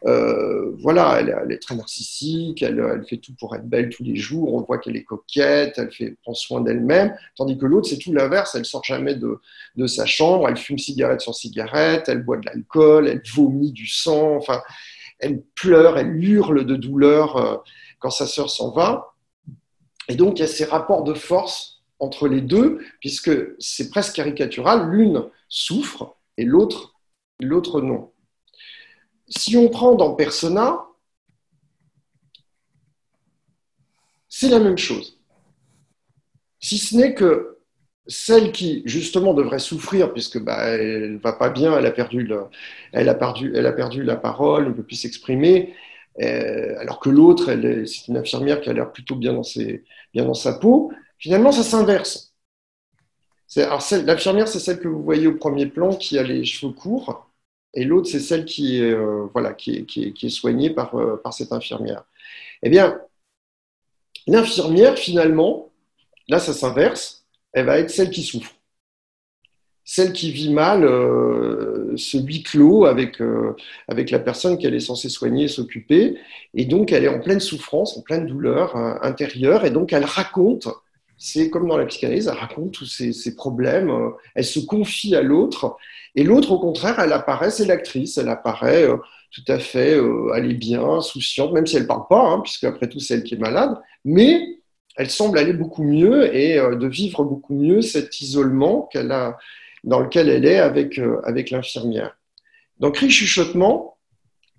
euh, 0.05 0.73
voilà, 0.81 1.21
elle, 1.21 1.53
est 1.53 1.59
très 1.59 1.77
narcissique, 1.77 2.61
elle, 2.63 3.05
fait 3.09 3.19
tout 3.19 3.35
pour 3.39 3.55
être 3.55 3.69
belle 3.69 3.89
tous 3.89 4.03
les 4.03 4.17
jours, 4.17 4.53
on 4.53 4.63
voit 4.63 4.79
qu'elle 4.79 4.97
est 4.97 5.05
coquette, 5.05 5.75
elle 5.77 5.93
fait, 5.93 6.17
prend 6.23 6.35
soin 6.35 6.61
d'elle-même, 6.61 7.15
tandis 7.37 7.57
que 7.57 7.67
l'autre, 7.67 7.89
c'est 7.89 7.99
tout 7.99 8.13
l'inverse, 8.13 8.57
elle 8.57 8.65
sort 8.65 8.83
jamais 8.83 9.15
de, 9.15 9.41
de, 9.77 9.87
sa 9.87 10.05
chambre, 10.05 10.49
elle 10.49 10.57
fume 10.57 10.79
cigarette 10.79 11.21
sur 11.21 11.37
cigarette, 11.37 12.09
elle 12.09 12.25
boit 12.25 12.37
de 12.37 12.47
l'alcool, 12.47 13.07
elle 13.07 13.23
vomit 13.33 13.71
du 13.71 13.87
sang, 13.87 14.35
enfin, 14.35 14.61
elle 15.21 15.41
pleure, 15.55 15.97
elle 15.97 16.17
hurle 16.21 16.67
de 16.67 16.75
douleur 16.75 17.37
euh, 17.37 17.57
quand 18.01 18.11
sa 18.11 18.27
sœur 18.27 18.51
s'en 18.51 18.73
va. 18.73 19.15
Et 20.09 20.17
donc, 20.17 20.41
il 20.41 20.43
y 20.43 20.45
a 20.45 20.49
ces 20.49 20.65
rapports 20.65 21.05
de 21.05 21.15
force 21.15 21.72
entre 22.03 22.29
les 22.29 22.41
deux, 22.41 22.81
puisque 23.01 23.31
c'est 23.59 23.91
presque 23.91 24.17
caricatural, 24.17 24.91
l'une 24.91 25.25
souffre 25.49 26.17
et 26.37 26.45
l'autre, 26.45 26.95
l'autre 27.41 27.81
non 27.81 28.13
si 29.37 29.57
on 29.57 29.69
prend 29.69 29.95
dans 29.95 30.15
Persona, 30.15 30.81
c'est 34.29 34.49
la 34.49 34.59
même 34.59 34.79
chose. 34.79 35.19
Si 36.61 36.79
ce 36.79 36.97
n'est 36.97 37.15
que 37.15 37.59
celle 38.07 38.53
qui, 38.53 38.83
justement, 38.85 39.33
devrait 39.33 39.59
souffrir, 39.59 40.13
puisque 40.13 40.43
bah, 40.43 40.65
elle 40.67 41.19
va 41.19 41.33
pas 41.33 41.51
bien, 41.51 41.77
elle 41.79 41.87
a 41.87 41.93
perdu, 41.93 42.29
elle 42.93 43.09
a 43.09 43.15
perdu, 43.15 43.53
elle 43.55 43.67
a 43.67 43.73
perdu 43.73 44.03
la 44.03 44.17
parole, 44.17 44.69
ne 44.69 44.73
peut 44.73 44.83
plus 44.83 44.97
s'exprimer, 44.97 45.75
euh, 46.21 46.79
alors 46.79 47.01
que 47.01 47.09
l'autre, 47.09 47.47
c'est 47.87 48.09
une 48.09 48.17
infirmière 48.17 48.61
qui 48.61 48.69
a 48.69 48.73
l'air 48.73 48.93
plutôt 48.93 49.17
bien 49.17 49.33
dans, 49.33 49.43
bien 50.13 50.25
dans 50.25 50.35
sa 50.35 50.55
peau, 50.55 50.93
finalement, 51.23 51.53
ça 51.53 51.63
s'inverse. 51.63 52.35
L'infirmière, 53.57 54.49
c'est 54.49 54.59
celle 54.59 54.81
que 54.81 54.89
vous 54.89 55.03
voyez 55.03 55.27
au 55.27 55.37
premier 55.37 55.67
plan 55.67 55.95
qui 55.95 56.19
a 56.19 56.23
les 56.23 56.45
cheveux 56.45 56.73
courts, 56.73 57.31
et 57.75 57.85
l'autre, 57.85 58.09
c'est 58.09 58.21
celle 58.21 58.45
qui 58.45 58.79
est, 58.79 58.91
euh, 58.91 59.27
voilà, 59.33 59.55
qui 59.55 59.87
est, 59.97 60.29
soignée 60.29 60.71
par, 60.71 60.95
euh, 60.95 61.17
par 61.23 61.33
cette 61.33 61.53
infirmière. 61.53 62.05
Eh 62.63 62.69
bien, 62.71 63.01
l'infirmière, 64.27 64.99
finalement, 64.99 65.71
là, 66.29 66.39
ça 66.39 66.53
s'inverse, 66.53 67.25
elle 67.53 67.67
va 67.67 67.79
être 67.79 67.91
celle 67.91 68.11
qui 68.11 68.23
souffre. 68.23 68.53
Celle 69.85 70.13
qui 70.13 70.31
vit 70.33 70.53
mal 70.53 70.85
euh, 70.85 71.93
ce 71.97 72.17
huis 72.19 72.43
clos 72.43 72.85
avec, 72.85 73.19
avec 73.89 74.11
la 74.11 74.19
personne 74.19 74.59
qu'elle 74.59 74.75
est 74.75 74.81
censée 74.81 75.09
soigner 75.09 75.45
et 75.45 75.49
s'occuper. 75.49 76.19
Et 76.55 76.67
donc, 76.67 76.93
elle 76.93 77.05
est 77.05 77.09
en 77.09 77.21
pleine 77.21 77.41
souffrance, 77.41 77.97
en 77.97 78.03
pleine 78.03 78.27
douleur 78.27 78.77
intérieure. 78.77 79.65
Et 79.65 79.71
donc, 79.71 79.93
elle 79.93 80.05
raconte 80.05 80.69
c'est 81.25 81.51
comme 81.51 81.69
dans 81.69 81.77
la 81.77 81.87
psychanalyse, 81.87 82.27
elle 82.27 82.39
raconte 82.39 82.73
tous 82.73 82.85
ses, 82.85 83.37
problèmes, 83.37 83.93
elle 84.35 84.45
se 84.45 84.59
confie 84.59 85.15
à 85.15 85.23
l'autre, 85.23 85.77
et 86.17 86.25
l'autre, 86.25 86.51
au 86.51 86.59
contraire, 86.59 86.99
elle 86.99 87.13
apparaît, 87.13 87.51
c'est 87.51 87.65
l'actrice, 87.65 88.19
elle 88.19 88.29
apparaît 88.29 88.83
euh, 88.83 88.97
tout 89.31 89.45
à 89.47 89.61
fait, 89.61 89.95
euh, 89.95 90.33
elle 90.37 90.51
est 90.51 90.55
bien, 90.55 91.01
souciante, 91.01 91.53
même 91.53 91.67
si 91.67 91.77
elle 91.77 91.83
ne 91.83 91.89
parle 91.89 92.09
pas, 92.09 92.21
hein, 92.21 92.41
puisque 92.41 92.65
après 92.65 92.89
tout, 92.89 92.99
c'est 92.99 93.15
elle 93.15 93.23
qui 93.23 93.35
est 93.35 93.39
malade, 93.39 93.79
mais 94.05 94.59
elle 94.97 95.11
semble 95.11 95.39
aller 95.39 95.53
beaucoup 95.53 95.85
mieux 95.85 96.35
et 96.35 96.59
euh, 96.59 96.75
de 96.75 96.89
vivre 96.89 97.25
beaucoup 97.25 97.55
mieux 97.55 97.83
cet 97.83 98.21
isolement 98.21 98.89
qu'elle 98.93 99.13
a, 99.13 99.39
dans 99.85 100.01
lequel 100.01 100.29
elle 100.29 100.45
est 100.45 100.59
avec, 100.59 101.01
avec 101.25 101.51
l'infirmière. 101.51 102.19
Dans 102.81 102.91
Cri 102.91 103.11
chuchotement, 103.11 103.97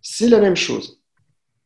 c'est 0.02 0.30
la 0.30 0.40
même 0.40 0.56
chose. 0.56 1.02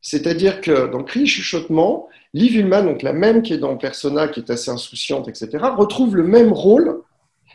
C'est-à-dire 0.02 0.60
que 0.60 0.88
dans 0.92 1.04
Cri 1.04 1.28
chuchotement, 1.28 2.08
Liv 2.38 2.56
Ullmann, 2.56 2.86
donc 2.86 3.02
la 3.02 3.14
même 3.14 3.42
qui 3.42 3.54
est 3.54 3.58
dans 3.58 3.76
Persona, 3.78 4.28
qui 4.28 4.40
est 4.40 4.50
assez 4.52 4.70
insouciante, 4.70 5.28
etc., 5.28 5.50
retrouve 5.76 6.16
le 6.16 6.24
même 6.24 6.54
rôle, 6.54 7.02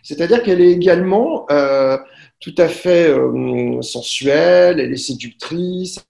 c'est-à-dire 0.02 0.42
qu'elle 0.42 0.60
est 0.60 0.72
également 0.72 1.46
euh, 1.50 1.96
tout 2.40 2.54
à 2.58 2.68
fait 2.68 3.08
euh, 3.08 3.80
sensuelle, 3.82 4.80
elle 4.80 4.92
est 4.92 4.96
séductrice, 4.96 6.00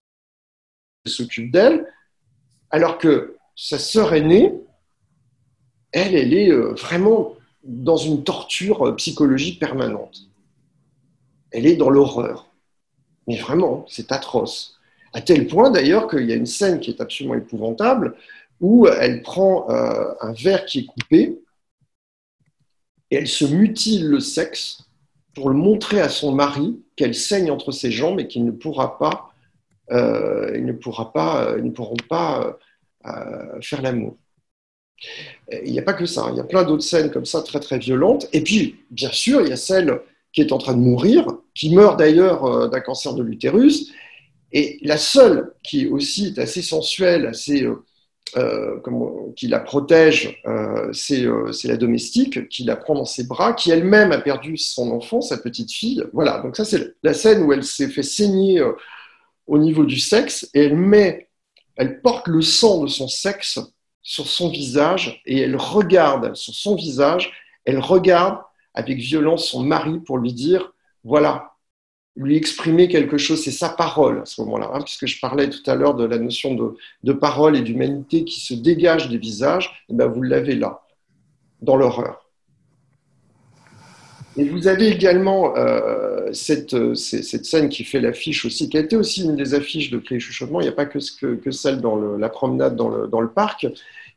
elle 1.04 1.12
s'occupe 1.12 1.52
d'elle, 1.52 1.86
alors 2.70 2.96
que 2.96 3.36
sa 3.54 3.78
sœur 3.78 4.14
aînée, 4.14 4.54
elle, 5.92 6.14
elle 6.14 6.32
est 6.32 6.50
euh, 6.50 6.72
vraiment 6.72 7.34
dans 7.64 7.98
une 7.98 8.24
torture 8.24 8.96
psychologique 8.96 9.60
permanente. 9.60 10.22
Elle 11.50 11.66
est 11.66 11.76
dans 11.76 11.90
l'horreur. 11.90 12.46
Mais 13.28 13.36
vraiment, 13.36 13.84
c'est 13.88 14.10
atroce. 14.10 14.80
À 15.12 15.20
tel 15.20 15.46
point 15.46 15.70
d'ailleurs 15.70 16.08
qu'il 16.08 16.24
y 16.24 16.32
a 16.32 16.36
une 16.36 16.46
scène 16.46 16.80
qui 16.80 16.90
est 16.90 17.00
absolument 17.02 17.34
épouvantable 17.34 18.16
où 18.62 18.86
elle 18.86 19.22
prend 19.22 19.68
euh, 19.70 20.14
un 20.20 20.32
verre 20.32 20.64
qui 20.64 20.78
est 20.78 20.86
coupé 20.86 21.42
et 23.10 23.16
elle 23.16 23.26
se 23.26 23.44
mutile 23.44 24.08
le 24.08 24.20
sexe 24.20 24.84
pour 25.34 25.50
le 25.50 25.56
montrer 25.56 26.00
à 26.00 26.08
son 26.08 26.32
mari 26.32 26.80
qu'elle 26.96 27.14
saigne 27.14 27.50
entre 27.50 27.72
ses 27.72 27.90
jambes 27.90 28.20
et 28.20 28.28
qu'il 28.28 28.44
ne 28.44 28.52
pourra 28.52 28.98
pas, 28.98 29.32
euh, 29.90 29.96
euh, 29.96 30.56
ils 30.56 30.64
ne 30.64 30.72
pourront 30.72 31.96
pas 32.08 32.56
faire 33.60 33.82
l'amour. 33.82 34.16
Il 35.64 35.72
n'y 35.72 35.80
a 35.80 35.82
pas 35.82 35.94
que 35.94 36.06
ça, 36.06 36.28
il 36.30 36.36
y 36.36 36.40
a 36.40 36.44
plein 36.44 36.62
d'autres 36.62 36.84
scènes 36.84 37.10
comme 37.10 37.24
ça 37.24 37.42
très 37.42 37.58
très 37.58 37.78
violentes. 37.78 38.28
Et 38.32 38.42
puis, 38.44 38.76
bien 38.90 39.10
sûr, 39.10 39.40
il 39.40 39.48
y 39.48 39.52
a 39.52 39.56
celle 39.56 40.00
qui 40.32 40.40
est 40.40 40.52
en 40.52 40.58
train 40.58 40.74
de 40.74 40.78
mourir, 40.78 41.26
qui 41.54 41.74
meurt 41.74 41.98
d'ailleurs 41.98 42.70
d'un 42.70 42.80
cancer 42.80 43.14
de 43.14 43.24
l'utérus, 43.24 43.92
et 44.52 44.78
la 44.82 44.98
seule 44.98 45.52
qui 45.64 45.88
aussi 45.88 46.28
est 46.28 46.38
assez 46.38 46.62
sensuelle, 46.62 47.26
assez 47.26 47.66
euh, 48.36 48.80
qui 49.36 49.46
la 49.46 49.60
protège, 49.60 50.40
euh, 50.46 50.90
euh, 51.10 51.52
c'est 51.52 51.68
la 51.68 51.76
domestique, 51.76 52.48
qui 52.48 52.64
la 52.64 52.76
prend 52.76 52.94
dans 52.94 53.04
ses 53.04 53.24
bras, 53.24 53.52
qui 53.52 53.70
elle-même 53.70 54.10
a 54.10 54.18
perdu 54.18 54.56
son 54.56 54.90
enfant, 54.90 55.20
sa 55.20 55.36
petite 55.36 55.70
fille. 55.70 56.02
Voilà, 56.14 56.38
donc 56.40 56.56
ça 56.56 56.64
c'est 56.64 56.94
la 57.02 57.12
scène 57.12 57.42
où 57.42 57.52
elle 57.52 57.62
s'est 57.62 57.88
fait 57.88 58.02
saigner 58.02 58.62
au 59.46 59.58
niveau 59.58 59.84
du 59.84 59.98
sexe 59.98 60.48
et 60.54 60.64
elle 60.64 60.76
met, 60.76 61.28
elle 61.76 62.00
porte 62.00 62.26
le 62.26 62.40
sang 62.40 62.82
de 62.82 62.86
son 62.86 63.06
sexe 63.06 63.58
sur 64.02 64.26
son 64.26 64.48
visage 64.48 65.20
et 65.26 65.40
elle 65.40 65.56
regarde 65.56 66.34
sur 66.34 66.54
son 66.54 66.74
visage, 66.74 67.32
elle 67.66 67.80
regarde 67.80 68.38
avec 68.72 68.96
violence 68.96 69.48
son 69.48 69.62
mari 69.62 69.98
pour 70.00 70.16
lui 70.16 70.32
dire, 70.32 70.72
voilà, 71.04 71.51
lui 72.16 72.36
exprimer 72.36 72.88
quelque 72.88 73.16
chose, 73.16 73.42
c'est 73.42 73.50
sa 73.50 73.70
parole 73.70 74.20
à 74.20 74.26
ce 74.26 74.40
moment-là, 74.42 74.70
hein, 74.74 74.80
puisque 74.82 75.06
je 75.06 75.18
parlais 75.18 75.48
tout 75.48 75.62
à 75.70 75.74
l'heure 75.74 75.94
de 75.94 76.04
la 76.04 76.18
notion 76.18 76.54
de, 77.02 77.12
parole 77.12 77.56
et 77.56 77.62
d'humanité 77.62 78.24
qui 78.24 78.40
se 78.40 78.54
dégage 78.54 79.08
des 79.08 79.18
visages, 79.18 79.84
et 79.88 79.92
eh 79.92 79.94
ben 79.94 80.06
vous 80.06 80.22
l'avez 80.22 80.54
là, 80.54 80.82
dans 81.62 81.76
l'horreur. 81.76 82.28
Et 84.36 84.44
vous 84.44 84.66
avez 84.66 84.88
également 84.88 85.56
euh, 85.56 86.32
cette, 86.32 86.94
cette, 86.94 87.44
scène 87.44 87.68
qui 87.68 87.84
fait 87.84 88.00
l'affiche 88.00 88.46
aussi, 88.46 88.68
qui 88.70 88.78
a 88.78 88.80
été 88.80 88.96
aussi 88.96 89.24
une 89.24 89.36
des 89.36 89.54
affiches 89.54 89.90
de 89.90 89.98
Clé 89.98 90.20
Chuchotement, 90.20 90.60
il 90.60 90.64
n'y 90.64 90.70
a 90.70 90.72
pas 90.72 90.86
que, 90.86 91.00
celle 91.50 91.80
dans 91.80 91.96
la 91.96 92.28
promenade 92.28 92.76
dans 92.76 93.20
le 93.20 93.28
parc, 93.28 93.66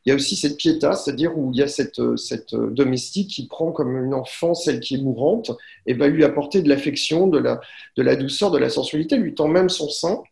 il 0.06 0.10
y 0.10 0.12
a 0.12 0.14
aussi 0.14 0.36
cette 0.36 0.56
piéta, 0.56 0.92
c'est-à-dire 0.92 1.36
où 1.36 1.50
il 1.52 1.58
y 1.58 1.62
a 1.62 1.68
cette, 1.68 2.00
cette, 2.16 2.54
domestique 2.54 3.28
qui 3.28 3.48
prend 3.48 3.72
comme 3.72 3.96
une 3.96 4.14
enfant 4.14 4.54
celle 4.54 4.78
qui 4.78 4.94
est 4.94 5.02
mourante 5.02 5.50
et 5.84 5.94
va 5.94 6.06
lui 6.06 6.22
apporter 6.22 6.62
de 6.62 6.68
l'affection, 6.68 7.26
de 7.26 7.38
la, 7.38 8.16
douceur, 8.16 8.52
de 8.52 8.58
la 8.58 8.70
sensualité, 8.70 9.16
lui 9.16 9.34
tend 9.34 9.48
même 9.48 9.68
son 9.68 9.90
sein. 9.90 10.22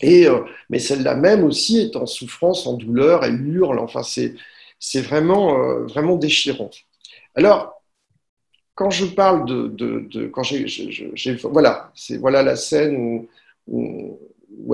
Et, 0.00 0.26
euh, 0.26 0.40
mais 0.70 0.78
celle-là 0.78 1.16
même 1.16 1.44
aussi 1.44 1.80
est 1.80 1.96
en 1.96 2.06
souffrance, 2.06 2.66
en 2.66 2.74
douleur, 2.74 3.24
elle 3.24 3.46
hurle, 3.46 3.78
enfin 3.78 4.02
c'est, 4.02 4.34
vraiment, 5.02 5.58
euh, 5.58 5.84
vraiment 5.84 6.16
déchirant. 6.16 6.70
Alors, 7.34 7.82
quand 8.74 8.90
je 8.90 9.04
parle 9.04 9.44
de... 9.46 9.68
de, 9.68 10.28
quand 10.28 10.42
j'ai, 10.42 11.34
voilà, 11.42 11.92
c'est 11.94 12.16
voilà 12.16 12.42
la 12.42 12.56
scène 12.56 12.96
où 12.96 13.28
où 13.68 14.18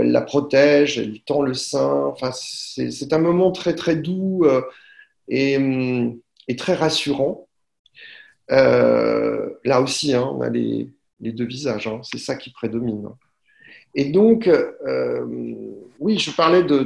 elle 0.00 0.12
la 0.12 0.22
protège, 0.22 0.98
elle 0.98 1.20
tend 1.20 1.42
le 1.42 1.54
sein. 1.54 2.04
Enfin, 2.06 2.30
c'est 2.32 3.12
un 3.12 3.18
moment 3.18 3.52
très 3.52 3.74
très 3.74 3.96
doux 3.96 4.44
euh, 4.44 4.62
hum, 5.56 6.18
et, 6.48 6.56
très 6.56 6.74
rassurant. 6.74 7.48
Euh, 8.50 9.50
là 9.64 9.80
aussi, 9.80 10.14
hein, 10.14 10.30
on 10.34 10.40
a 10.42 10.50
les, 10.50 10.90
deux 11.20 11.46
visages, 11.46 11.86
hein, 11.86 12.00
c'est 12.02 12.18
ça 12.18 12.34
qui 12.34 12.50
prédomine. 12.50 13.08
Et 13.94 14.06
donc, 14.06 14.48
euh, 14.48 15.24
oui, 16.00 16.18
je 16.18 16.30
parlais 16.32 16.64
de, 16.64 16.82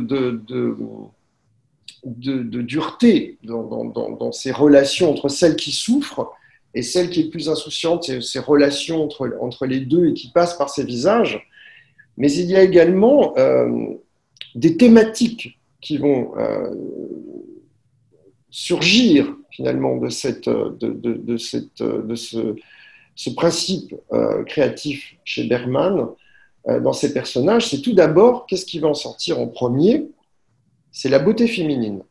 dureté 2.61 3.39
dans, 3.43 4.33
ces 4.33 4.53
relations 4.53 5.11
entre 5.11 5.29
celle 5.29 5.57
qui 5.57 5.73
souffre 5.73 6.31
et 6.75 6.83
celle 6.83 7.09
qui 7.11 7.23
est 7.23 7.31
plus 7.31 7.49
insouciante, 7.49 8.21
ces 8.21 8.39
relations 8.39 9.03
entre 9.03 9.67
les 9.67 9.81
deux 9.81 10.09
et 10.09 10.15
qui 10.15 10.31
passent 10.31 10.59
par 10.59 10.69
ces 10.69 10.85
visages. 10.85 11.49
Mais 12.19 12.33
il 12.33 12.47
y 12.47 12.57
a 12.57 12.63
également 12.63 13.33
euh, 13.39 13.95
des 14.57 14.77
thématiques 14.77 15.61
qui 15.81 15.99
vont 15.99 16.37
euh, 16.37 16.75
surgir 18.51 19.33
finalement 19.53 19.97
de, 19.97 20.09
cette, 20.09 20.49
de, 20.49 20.91
de 20.93 21.37
ce, 21.37 22.57
ce, 23.15 23.31
principe 23.31 23.95
euh, 24.13 24.43
créatif 24.43 25.15
chez 25.25 25.45
Berman 25.45 26.09
dans 26.67 26.93
ses 26.93 27.15
personnages. 27.15 27.69
C'est 27.69 27.81
tout 27.81 27.95
d'abord, 27.95 28.47
qu'est-ce 28.47 28.67
qui 28.67 28.81
va 28.81 28.89
en 28.89 28.95
sortir 28.95 29.39
en 29.39 29.47
premier? 29.47 30.09
C'est 30.91 31.09
la 31.09 31.21
beauté 31.21 31.47
féminine. 31.47 32.03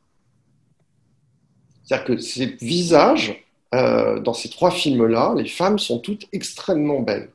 C'est-à-dire 1.83 2.05
que 2.05 2.17
ces 2.17 2.57
visages, 2.61 3.45
dans 3.71 4.33
ces 4.33 4.49
trois 4.49 4.71
films-là, 4.71 5.35
les 5.37 5.47
femmes 5.47 5.77
sont 5.77 5.99
toutes 5.99 6.27
extrêmement 6.31 7.01
belles. 7.01 7.29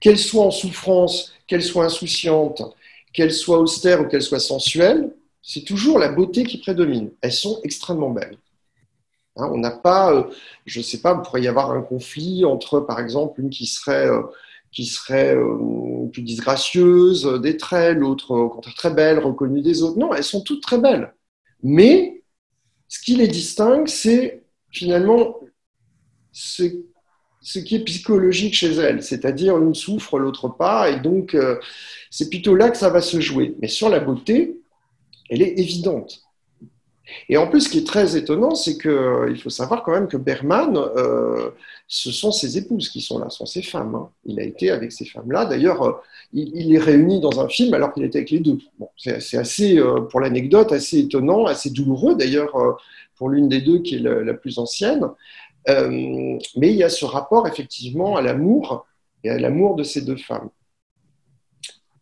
Qu'elles 0.00 0.18
soient 0.18 0.44
en 0.44 0.50
souffrance, 0.50 1.32
qu'elle 1.46 1.62
soit 1.62 1.84
insouciante, 1.84 2.62
qu'elle 3.12 3.32
soit 3.32 3.58
austère 3.58 4.00
ou 4.00 4.04
qu'elle 4.06 4.22
soit 4.22 4.40
sensuelle, 4.40 5.14
c'est 5.42 5.64
toujours 5.64 5.98
la 5.98 6.08
beauté 6.08 6.44
qui 6.44 6.58
prédomine. 6.58 7.12
Elles 7.20 7.32
sont 7.32 7.60
extrêmement 7.62 8.10
belles. 8.10 8.38
Hein, 9.36 9.50
on 9.52 9.58
n'a 9.58 9.70
pas, 9.70 10.12
euh, 10.12 10.24
je 10.64 10.80
ne 10.80 10.84
sais 10.84 11.00
pas, 11.00 11.14
il 11.16 11.22
pourrait 11.22 11.42
y 11.42 11.48
avoir 11.48 11.70
un 11.70 11.82
conflit 11.82 12.44
entre, 12.44 12.80
par 12.80 13.00
exemple, 13.00 13.40
une 13.40 13.50
qui 13.50 13.66
serait, 13.66 14.08
euh, 14.08 14.22
qui 14.72 14.86
serait 14.86 15.36
euh, 15.36 16.08
plus 16.12 16.22
disgracieuse 16.22 17.24
des 17.40 17.56
traits, 17.56 17.98
l'autre 17.98 18.32
au 18.32 18.48
contraire 18.48 18.74
très 18.74 18.90
belle, 18.90 19.18
reconnue 19.18 19.62
des 19.62 19.82
autres. 19.82 19.98
Non, 19.98 20.12
elles 20.14 20.24
sont 20.24 20.42
toutes 20.42 20.62
très 20.62 20.78
belles. 20.78 21.14
Mais 21.62 22.22
ce 22.88 23.00
qui 23.00 23.14
les 23.16 23.28
distingue, 23.28 23.88
c'est 23.88 24.44
finalement 24.70 25.38
ce 26.32 26.64
ce 27.46 27.60
qui 27.60 27.76
est 27.76 27.84
psychologique 27.84 28.54
chez 28.54 28.72
elle, 28.72 29.04
c'est-à-dire 29.04 29.56
l'une 29.56 29.76
souffre, 29.76 30.18
l'autre 30.18 30.48
pas, 30.48 30.90
et 30.90 30.98
donc 30.98 31.32
euh, 31.32 31.60
c'est 32.10 32.28
plutôt 32.28 32.56
là 32.56 32.70
que 32.70 32.76
ça 32.76 32.90
va 32.90 33.00
se 33.00 33.20
jouer. 33.20 33.54
Mais 33.62 33.68
sur 33.68 33.88
la 33.88 34.00
beauté, 34.00 34.56
elle 35.30 35.42
est 35.42 35.56
évidente. 35.56 36.22
Et 37.28 37.36
en 37.36 37.46
plus, 37.46 37.60
ce 37.60 37.68
qui 37.68 37.78
est 37.78 37.86
très 37.86 38.16
étonnant, 38.16 38.56
c'est 38.56 38.76
qu'il 38.76 38.90
euh, 38.90 39.36
faut 39.36 39.48
savoir 39.48 39.84
quand 39.84 39.92
même 39.92 40.08
que 40.08 40.16
Berman, 40.16 40.76
euh, 40.76 41.50
ce 41.86 42.10
sont 42.10 42.32
ses 42.32 42.58
épouses 42.58 42.88
qui 42.88 43.00
sont 43.00 43.20
là, 43.20 43.30
ce 43.30 43.38
sont 43.38 43.46
ses 43.46 43.62
femmes. 43.62 43.94
Hein. 43.94 44.10
Il 44.24 44.40
a 44.40 44.42
été 44.42 44.72
avec 44.72 44.90
ces 44.90 45.04
femmes-là. 45.04 45.44
D'ailleurs, 45.44 46.02
il, 46.32 46.50
il, 46.52 46.70
les 46.70 46.78
réunit 46.78 47.20
dans 47.20 47.40
un 47.40 47.48
film 47.48 47.74
alors 47.74 47.94
qu'il 47.94 48.02
était 48.02 48.18
avec 48.18 48.30
les 48.30 48.40
deux. 48.40 48.58
Bon, 48.80 48.88
c'est 48.96 49.36
assez, 49.36 49.80
pour 50.10 50.18
l'anecdote, 50.18 50.72
assez 50.72 50.98
étonnant, 50.98 51.44
assez 51.44 51.70
douloureux 51.70 52.16
d'ailleurs 52.16 52.76
pour 53.14 53.30
l'une 53.30 53.48
des 53.48 53.60
deux 53.60 53.78
qui 53.78 53.94
est 53.94 54.00
la 54.00 54.34
plus 54.34 54.58
ancienne. 54.58 55.08
Euh, 55.68 56.38
mais 56.56 56.70
il 56.70 56.76
y 56.76 56.84
a 56.84 56.88
ce 56.88 57.04
rapport 57.04 57.46
effectivement 57.48 58.16
à 58.16 58.22
l'amour 58.22 58.86
et 59.24 59.30
à 59.30 59.38
l'amour 59.38 59.74
de 59.74 59.82
ces 59.82 60.02
deux 60.02 60.16
femmes. 60.16 60.48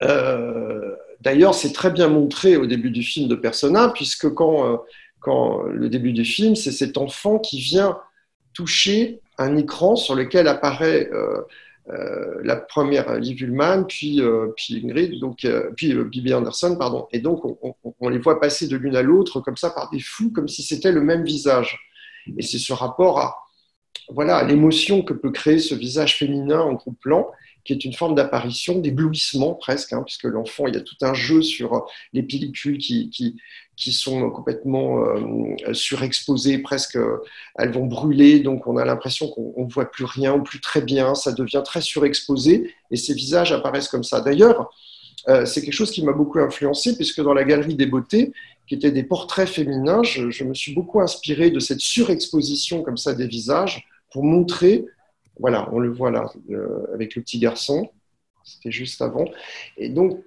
Euh, 0.03 0.95
d'ailleurs, 1.21 1.55
c'est 1.55 1.73
très 1.73 1.91
bien 1.91 2.09
montré 2.09 2.57
au 2.57 2.67
début 2.67 2.91
du 2.91 3.03
film 3.03 3.29
de 3.29 3.35
Persona, 3.35 3.89
puisque 3.89 4.29
quand, 4.35 4.67
euh, 4.67 4.77
quand 5.21 5.63
le 5.63 5.89
début 5.89 6.13
du 6.13 6.25
film, 6.25 6.55
c'est 6.55 6.73
cet 6.73 6.99
enfant 6.99 7.39
qui 7.39 7.59
vient 7.59 7.99
toucher 8.53 9.21
un 9.39 9.57
écran 9.57 9.97
sur 9.97 10.15
lequel 10.15 10.47
apparaît 10.47 11.11
la 12.43 12.57
première 12.57 13.19
Liv 13.19 13.43
Ullmann, 13.43 13.87
puis, 13.87 14.23
puis 14.57 14.81
Ingrid, 14.85 15.19
donc, 15.19 15.47
puis 15.77 15.93
Bibi 16.05 16.33
Anderson, 16.35 16.77
pardon. 16.79 17.09
Et 17.11 17.19
donc, 17.19 17.45
on, 17.45 17.75
on 17.99 18.09
les 18.09 18.19
voit 18.19 18.39
passer 18.39 18.69
de 18.69 18.77
l'une 18.77 18.95
à 18.95 19.03
l'autre 19.03 19.41
comme 19.41 19.57
ça 19.57 19.71
par 19.71 19.91
des 19.91 19.99
fous, 19.99 20.31
comme 20.31 20.47
si 20.47 20.63
c'était 20.63 20.93
le 20.93 21.01
même 21.01 21.25
visage. 21.25 21.79
Et 22.39 22.43
c'est 22.43 22.59
ce 22.59 22.73
rapport 22.73 23.19
à, 23.19 23.44
voilà 24.09 24.43
l'émotion 24.45 25.03
que 25.03 25.13
peut 25.13 25.31
créer 25.31 25.59
ce 25.59 25.75
visage 25.75 26.19
féminin 26.19 26.61
en 26.61 26.75
gros 26.75 26.93
plan, 26.93 27.31
qui 27.65 27.73
est 27.73 27.85
une 27.85 27.95
forme 27.95 28.15
d'apparition, 28.15 28.79
d'éblouissement 28.79 29.55
presque, 29.55 29.93
hein, 29.95 30.03
puisque 30.05 30.25
l'enfant, 30.25 30.67
il 30.67 30.75
y 30.75 30.77
a 30.77 30.83
tout 30.83 30.97
un 31.01 31.15
jeu 31.15 31.41
sur 31.41 31.87
les 32.13 32.23
pellicules 32.23 32.79
qui, 32.79 33.09
qui, 33.09 33.37
qui 33.77 33.93
sont 33.93 34.31
complètement 34.31 35.03
euh, 35.03 35.73
surexposées, 35.73 36.59
presque, 36.59 36.99
elles 37.57 37.73
vont 37.73 37.87
brûler, 37.87 38.41
donc 38.41 38.67
on 38.67 38.77
a 38.77 38.85
l'impression 38.85 39.29
qu'on 39.29 39.65
ne 39.65 39.73
voit 39.73 39.91
plus 39.91 40.05
rien 40.05 40.35
ou 40.35 40.43
plus 40.43 40.61
très 40.61 40.83
bien, 40.83 41.15
ça 41.15 41.33
devient 41.33 41.63
très 41.65 41.81
surexposé, 41.81 42.75
et 42.91 42.97
ces 42.97 43.15
visages 43.15 43.53
apparaissent 43.53 43.89
comme 43.89 44.05
ça. 44.05 44.21
D'ailleurs, 44.21 44.71
euh, 45.29 45.47
c'est 45.47 45.63
quelque 45.63 45.73
chose 45.73 45.91
qui 45.91 46.05
m'a 46.05 46.13
beaucoup 46.13 46.41
influencé, 46.41 46.97
puisque 46.97 47.23
dans 47.23 47.33
la 47.33 47.45
galerie 47.45 47.77
des 47.77 47.87
beautés, 47.87 48.35
qui 48.67 48.75
étaient 48.75 48.93
des 48.93 49.05
portraits 49.05 49.49
féminins, 49.49 50.03
je, 50.03 50.31
je 50.31 50.45
me 50.45 50.53
suis 50.53 50.75
beaucoup 50.75 51.01
inspiré 51.01 51.51
de 51.51 51.61
cette 51.61 51.81
surexposition 51.81 52.83
comme 52.83 52.99
ça 52.99 53.15
des 53.15 53.27
visages 53.27 53.87
pour 54.15 54.23
montrer, 54.23 54.87
voilà, 55.41 55.69
on 55.73 55.81
le 55.81 55.91
voit 55.91 56.13
là 56.13 56.31
euh, 56.51 56.87
avec 56.95 57.17
le 57.17 57.23
petit 57.23 57.41
garçon, 57.41 57.91
c'était 58.45 58.71
juste 58.71 59.03
avant. 59.03 59.25
Et 59.77 59.89
donc, 59.89 60.23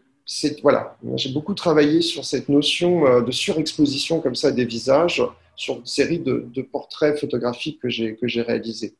voilà, 0.61 0.97
j'ai 1.15 1.31
beaucoup 1.31 1.53
travaillé 1.53 2.01
sur 2.01 2.25
cette 2.25 2.49
notion 2.49 3.07
euh, 3.07 3.21
de 3.21 3.31
surexposition 3.31 4.19
comme 4.19 4.35
ça 4.35 4.51
des 4.51 4.65
visages 4.65 5.23
sur 5.55 5.77
une 5.77 5.85
série 5.85 6.19
de, 6.19 6.61
portraits 6.61 7.17
photographiques 7.17 7.79
que 7.81 7.87
j'ai 7.87 8.17
que 8.17 8.27
j'ai 8.27 8.41
réalisés. 8.41 8.97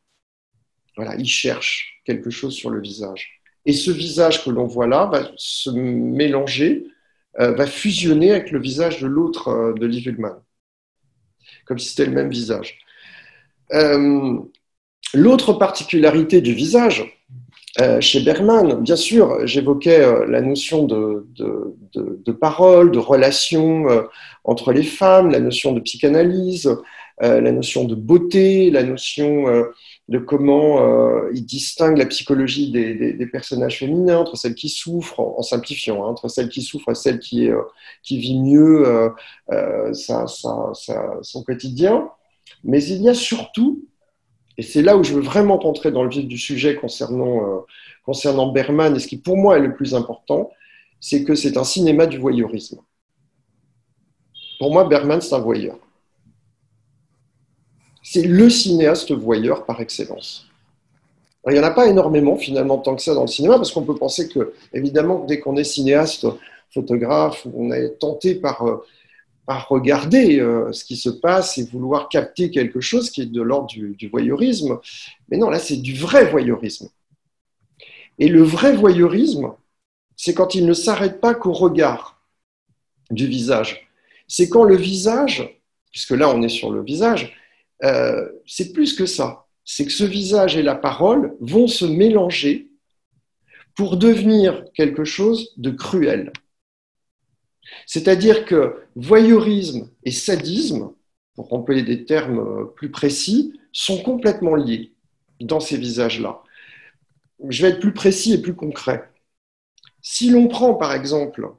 Voilà, 0.95 1.15
il 1.17 1.27
cherche 1.27 2.01
quelque 2.05 2.29
chose 2.29 2.53
sur 2.53 2.69
le 2.69 2.79
visage. 2.79 3.41
Et 3.65 3.73
ce 3.73 3.91
visage 3.91 4.45
que 4.45 4.49
l'on 4.49 4.67
voit 4.67 4.87
là 4.87 5.05
va 5.07 5.29
se 5.35 5.69
mélanger, 5.69 6.87
euh, 7.41 7.51
va 7.51 7.67
fusionner 7.67 8.31
avec 8.31 8.51
le 8.51 8.59
visage 8.61 9.01
de 9.01 9.07
l'autre 9.07 9.75
de 9.77 9.85
Liv 9.85 10.07
Ullmann, 10.07 10.39
comme 11.65 11.77
si 11.77 11.89
c'était 11.89 12.05
le 12.05 12.15
même 12.15 12.29
visage. 12.29 12.79
L'autre 15.13 15.53
particularité 15.53 16.41
du 16.41 16.53
visage, 16.53 17.17
euh, 17.79 18.01
chez 18.01 18.21
Bergman. 18.21 18.81
Bien 18.81 18.95
sûr, 18.95 19.45
j'évoquais 19.45 19.99
euh, 19.99 20.25
la 20.25 20.41
notion 20.41 20.85
de, 20.85 21.27
parole, 22.31 22.89
de 22.89 22.97
relation 22.97 23.87
euh, 23.87 24.01
entre 24.43 24.71
les 24.71 24.81
femmes, 24.81 25.29
la 25.29 25.39
notion 25.39 25.73
de 25.73 25.79
psychanalyse, 25.81 26.75
la 27.19 27.51
notion 27.51 27.83
de 27.85 27.95
beauté, 27.95 28.69
la 28.69 28.83
notion 28.83 29.45
de 30.07 30.19
comment 30.19 31.27
il 31.33 31.43
distingue 31.47 31.97
la 31.97 32.05
psychologie 32.05 32.71
des, 32.71 33.25
personnages 33.25 33.79
féminins 33.79 34.19
entre 34.19 34.37
celles 34.37 34.53
qui 34.53 34.69
souffrent, 34.69 35.19
en, 35.19 35.41
simplifiant, 35.41 36.03
hein, 36.03 36.09
entre 36.09 36.27
celles 36.27 36.49
qui 36.49 36.61
souffrent 36.61 36.91
et 36.91 36.95
celles 36.95 37.17
qui, 37.17 37.49
qui 38.03 38.19
vivent 38.19 38.43
mieux 38.43 39.11
son 41.23 41.43
quotidien. 41.43 42.07
Mais 42.63 42.83
il 42.83 43.01
y 43.01 43.09
a 43.09 43.15
surtout 43.15 43.83
et 44.57 44.63
c'est 44.63 44.81
là 44.81 44.97
où 44.97 45.03
je 45.03 45.13
veux 45.13 45.21
vraiment 45.21 45.57
rentrer 45.57 45.91
dans 45.91 46.03
le 46.03 46.09
vif 46.09 46.27
du 46.27 46.37
sujet 46.37 46.75
concernant, 46.75 47.43
euh, 47.43 47.59
concernant 48.03 48.51
Berman, 48.51 48.95
et 48.95 48.99
ce 48.99 49.07
qui 49.07 49.17
pour 49.17 49.37
moi 49.37 49.57
est 49.57 49.61
le 49.61 49.75
plus 49.75 49.93
important, 49.93 50.49
c'est 50.99 51.23
que 51.23 51.35
c'est 51.35 51.57
un 51.57 51.63
cinéma 51.63 52.07
du 52.07 52.17
voyeurisme. 52.17 52.79
Pour 54.59 54.73
moi, 54.73 54.85
Berman, 54.85 55.21
c'est 55.21 55.35
un 55.35 55.39
voyeur. 55.39 55.77
C'est 58.01 58.23
le 58.23 58.49
cinéaste 58.49 59.11
voyeur 59.11 59.65
par 59.65 59.79
excellence. 59.79 60.47
il 61.47 61.53
n'y 61.53 61.59
en 61.59 61.63
a 61.63 61.71
pas 61.71 61.87
énormément, 61.87 62.35
finalement, 62.35 62.79
tant 62.79 62.95
que 62.95 63.01
ça 63.01 63.13
dans 63.13 63.21
le 63.21 63.27
cinéma, 63.27 63.57
parce 63.57 63.71
qu'on 63.71 63.83
peut 63.83 63.95
penser 63.95 64.27
que, 64.27 64.53
évidemment, 64.73 65.23
dès 65.25 65.39
qu'on 65.39 65.55
est 65.55 65.63
cinéaste, 65.63 66.25
photographe, 66.73 67.45
on 67.53 67.71
est 67.71 67.99
tenté 67.99 68.35
par 68.35 68.65
euh, 68.65 68.83
à 69.47 69.59
regarder 69.59 70.39
euh, 70.39 70.71
ce 70.73 70.83
qui 70.83 70.97
se 70.97 71.09
passe 71.09 71.57
et 71.57 71.63
vouloir 71.63 72.09
capter 72.09 72.51
quelque 72.51 72.81
chose 72.81 73.09
qui 73.09 73.21
est 73.21 73.25
de 73.25 73.41
l'ordre 73.41 73.69
du, 73.69 74.09
voyeurisme. 74.09 74.79
Mais 75.29 75.37
non, 75.37 75.49
là, 75.49 75.59
c'est 75.59 75.77
du 75.77 75.95
vrai 75.95 76.29
voyeurisme. 76.29 76.89
Et 78.19 78.27
le 78.27 78.43
vrai 78.43 78.75
voyeurisme, 78.75 79.53
c'est 80.17 80.33
quand 80.33 80.53
il 80.53 80.65
ne 80.65 80.73
s'arrête 80.73 81.21
pas 81.21 81.33
qu'au 81.33 81.53
regard 81.53 82.21
du 83.09 83.27
visage. 83.27 83.89
C'est 84.27 84.49
quand 84.49 84.63
le 84.63 84.75
visage, 84.75 85.57
puisque 85.91 86.11
là 86.11 86.29
on 86.29 86.41
est 86.41 86.49
sur 86.49 86.71
le 86.71 86.83
visage, 86.83 87.33
euh, 87.83 88.27
c'est 88.45 88.73
plus 88.73 88.93
que 88.93 89.05
ça. 89.05 89.45
C'est 89.63 89.85
que 89.85 89.91
ce 89.91 90.03
visage 90.03 90.57
et 90.57 90.63
la 90.63 90.75
parole 90.75 91.37
vont 91.39 91.67
se 91.67 91.85
mélanger 91.85 92.69
pour 93.75 93.95
devenir 93.95 94.65
quelque 94.73 95.05
chose 95.05 95.53
de 95.57 95.69
cruel. 95.69 96.33
C'est-à-dire 97.85 98.45
que 98.45 98.83
voyeurisme 98.95 99.89
et 100.03 100.11
sadisme, 100.11 100.91
pour 101.35 101.53
employer 101.53 101.83
des 101.83 102.05
termes 102.05 102.39
euh, 102.39 102.65
plus 102.65 102.91
précis, 102.91 103.53
sont 103.71 104.01
complètement 104.01 104.55
liés 104.55 104.93
dans 105.39 105.59
ces 105.59 105.77
visages-là. 105.77 106.41
Je 107.49 107.61
vais 107.61 107.69
être 107.69 107.79
plus 107.79 107.93
précis 107.93 108.33
et 108.33 108.41
plus 108.41 108.55
concret. 108.55 109.09
Si 110.01 110.29
l'on 110.29 110.47
prend 110.47 110.73
par 110.73 110.93
exemple 110.93 111.51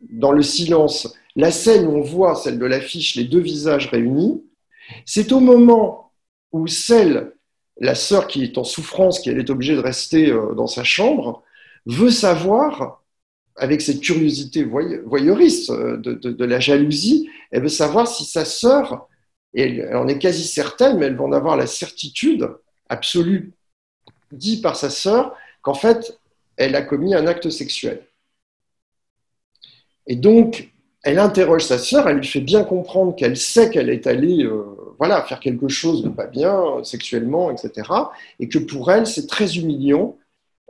dans 0.00 0.32
le 0.32 0.42
silence 0.42 1.14
la 1.36 1.50
scène 1.50 1.86
où 1.86 1.96
on 1.96 2.02
voit 2.02 2.34
celle 2.34 2.58
de 2.58 2.66
l'affiche, 2.66 3.16
les 3.16 3.24
deux 3.24 3.40
visages 3.40 3.88
réunis, 3.88 4.44
c'est 5.06 5.32
au 5.32 5.40
moment 5.40 6.12
où 6.52 6.66
celle, 6.66 7.32
la 7.80 7.94
sœur 7.94 8.28
qui 8.28 8.44
est 8.44 8.58
en 8.58 8.64
souffrance, 8.64 9.20
qui 9.20 9.30
est 9.30 9.50
obligée 9.50 9.74
de 9.74 9.80
rester 9.80 10.30
euh, 10.30 10.54
dans 10.54 10.66
sa 10.66 10.84
chambre, 10.84 11.42
veut 11.86 12.10
savoir 12.10 13.01
avec 13.56 13.82
cette 13.82 14.00
curiosité 14.00 14.64
voyeuriste 14.64 15.70
euh, 15.70 15.96
de, 15.98 16.44
la 16.44 16.60
jalousie, 16.60 17.28
elle 17.50 17.62
veut 17.62 17.68
savoir 17.68 18.08
si 18.08 18.24
sa 18.24 18.44
sœur, 18.44 19.08
et 19.54 19.62
elle 19.78 19.96
en 19.96 20.08
est 20.08 20.18
quasi 20.18 20.44
certaine, 20.44 20.98
mais 20.98 21.06
elle 21.06 21.16
va 21.16 21.24
en 21.24 21.32
avoir 21.32 21.56
la 21.56 21.66
certitude 21.66 22.48
absolue, 22.88 23.52
dit 24.30 24.60
par 24.60 24.76
sa 24.76 24.90
sœur, 24.90 25.36
qu'en 25.60 25.74
fait, 25.74 26.18
elle 26.56 26.74
a 26.74 26.82
commis 26.82 27.14
un 27.14 27.26
acte 27.26 27.50
sexuel. 27.50 28.06
Et 30.06 30.16
donc, 30.16 30.72
elle 31.04 31.18
interroge 31.18 31.64
sa 31.64 31.78
sœur, 31.78 32.08
elle 32.08 32.18
lui 32.18 32.26
fait 32.26 32.40
bien 32.40 32.64
comprendre 32.64 33.14
qu'elle 33.14 33.36
sait 33.36 33.70
qu'elle 33.70 33.90
est 33.90 34.06
allée 34.06 34.44
euh, 34.44 34.64
voilà, 34.98 35.22
faire 35.22 35.40
quelque 35.40 35.68
chose 35.68 36.02
de 36.02 36.08
pas 36.08 36.26
bien 36.26 36.82
sexuellement, 36.84 37.50
etc. 37.50 37.88
Et 38.38 38.48
que 38.48 38.58
pour 38.58 38.90
elle, 38.90 39.06
c'est 39.06 39.26
très 39.26 39.56
humiliant 39.56 40.16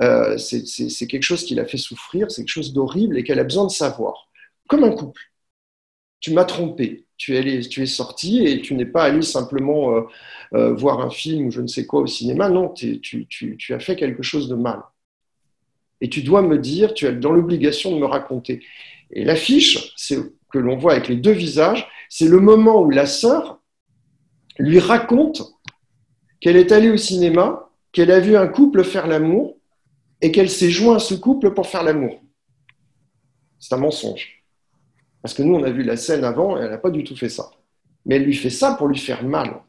euh, 0.00 0.38
c'est 0.38 1.06
quelque 1.06 1.22
chose 1.22 1.44
qui 1.44 1.54
l'a 1.54 1.66
fait 1.66 1.78
souffrir, 1.78 2.30
c'est 2.30 2.42
quelque 2.42 2.52
chose 2.52 2.72
d'horrible 2.72 3.18
et 3.18 3.24
qu'elle 3.24 3.38
a 3.38 3.44
besoin 3.44 3.66
de 3.66 3.70
savoir. 3.70 4.28
Comme 4.68 4.84
un 4.84 4.92
couple. 4.92 5.20
Tu 6.20 6.32
m'as 6.32 6.44
trompé, 6.44 7.06
tu 7.16 7.36
es, 7.36 7.60
tu 7.60 7.82
es 7.82 7.86
sorti 7.86 8.46
et 8.46 8.62
tu 8.62 8.74
n'es 8.74 8.86
pas 8.86 9.04
allé 9.04 9.22
simplement 9.22 9.96
euh, 9.96 10.02
euh, 10.54 10.74
voir 10.74 11.00
un 11.00 11.10
film 11.10 11.46
ou 11.46 11.50
je 11.50 11.60
ne 11.60 11.66
sais 11.66 11.84
quoi 11.84 12.00
au 12.00 12.06
cinéma. 12.06 12.48
Non, 12.48 12.68
tu, 12.68 13.00
tu, 13.00 13.74
as 13.74 13.80
fait 13.80 13.96
quelque 13.96 14.22
chose 14.22 14.48
de 14.48 14.54
mal. 14.54 14.80
Et 16.00 16.08
tu 16.08 16.22
dois 16.22 16.42
me 16.42 16.58
dire, 16.58 16.94
tu 16.94 17.06
es 17.06 17.12
dans 17.12 17.32
l'obligation 17.32 17.92
de 17.92 18.00
me 18.00 18.06
raconter. 18.06 18.64
Et 19.10 19.24
l'affiche, 19.24 19.94
que 20.52 20.58
l'on 20.58 20.76
voit 20.76 20.92
avec 20.92 21.08
les 21.08 21.16
deux 21.16 21.32
visages, 21.32 21.88
c'est 22.08 22.28
le 22.28 22.38
moment 22.38 22.82
où 22.82 22.90
la 22.90 23.06
sœur 23.06 23.60
lui 24.58 24.78
raconte 24.78 25.42
qu'elle 26.40 26.56
est 26.56 26.72
allée 26.72 26.90
au 26.90 26.96
cinéma, 26.96 27.70
qu'elle 27.92 28.10
a 28.10 28.20
vu 28.20 28.36
un 28.36 28.46
couple 28.46 28.84
faire 28.84 29.06
l'amour 29.06 29.56
et 30.22 30.30
qu'elle 30.30 30.48
s'est 30.48 30.70
joint 30.70 30.96
à 30.96 31.00
ce 31.00 31.14
couple 31.14 31.52
pour 31.52 31.66
faire 31.66 31.82
l'amour. 31.82 32.22
C'est 33.58 33.74
un 33.74 33.78
mensonge. 33.78 34.44
Parce 35.20 35.34
que 35.34 35.42
nous, 35.42 35.54
on 35.54 35.64
a 35.64 35.70
vu 35.70 35.82
la 35.82 35.96
scène 35.96 36.24
avant 36.24 36.56
et 36.56 36.62
elle 36.62 36.70
n'a 36.70 36.78
pas 36.78 36.90
du 36.90 37.04
tout 37.04 37.16
fait 37.16 37.28
ça. 37.28 37.50
Mais 38.06 38.16
elle 38.16 38.24
lui 38.24 38.34
fait 38.34 38.50
ça 38.50 38.74
pour 38.74 38.88
lui 38.88 38.98
faire 38.98 39.24
mal. 39.24 39.60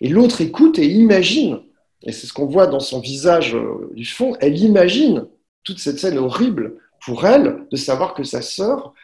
Et 0.00 0.08
l'autre 0.08 0.40
écoute 0.40 0.78
et 0.78 0.86
imagine, 0.86 1.60
et 2.02 2.12
c'est 2.12 2.26
ce 2.26 2.32
qu'on 2.32 2.46
voit 2.46 2.66
dans 2.66 2.80
son 2.80 3.00
visage 3.00 3.54
euh, 3.54 3.90
du 3.94 4.04
fond, 4.04 4.36
elle 4.40 4.58
imagine 4.58 5.26
toute 5.64 5.78
cette 5.78 5.98
scène 5.98 6.18
horrible 6.18 6.78
pour 7.04 7.26
elle 7.26 7.66
de 7.70 7.76
savoir 7.76 8.14
que 8.14 8.24
sa 8.24 8.42
sœur 8.42 8.94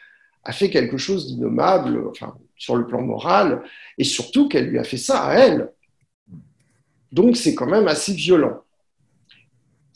a 0.45 0.53
fait 0.53 0.71
quelque 0.71 0.97
chose 0.97 1.27
d'innommable, 1.27 2.13
sur 2.57 2.77
le 2.77 2.87
plan 2.87 3.03
moral, 3.03 3.63
et 3.99 4.05
surtout 4.05 4.49
qu'elle 4.49 4.69
lui 4.69 4.79
a 4.79 4.85
fait 4.85 4.97
ça 4.97 5.23
à 5.25 5.35
elle. 5.35 5.73
Donc 7.13 7.37
c'est 7.37 7.55
quand 7.55 7.67
même 7.67 7.89
assez 7.89 8.15
violent. 8.15 8.63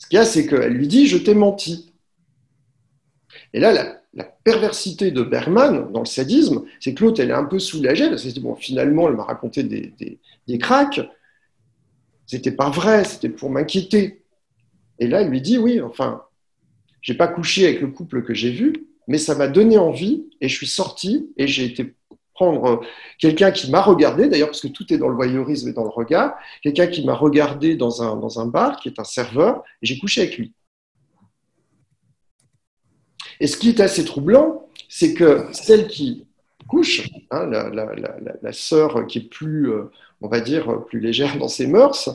Ce 0.05 0.09
qu'il 0.09 0.17
y 0.17 0.21
a, 0.21 0.25
c'est 0.25 0.45
qu'elle 0.45 0.73
lui 0.73 0.87
dit 0.87 1.07
Je 1.07 1.17
t'ai 1.17 1.33
menti. 1.33 1.91
Et 3.53 3.59
là, 3.59 3.73
la, 3.73 4.23
perversité 4.43 5.09
de 5.09 5.23
Berman 5.23 5.91
dans 5.91 6.01
le 6.01 6.05
sadisme, 6.05 6.65
c'est 6.79 6.93
que 6.93 7.03
l'autre, 7.03 7.19
elle 7.19 7.31
est 7.31 7.33
un 7.33 7.45
peu 7.45 7.57
soulagée 7.57 8.07
parce 8.07 8.21
qu'elle 8.21 8.33
dit 8.33 8.39
Bon, 8.39 8.55
finalement, 8.55 9.09
elle 9.09 9.15
m'a 9.15 9.23
raconté 9.23 9.63
des, 9.63 9.91
des, 9.97 10.19
des 10.47 10.57
cracks. 10.59 11.01
C'était 12.27 12.51
pas 12.51 12.69
vrai, 12.69 13.03
c'était 13.03 13.29
pour 13.29 13.49
m'inquiéter. 13.49 14.23
Et 14.99 15.07
là, 15.07 15.21
elle 15.21 15.29
lui 15.29 15.41
dit 15.41 15.57
Oui, 15.57 15.81
enfin, 15.81 16.21
j'ai 17.01 17.15
pas 17.15 17.27
couché 17.27 17.65
avec 17.65 17.81
le 17.81 17.87
couple 17.87 18.21
que 18.21 18.35
j'ai 18.35 18.51
vu, 18.51 18.85
mais 19.07 19.17
ça 19.17 19.33
m'a 19.33 19.47
donné 19.47 19.79
envie 19.79 20.27
et 20.39 20.47
je 20.47 20.55
suis 20.55 20.67
sortie 20.67 21.31
et 21.37 21.47
j'ai 21.47 21.65
été 21.65 21.95
prendre 22.35 22.65
euh, 22.65 22.77
quelqu'un 23.17 23.51
qui 23.51 23.71
m'a 23.71 23.81
regardé, 23.81 24.27
d'ailleurs, 24.27 24.49
parce 24.49 24.61
que 24.61 24.67
tout 24.67 24.93
est 24.93 24.97
dans 24.97 25.07
le 25.07 25.15
voyeurisme 25.15 25.69
et 25.69 25.73
dans 25.73 25.83
le 25.83 25.89
regard, 25.89 26.35
quelqu'un 26.61 26.87
qui 26.87 27.03
m'a 27.03 27.15
regardé 27.15 27.75
dans 27.75 28.03
un, 28.03 28.15
dans 28.17 28.39
un 28.39 28.45
bar, 28.45 28.79
qui 28.79 28.89
est 28.89 28.99
un 28.99 29.03
serveur, 29.03 29.63
et 29.81 29.87
j'ai 29.87 29.97
couché 29.97 30.21
avec 30.21 30.37
lui. 30.37 30.53
Et 33.39 33.47
ce 33.47 33.57
qui 33.57 33.69
est 33.69 33.79
assez 33.79 34.05
troublant, 34.05 34.67
c'est 34.87 35.13
que 35.13 35.47
celle 35.51 35.87
qui 35.87 36.27
couche, 36.67 37.09
hein, 37.31 37.47
la, 37.47 37.69
la, 37.69 37.87
la, 38.41 38.53
sœur 38.53 39.07
qui 39.07 39.19
est 39.19 39.29
plus, 39.29 39.71
euh, 39.71 39.91
on 40.21 40.27
va 40.27 40.39
dire, 40.39 40.85
plus 40.85 40.99
légère 40.99 41.37
dans 41.37 41.47
ses 41.47 41.67
mœurs, 41.67 42.09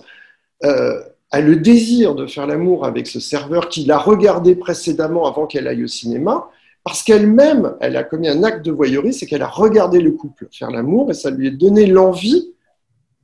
euh, 0.64 1.00
a 1.30 1.40
le 1.40 1.56
désir 1.56 2.14
de 2.14 2.26
faire 2.26 2.46
l'amour 2.46 2.84
avec 2.84 3.06
ce 3.06 3.20
serveur 3.20 3.68
qui 3.68 3.84
l'a 3.84 3.98
regardé 3.98 4.56
précédemment 4.56 5.26
avant 5.26 5.46
qu'elle 5.46 5.68
aille 5.68 5.84
au 5.84 5.88
cinéma, 5.88 6.50
parce 6.90 7.04
qu'elle-même, 7.04 7.76
elle 7.78 7.96
a 7.96 8.02
commis 8.02 8.26
un 8.26 8.42
acte 8.42 8.64
de 8.64 8.72
voyeurisme, 8.72 9.20
c'est 9.20 9.26
qu'elle 9.26 9.42
a 9.42 9.48
regardé 9.48 10.00
le 10.00 10.10
couple 10.10 10.48
faire 10.50 10.72
l'amour 10.72 11.08
et 11.08 11.14
ça 11.14 11.30
lui 11.30 11.46
a 11.46 11.50
donné 11.52 11.86
l'envie 11.86 12.52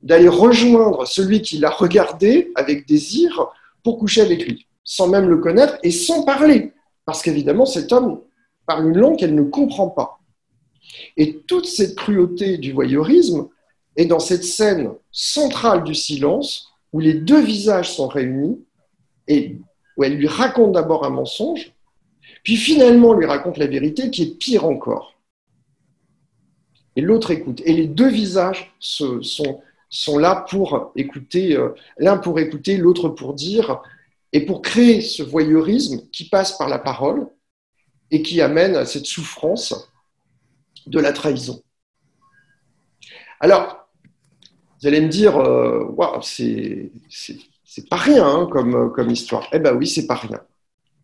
d'aller 0.01 0.29
rejoindre 0.29 1.05
celui 1.05 1.41
qui 1.41 1.57
l'a 1.57 1.69
regardé 1.69 2.49
avec 2.55 2.87
désir 2.87 3.47
pour 3.83 3.99
coucher 3.99 4.21
avec 4.21 4.47
lui, 4.47 4.67
sans 4.85 5.09
même 5.09 5.27
le 5.27 5.39
connaître 5.39 5.77
et 5.83 5.91
sans 5.91 6.23
parler. 6.23 6.71
Parce 7.03 7.21
qu'évidemment, 7.21 7.65
cet 7.65 7.91
homme 7.91 8.21
parle 8.65 8.87
une 8.87 8.97
langue 8.97 9.17
qu'elle 9.17 9.35
ne 9.35 9.41
comprend 9.41 9.89
pas. 9.89 10.21
Et 11.17 11.39
toute 11.45 11.65
cette 11.65 11.95
cruauté 11.95 12.57
du 12.57 12.71
voyeurisme 12.71 13.49
est 13.97 14.05
dans 14.05 14.19
cette 14.19 14.45
scène 14.45 14.91
centrale 15.11 15.83
du 15.83 15.93
silence 15.93 16.69
où 16.93 17.01
les 17.01 17.15
deux 17.15 17.41
visages 17.41 17.93
sont 17.93 18.07
réunis 18.07 18.63
et 19.27 19.57
où 19.97 20.05
elle 20.05 20.15
lui 20.15 20.29
raconte 20.29 20.71
d'abord 20.71 21.03
un 21.03 21.09
mensonge 21.09 21.73
puis 22.43 22.57
finalement, 22.57 23.09
on 23.09 23.13
lui 23.13 23.25
raconte 23.25 23.57
la 23.57 23.67
vérité 23.67 24.09
qui 24.09 24.23
est 24.23 24.37
pire 24.37 24.65
encore. 24.65 25.15
Et 26.95 27.01
l'autre 27.01 27.31
écoute. 27.31 27.61
Et 27.65 27.73
les 27.73 27.87
deux 27.87 28.09
visages 28.09 28.73
sont, 28.79 30.17
là 30.17 30.45
pour 30.49 30.91
écouter, 30.95 31.55
euh, 31.55 31.69
l'un 31.97 32.17
pour 32.17 32.39
écouter, 32.39 32.77
l'autre 32.77 33.09
pour 33.09 33.33
dire, 33.33 33.81
et 34.33 34.45
pour 34.45 34.61
créer 34.61 35.01
ce 35.01 35.23
voyeurisme 35.23 36.01
qui 36.11 36.27
passe 36.27 36.57
par 36.57 36.69
la 36.69 36.79
parole 36.79 37.27
et 38.11 38.21
qui 38.21 38.41
amène 38.41 38.75
à 38.75 38.85
cette 38.85 39.05
souffrance 39.05 39.91
de 40.87 40.99
la 40.99 41.13
trahison. 41.13 41.61
Alors, 43.39 43.87
vous 44.81 44.87
allez 44.87 45.01
me 45.01 45.09
dire, 45.09 45.37
euh, 45.37 45.85
c'est 46.21 46.91
C'est 47.09 47.89
pas 47.89 47.97
rien 47.97 48.25
hein, 48.25 48.49
comme, 48.51 48.91
comme 48.93 49.09
histoire. 49.11 49.47
Eh 49.51 49.59
ben 49.59 49.75
oui, 49.75 49.85
c'est 49.85 50.07
pas 50.07 50.15
rien. 50.15 50.41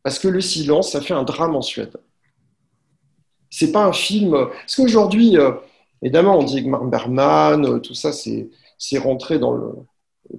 Parce 0.04 0.20
que 0.20 0.28
le 0.28 0.42
silence, 0.42 0.92
ça 0.92 1.02
fait 1.02 1.14
un 1.14 1.24
drame 1.24 1.56
en 1.56 1.62
Suède. 1.62 1.96
C'est 3.50 3.72
pas 3.72 3.86
un 3.86 3.94
film. 3.94 4.32
Parce 4.32 4.76
qu'aujourd'hui, 4.76 5.38
euh, 5.38 5.52
évidemment, 6.02 6.38
on 6.38 6.44
dit 6.44 6.62
que 6.64 6.68
Mark 6.68 6.90
Berman, 6.90 7.66
euh, 7.66 7.80
tout 7.80 7.94
ça, 7.94 8.12
c'est 8.12 8.98
rentré 8.98 9.40
dans 9.40 9.54
le, 9.54 9.72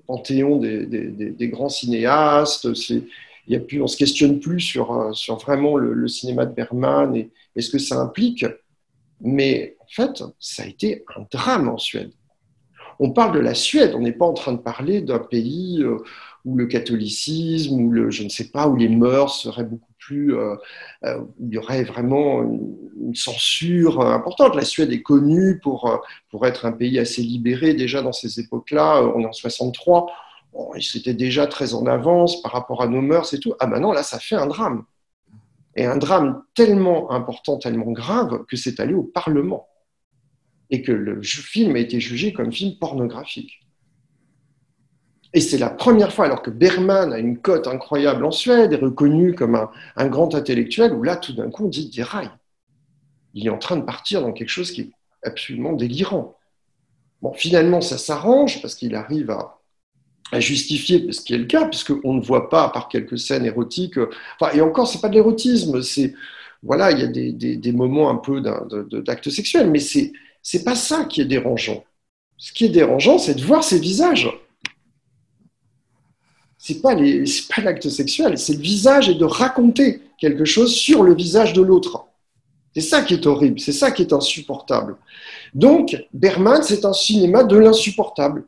panthéon 0.07 0.57
des, 0.57 0.87
des, 0.87 1.49
grands 1.49 1.69
cinéastes. 1.69 2.69
Il 2.89 3.53
y 3.53 3.57
a 3.57 3.61
plus, 3.61 3.81
on 3.81 3.87
se 3.87 3.97
questionne 3.97 4.41
plus 4.41 4.61
sur, 4.61 4.93
euh, 4.93 5.13
sur 5.13 5.37
vraiment 5.37 5.77
le, 5.77 6.09
cinéma 6.09 6.45
de 6.47 6.53
Berman 6.53 7.15
et, 7.17 7.31
et 7.57 7.63
ce 7.63 7.71
que 7.71 7.79
ça 7.79 7.97
implique. 7.97 8.45
Mais 9.21 9.77
en 9.81 9.87
fait, 9.89 10.23
ça 10.39 10.65
a 10.65 10.67
été 10.67 11.05
un 11.17 11.25
drame 11.31 11.69
en 11.69 11.79
Suède. 11.79 12.13
On 12.99 13.11
parle 13.13 13.35
de 13.35 13.41
la 13.41 13.55
Suède, 13.55 13.95
on 13.95 14.01
n'est 14.01 14.13
pas 14.13 14.27
en 14.27 14.35
train 14.35 14.53
de 14.53 14.59
parler 14.59 15.01
d'un 15.01 15.19
pays 15.19 15.85
où 16.45 16.57
le 16.57 16.67
catholicisme, 16.67 17.81
ou 17.81 17.91
le, 17.91 18.11
je 18.11 18.23
ne 18.23 18.29
sais 18.29 18.51
pas, 18.51 18.69
où 18.69 18.77
les 18.77 18.89
mœurs 18.89 19.35
seraient 19.35 19.65
beaucoup 19.65 19.93
plus, 19.99 20.37
euh, 20.37 20.57
euh, 21.05 21.21
il 21.41 21.55
y 21.55 21.59
aurait 21.59 21.85
vraiment 21.85 22.43
une, 22.43 23.15
censure 23.15 24.01
importante. 24.01 24.57
La 24.57 24.65
Suède 24.65 24.93
est 24.93 25.03
connue 25.03 25.61
pour, 25.61 26.01
pour 26.31 26.47
être 26.47 26.67
un 26.67 26.73
pays 26.73 26.99
assez 26.99 27.23
libéré 27.23 27.75
déjà 27.75 28.03
dans 28.03 28.13
ces 28.13 28.41
époques-là. 28.41 29.03
On 29.15 29.21
est 29.21 29.27
en 29.27 29.33
63, 29.33 30.07
c'était 30.81 31.15
déjà 31.15 31.47
très 31.47 31.75
en 31.75 31.87
avance 31.87 32.43
par 32.43 32.53
rapport 32.53 32.83
à 32.83 32.89
nos 32.89 33.01
mœurs 33.01 33.33
et 33.35 33.41
tout. 33.41 33.55
Ah 33.61 33.67
maintenant, 33.67 33.93
là, 33.93 34.03
ça 34.03 34.19
fait 34.19 34.37
un 34.37 34.47
drame. 34.47 34.85
Et 35.77 35.85
un 35.85 35.97
drame 35.97 36.43
tellement 36.55 37.11
important, 37.11 37.59
tellement 37.59 37.91
grave, 37.91 38.45
que 38.47 38.57
c'est 38.57 38.81
allé 38.81 38.95
au 38.95 39.03
Parlement 39.03 39.69
et 40.71 40.83
que 40.83 40.93
le 40.93 41.23
film 41.23 41.77
a 41.77 41.79
été 41.79 42.01
jugé 42.01 42.33
comme 42.33 42.53
film 42.53 42.77
pornographique. 42.79 43.64
Et 45.35 45.41
c'est 45.41 45.59
la 45.59 45.69
première 45.69 46.13
fois, 46.13 46.27
alors 46.27 46.43
que 46.43 46.51
Berman 46.51 47.13
a 47.13 47.19
une 47.19 47.39
cote 47.39 47.67
incroyable 47.67 48.25
en 48.25 48.31
Suède, 48.31 48.73
est 48.73 48.77
reconnu 48.77 49.35
comme 49.35 49.69
un, 49.97 50.07
grand 50.07 50.33
intellectuel, 50.37 50.93
où 50.93 51.03
là, 51.03 51.17
tout 51.17 51.33
d'un 51.33 51.51
coup, 51.51 51.67
on 51.67 51.69
dit 51.69 51.91
des 51.91 52.05
rails. 52.05 52.31
Il 53.35 53.45
est 53.45 53.51
en 53.51 53.59
train 53.59 53.77
de 53.77 53.83
partir 53.83 54.23
dans 54.23 54.33
quelque 54.33 54.49
chose 54.49 54.71
qui 54.71 54.83
est 54.83 54.91
absolument 55.25 55.73
délirant. 55.73 56.37
Bon, 57.21 57.33
finalement, 57.33 57.81
ça 57.81 57.99
s'arrange 57.99 58.63
parce 58.63 58.77
qu'il 58.77 58.95
arrive 58.95 59.31
à, 59.31 59.59
justifier 60.39 61.13
ce 61.13 61.21
qui 61.21 61.35
est 61.35 61.39
le 61.39 61.45
cas, 61.45 61.67
puisqu'on 61.67 62.15
ne 62.15 62.21
voit 62.21 62.49
pas, 62.49 62.65
à 62.65 62.69
part 62.69 62.89
quelques 62.89 63.19
scènes 63.19 63.45
érotiques, 63.45 63.99
et 64.53 64.61
encore, 64.61 64.89
c'est 64.89 65.01
pas 65.01 65.09
de 65.09 65.15
l'érotisme, 65.15 65.83
c'est, 65.83 66.15
voilà, 66.63 66.91
il 66.93 66.99
y 66.99 67.03
a 67.03 67.07
des, 67.07 67.33
des 67.33 67.73
moments 67.73 68.09
un 68.09 68.17
peu 68.17 68.41
d'actes 68.41 69.31
sexuels, 69.31 69.71
mais 69.71 69.81
c'est, 69.81 70.13
c'est 70.43 70.65
pas 70.65 70.75
ça 70.75 71.05
qui 71.05 71.21
est 71.21 71.27
dérangeant. 71.27 71.85
Ce 72.37 72.53
qui 72.53 72.65
est 72.65 72.69
dérangeant, 72.69 73.19
c'est 73.19 73.35
de 73.35 73.43
voir 73.43 73.63
ces 73.63 73.79
visages. 73.79 74.29
C'est 76.67 76.81
pas 76.81 76.95
pas 76.95 77.63
l'acte 77.63 77.91
sexuel, 77.91 78.39
c'est 78.39 78.55
le 78.55 78.63
visage 78.63 79.11
et 79.11 79.15
de 79.17 79.27
raconter 79.27 80.01
quelque 80.17 80.47
chose 80.47 80.75
sur 80.75 81.03
le 81.03 81.15
visage 81.15 81.53
de 81.53 81.61
l'autre. 81.61 82.07
C'est 82.75 82.81
ça 82.81 83.03
qui 83.03 83.13
est 83.13 83.27
horrible, 83.27 83.61
c'est 83.61 83.71
ça 83.73 83.91
qui 83.91 84.01
est 84.01 84.15
insupportable. 84.15 84.97
Donc, 85.53 85.95
Berman, 86.15 86.63
c'est 86.63 86.87
un 86.87 86.95
cinéma 86.95 87.45
de 87.45 87.59
l'insupportable. 87.59 88.47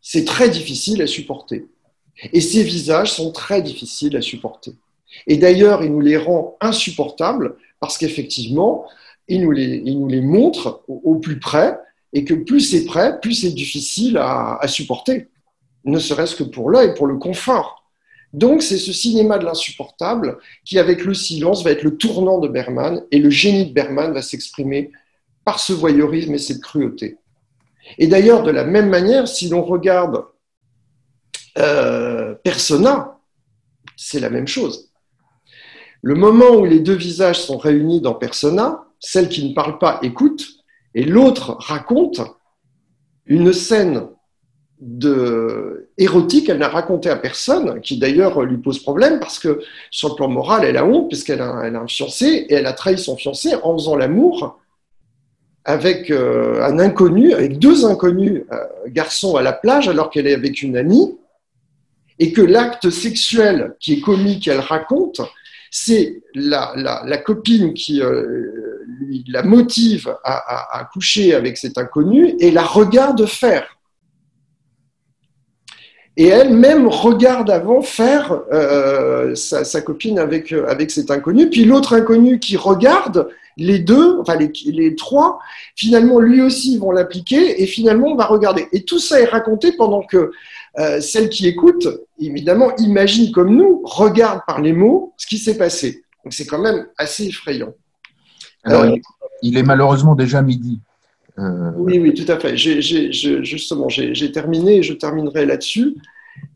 C'est 0.00 0.24
très 0.24 0.48
difficile 0.48 1.02
à 1.02 1.06
supporter. 1.06 1.66
Et 2.32 2.40
ces 2.40 2.62
visages 2.62 3.12
sont 3.12 3.30
très 3.30 3.60
difficiles 3.60 4.16
à 4.16 4.22
supporter. 4.22 4.72
Et 5.26 5.36
d'ailleurs, 5.36 5.84
il 5.84 5.92
nous 5.92 6.00
les 6.00 6.16
rend 6.16 6.56
insupportables 6.62 7.56
parce 7.78 7.98
qu'effectivement, 7.98 8.86
il 9.28 9.42
nous 9.42 9.50
les, 9.50 9.82
il 9.84 10.00
nous 10.00 10.08
les 10.08 10.22
montre 10.22 10.82
au, 10.88 11.16
plus 11.16 11.38
près, 11.38 11.78
et 12.14 12.24
que 12.24 12.32
plus 12.32 12.60
c'est 12.60 12.86
près, 12.86 13.20
plus 13.20 13.34
c'est 13.34 13.52
difficile 13.52 14.16
à, 14.16 14.66
supporter, 14.66 15.28
ne 15.84 15.98
serait-ce 15.98 16.36
que 16.36 16.44
pour 16.44 16.70
l'œil, 16.70 16.94
pour 16.94 17.06
le 17.06 17.16
confort. 17.16 17.80
Donc 18.32 18.62
c'est 18.62 18.78
ce 18.78 18.92
cinéma 18.92 19.38
de 19.38 19.44
l'insupportable 19.44 20.38
qui, 20.64 20.78
avec 20.78 21.04
le 21.04 21.14
silence, 21.14 21.64
va 21.64 21.72
être 21.72 21.82
le 21.82 21.96
tournant 21.96 22.38
de 22.38 22.48
Berman, 22.48 23.04
et 23.10 23.18
le 23.18 23.30
génie 23.30 23.66
de 23.66 23.72
Berman 23.72 24.12
va 24.12 24.22
s'exprimer 24.22 24.92
par 25.44 25.58
ce 25.58 25.72
voyeurisme 25.72 26.34
et 26.34 26.38
cette 26.38 26.60
cruauté. 26.60 27.18
Et 27.98 28.06
d'ailleurs, 28.06 28.42
de 28.42 28.50
la 28.50 28.64
même 28.64 28.88
manière, 28.88 29.26
si 29.26 29.48
l'on 29.48 29.62
regarde 29.62 30.24
euh, 31.58 32.34
Persona, 32.44 33.18
c'est 33.96 34.20
la 34.20 34.30
même 34.30 34.46
chose. 34.46 34.90
Le 36.02 36.14
moment 36.14 36.50
où 36.50 36.64
les 36.64 36.80
deux 36.80 36.94
visages 36.94 37.40
sont 37.40 37.58
réunis 37.58 38.00
dans 38.00 38.14
Persona, 38.14 38.84
celle 39.00 39.28
qui 39.28 39.48
ne 39.48 39.54
parle 39.54 39.78
pas 39.78 39.98
écoute, 40.02 40.46
et 40.94 41.04
l'autre 41.04 41.56
raconte 41.58 42.20
une 43.26 43.52
scène 43.52 44.08
de 44.80 45.88
érotique, 45.98 46.48
elle 46.48 46.58
n'a 46.58 46.68
raconté 46.68 47.10
à 47.10 47.16
personne, 47.16 47.80
qui 47.80 47.98
d'ailleurs 47.98 48.42
lui 48.42 48.56
pose 48.56 48.78
problème 48.78 49.20
parce 49.20 49.38
que 49.38 49.60
sur 49.90 50.10
le 50.10 50.14
plan 50.14 50.28
moral, 50.28 50.64
elle 50.64 50.76
a 50.76 50.86
honte 50.86 51.08
puisqu'elle 51.08 51.42
a, 51.42 51.50
un 51.50 51.86
fiancé 51.86 52.46
et 52.48 52.54
elle 52.54 52.66
a 52.66 52.72
trahi 52.72 52.98
son 52.98 53.16
fiancé 53.16 53.54
en 53.62 53.76
faisant 53.76 53.96
l'amour 53.96 54.58
avec 55.64 56.10
euh, 56.10 56.62
un 56.62 56.78
inconnu, 56.78 57.34
avec 57.34 57.58
deux 57.58 57.84
inconnus 57.84 58.42
euh, 58.50 58.56
garçons 58.88 59.36
à 59.36 59.42
la 59.42 59.52
plage 59.52 59.88
alors 59.88 60.10
qu'elle 60.10 60.26
est 60.26 60.34
avec 60.34 60.62
une 60.62 60.76
amie 60.76 61.18
et 62.18 62.32
que 62.32 62.40
l'acte 62.40 62.90
sexuel 62.90 63.74
qui 63.80 63.94
est 63.94 64.00
commis 64.00 64.40
qu'elle 64.40 64.60
raconte, 64.60 65.20
c'est 65.70 66.22
la, 66.34 66.72
la, 66.76 67.18
copine 67.18 67.74
qui 67.74 68.02
euh, 68.02 68.80
la 69.28 69.42
motive 69.42 70.14
à, 70.24 70.88
coucher 70.92 71.34
avec 71.34 71.56
cet 71.56 71.78
inconnu 71.78 72.34
et 72.40 72.50
la 72.50 72.62
regarde 72.62 73.24
faire. 73.26 73.79
Et 76.16 76.26
elle-même 76.26 76.86
regarde 76.86 77.50
avant 77.50 77.82
faire 77.82 78.40
euh, 78.52 79.34
sa, 79.34 79.80
copine 79.80 80.18
avec, 80.18 80.52
avec 80.52 80.90
cet 80.90 81.10
inconnu. 81.10 81.48
Puis 81.48 81.64
l'autre 81.64 81.94
inconnu 81.94 82.38
qui 82.38 82.56
regarde, 82.56 83.28
les 83.56 83.78
deux, 83.78 84.18
enfin 84.20 84.36
les, 84.36 84.94
trois, 84.96 85.38
finalement 85.76 86.18
lui 86.18 86.40
aussi 86.40 86.78
vont 86.78 86.90
l'appliquer 86.90 87.62
et 87.62 87.66
finalement 87.66 88.08
on 88.08 88.16
va 88.16 88.26
regarder. 88.26 88.68
Et 88.72 88.82
tout 88.82 88.98
ça 88.98 89.20
est 89.20 89.26
raconté 89.26 89.72
pendant 89.72 90.02
que 90.02 90.30
euh, 90.78 91.00
celle 91.00 91.28
qui 91.28 91.46
écoute, 91.46 91.86
évidemment, 92.18 92.74
imagine 92.76 93.32
comme 93.32 93.54
nous, 93.56 93.82
regarde 93.84 94.40
par 94.46 94.60
les 94.60 94.72
mots 94.72 95.12
ce 95.16 95.26
qui 95.26 95.38
s'est 95.38 95.56
passé. 95.58 96.02
Donc 96.24 96.32
c'est 96.32 96.46
quand 96.46 96.60
même 96.60 96.86
assez 96.96 97.26
effrayant. 97.26 97.72
Alors, 98.64 98.82
euh, 98.82 98.96
il 99.42 99.56
est 99.56 99.62
malheureusement 99.62 100.14
déjà 100.14 100.42
midi. 100.42 100.80
Euh, 101.40 101.72
oui, 101.76 101.98
oui, 101.98 102.14
tout 102.14 102.30
à 102.30 102.38
fait. 102.38 102.56
justement, 102.56 103.88
j'ai 103.88 104.32
terminé 104.32 104.78
et 104.78 104.82
je 104.82 104.92
terminerai 104.92 105.46
là-dessus. 105.46 105.96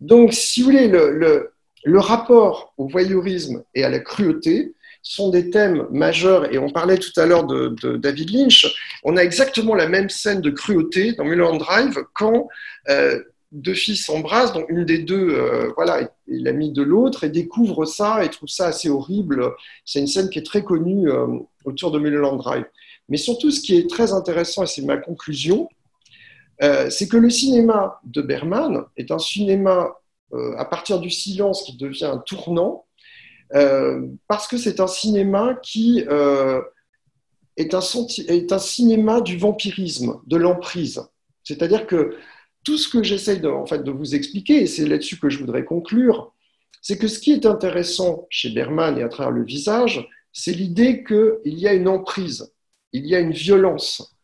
Donc, 0.00 0.32
si 0.32 0.60
vous 0.60 0.70
voulez, 0.70 0.88
le, 0.88 1.50
rapport 1.98 2.74
au 2.76 2.88
voyeurisme 2.88 3.62
et 3.74 3.84
à 3.84 3.88
la 3.88 3.98
cruauté 3.98 4.74
sont 5.02 5.30
des 5.30 5.50
thèmes 5.50 5.86
majeurs. 5.90 6.52
Et 6.52 6.58
on 6.58 6.70
parlait 6.70 6.98
tout 6.98 7.18
à 7.18 7.26
l'heure 7.26 7.46
de, 7.46 7.96
David 7.96 8.30
Lynch. 8.30 8.66
On 9.04 9.16
a 9.16 9.22
exactement 9.22 9.74
la 9.74 9.88
même 9.88 10.10
scène 10.10 10.40
de 10.40 10.50
cruauté 10.50 11.12
dans 11.12 11.24
Mulholland 11.24 11.58
Drive 11.58 11.98
quand 12.14 12.48
euh, 12.88 13.22
deux 13.52 13.74
filles 13.74 13.96
s'embrassent, 13.96 14.52
dont 14.52 14.64
une 14.68 14.84
des 14.84 14.98
deux, 14.98 15.30
euh, 15.30 15.70
voilà, 15.76 16.00
est 16.00 16.10
l'amie 16.26 16.72
de 16.72 16.82
l'autre, 16.82 17.24
et 17.24 17.28
découvre 17.28 17.84
ça 17.84 18.24
et 18.24 18.28
trouve 18.28 18.48
ça 18.48 18.66
assez 18.66 18.88
horrible. 18.88 19.52
C'est 19.84 20.00
une 20.00 20.06
scène 20.06 20.28
qui 20.28 20.38
est 20.38 20.46
très 20.46 20.64
connue 20.64 21.08
autour 21.64 21.90
de 21.90 21.98
Mulholland 21.98 22.38
Drive. 22.38 22.64
Mais 23.08 23.16
surtout, 23.16 23.50
ce 23.50 23.60
qui 23.60 23.76
est 23.76 23.88
très 23.88 24.12
intéressant, 24.12 24.62
et 24.62 24.66
c'est 24.66 24.82
ma 24.82 24.96
conclusion, 24.96 25.68
euh, 26.62 26.88
c'est 26.90 27.08
que 27.08 27.16
le 27.16 27.30
cinéma 27.30 28.00
de 28.04 28.22
Berman 28.22 28.84
est 28.96 29.10
un 29.10 29.18
cinéma 29.18 29.92
euh, 30.32 30.54
à 30.56 30.64
partir 30.64 31.00
du 31.00 31.10
silence 31.10 31.64
qui 31.64 31.76
devient 31.76 32.06
un 32.06 32.18
tournant, 32.18 32.86
euh, 33.54 34.06
parce 34.28 34.48
que 34.48 34.56
c'est 34.56 34.80
un 34.80 34.86
cinéma 34.86 35.58
qui 35.62 36.00
est 37.56 37.74
un, 37.74 38.58
cinéma 38.58 39.20
du 39.20 39.36
vampirisme, 39.36 40.20
de 40.26 40.36
l'emprise. 40.36 41.02
C'est-à-dire 41.42 41.86
que 41.86 42.16
tout 42.64 42.78
ce 42.78 42.88
que 42.88 43.02
j'essaye 43.02 43.40
de, 43.40 43.76
de 43.76 43.90
vous 43.90 44.14
expliquer, 44.14 44.62
et 44.62 44.66
c'est 44.66 44.86
là-dessus 44.86 45.18
que 45.18 45.28
je 45.28 45.38
voudrais 45.38 45.64
conclure, 45.64 46.32
c'est 46.80 46.98
que 46.98 47.08
ce 47.08 47.18
qui 47.18 47.32
est 47.32 47.46
intéressant 47.46 48.26
chez 48.30 48.50
Berman 48.50 48.98
et 48.98 49.02
à 49.02 49.08
travers 49.08 49.30
le 49.30 49.44
visage, 49.44 50.08
c'est 50.32 50.52
l'idée 50.52 51.04
qu'il 51.04 51.58
y 51.58 51.68
a 51.68 51.72
une 51.72 51.88
emprise, 51.88 52.53
il 52.94 53.06
y 53.06 53.14
a 53.14 53.20
une 53.20 53.32
violence 53.32 54.14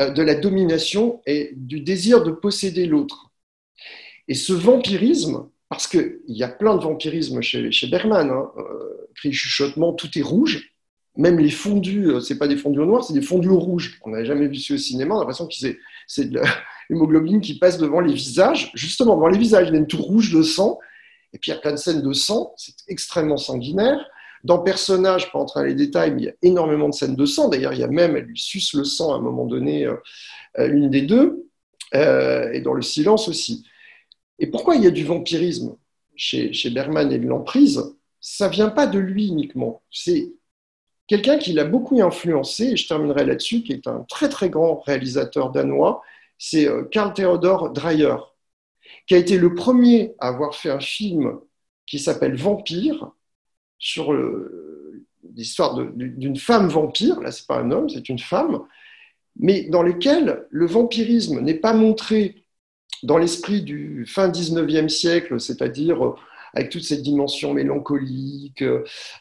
euh, 0.00 0.10
de 0.10 0.22
la 0.22 0.36
domination 0.36 1.20
et 1.26 1.50
du 1.56 1.80
désir 1.80 2.22
de 2.22 2.30
posséder 2.30 2.86
l'autre. 2.86 3.30
Et 4.28 4.34
ce 4.34 4.52
vampirisme, 4.52 5.48
parce 5.68 5.86
qu'il 5.88 6.20
y 6.28 6.44
a 6.44 6.48
plein 6.48 6.76
de 6.76 6.82
vampirisme 6.82 7.42
chez, 7.42 7.70
chez 7.72 7.88
Berman, 7.88 8.30
hein, 8.30 8.50
euh, 8.56 9.08
cri 9.16 9.32
chuchotement, 9.32 9.92
tout 9.92 10.16
est 10.16 10.22
rouge, 10.22 10.72
même 11.16 11.40
les 11.40 11.50
fondus, 11.50 12.06
euh, 12.06 12.20
c'est 12.20 12.38
pas 12.38 12.46
des 12.46 12.56
fondus 12.56 12.78
au 12.78 12.86
noir, 12.86 13.02
c'est 13.02 13.14
des 13.14 13.20
fondus 13.20 13.48
au 13.48 13.58
rouge. 13.58 13.98
On 14.04 14.10
n'avait 14.10 14.24
jamais 14.24 14.46
vu 14.46 14.56
ça 14.56 14.74
au 14.74 14.78
cinéma, 14.78 15.16
on 15.16 15.18
a 15.18 15.20
l'impression 15.22 15.48
que 15.48 15.54
c'est 16.06 16.30
de 16.30 16.40
l'hémoglobine 16.88 17.40
qui 17.40 17.58
passe 17.58 17.78
devant 17.78 18.00
les 18.00 18.14
visages, 18.14 18.70
justement 18.74 19.16
devant 19.16 19.28
les 19.28 19.38
visages, 19.38 19.68
il 19.72 19.74
y 19.74 19.86
tout 19.88 20.00
rouge 20.00 20.32
de 20.32 20.42
sang, 20.42 20.78
et 21.32 21.38
puis 21.38 21.50
il 21.50 21.54
y 21.54 21.58
a 21.58 21.60
plein 21.60 21.72
de 21.72 21.76
scènes 21.76 22.02
de 22.02 22.12
sang, 22.12 22.54
c'est 22.56 22.74
extrêmement 22.86 23.36
sanguinaire. 23.36 24.08
Dans 24.44 24.58
Personnage, 24.58 25.28
je 25.30 25.36
entrer 25.36 25.60
dans 25.60 25.66
les 25.66 25.74
détails, 25.74 26.12
mais 26.12 26.22
il 26.22 26.24
y 26.24 26.28
a 26.28 26.34
énormément 26.42 26.88
de 26.88 26.94
scènes 26.94 27.16
de 27.16 27.26
sang. 27.26 27.48
D'ailleurs, 27.48 27.72
il 27.72 27.80
y 27.80 27.84
a 27.84 27.88
même, 27.88 28.16
elle 28.16 28.24
lui 28.24 28.38
suce 28.38 28.72
le 28.74 28.84
sang 28.84 29.12
à 29.12 29.16
un 29.16 29.20
moment 29.20 29.44
donné, 29.44 29.86
euh, 29.86 29.96
l'une 30.66 30.90
des 30.90 31.02
deux, 31.02 31.46
euh, 31.94 32.50
et 32.52 32.60
dans 32.60 32.74
le 32.74 32.82
silence 32.82 33.28
aussi. 33.28 33.66
Et 34.38 34.46
pourquoi 34.46 34.76
il 34.76 34.82
y 34.82 34.86
a 34.86 34.90
du 34.90 35.04
vampirisme 35.04 35.76
chez, 36.16 36.52
chez 36.52 36.70
Bergman 36.70 37.12
et 37.12 37.18
de 37.18 37.26
l'emprise? 37.26 37.82
Ça 38.20 38.48
vient 38.48 38.70
pas 38.70 38.86
de 38.86 38.98
lui 38.98 39.28
uniquement. 39.28 39.82
C'est 39.90 40.32
quelqu'un 41.06 41.38
qui 41.38 41.52
l'a 41.52 41.64
beaucoup 41.64 42.00
influencé, 42.00 42.70
et 42.72 42.76
je 42.76 42.88
terminerai 42.88 43.24
là-dessus, 43.24 43.62
qui 43.62 43.72
est 43.72 43.86
un 43.86 44.04
très 44.08 44.28
très 44.28 44.48
grand 44.48 44.80
réalisateur 44.80 45.50
danois, 45.50 46.02
c'est 46.38 46.66
euh, 46.66 46.84
Karl 46.84 47.12
Theodor 47.12 47.70
Dreyer, 47.70 48.16
qui 49.06 49.14
a 49.14 49.18
été 49.18 49.36
le 49.36 49.54
premier 49.54 50.14
à 50.18 50.28
avoir 50.28 50.54
fait 50.54 50.70
un 50.70 50.80
film 50.80 51.38
qui 51.86 51.98
s'appelle 51.98 52.36
Vampire, 52.36 53.12
sur 53.80 54.14
l'histoire 55.34 55.74
d'une 55.96 56.36
femme 56.36 56.68
vampire, 56.68 57.20
là 57.20 57.32
c'est 57.32 57.46
pas 57.46 57.58
un 57.58 57.72
homme, 57.72 57.88
c'est 57.88 58.08
une 58.08 58.18
femme, 58.18 58.60
mais 59.36 59.62
dans 59.64 59.82
lequel 59.82 60.46
le 60.50 60.66
vampirisme 60.66 61.40
n'est 61.40 61.54
pas 61.54 61.72
montré 61.72 62.44
dans 63.02 63.18
l'esprit 63.18 63.62
du 63.62 64.04
fin 64.06 64.28
19e 64.28 64.88
siècle, 64.88 65.40
c'est-à-dire 65.40 66.04
euh, 66.04 66.14
avec 66.52 66.70
toute 66.70 66.82
cette 66.82 67.02
dimension 67.02 67.54
mélancolique, 67.54 68.62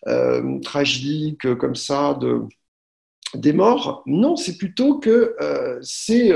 euh, 0.07 0.59
tragique, 0.61 1.53
comme 1.55 1.75
ça, 1.75 2.17
de, 2.19 2.41
des 3.35 3.53
morts. 3.53 4.03
Non, 4.05 4.35
c'est 4.35 4.57
plutôt 4.57 4.99
que 4.99 5.35
euh, 5.39 5.79
c'est 5.81 6.31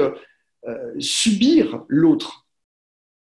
subir 0.99 1.83
l'autre. 1.89 2.45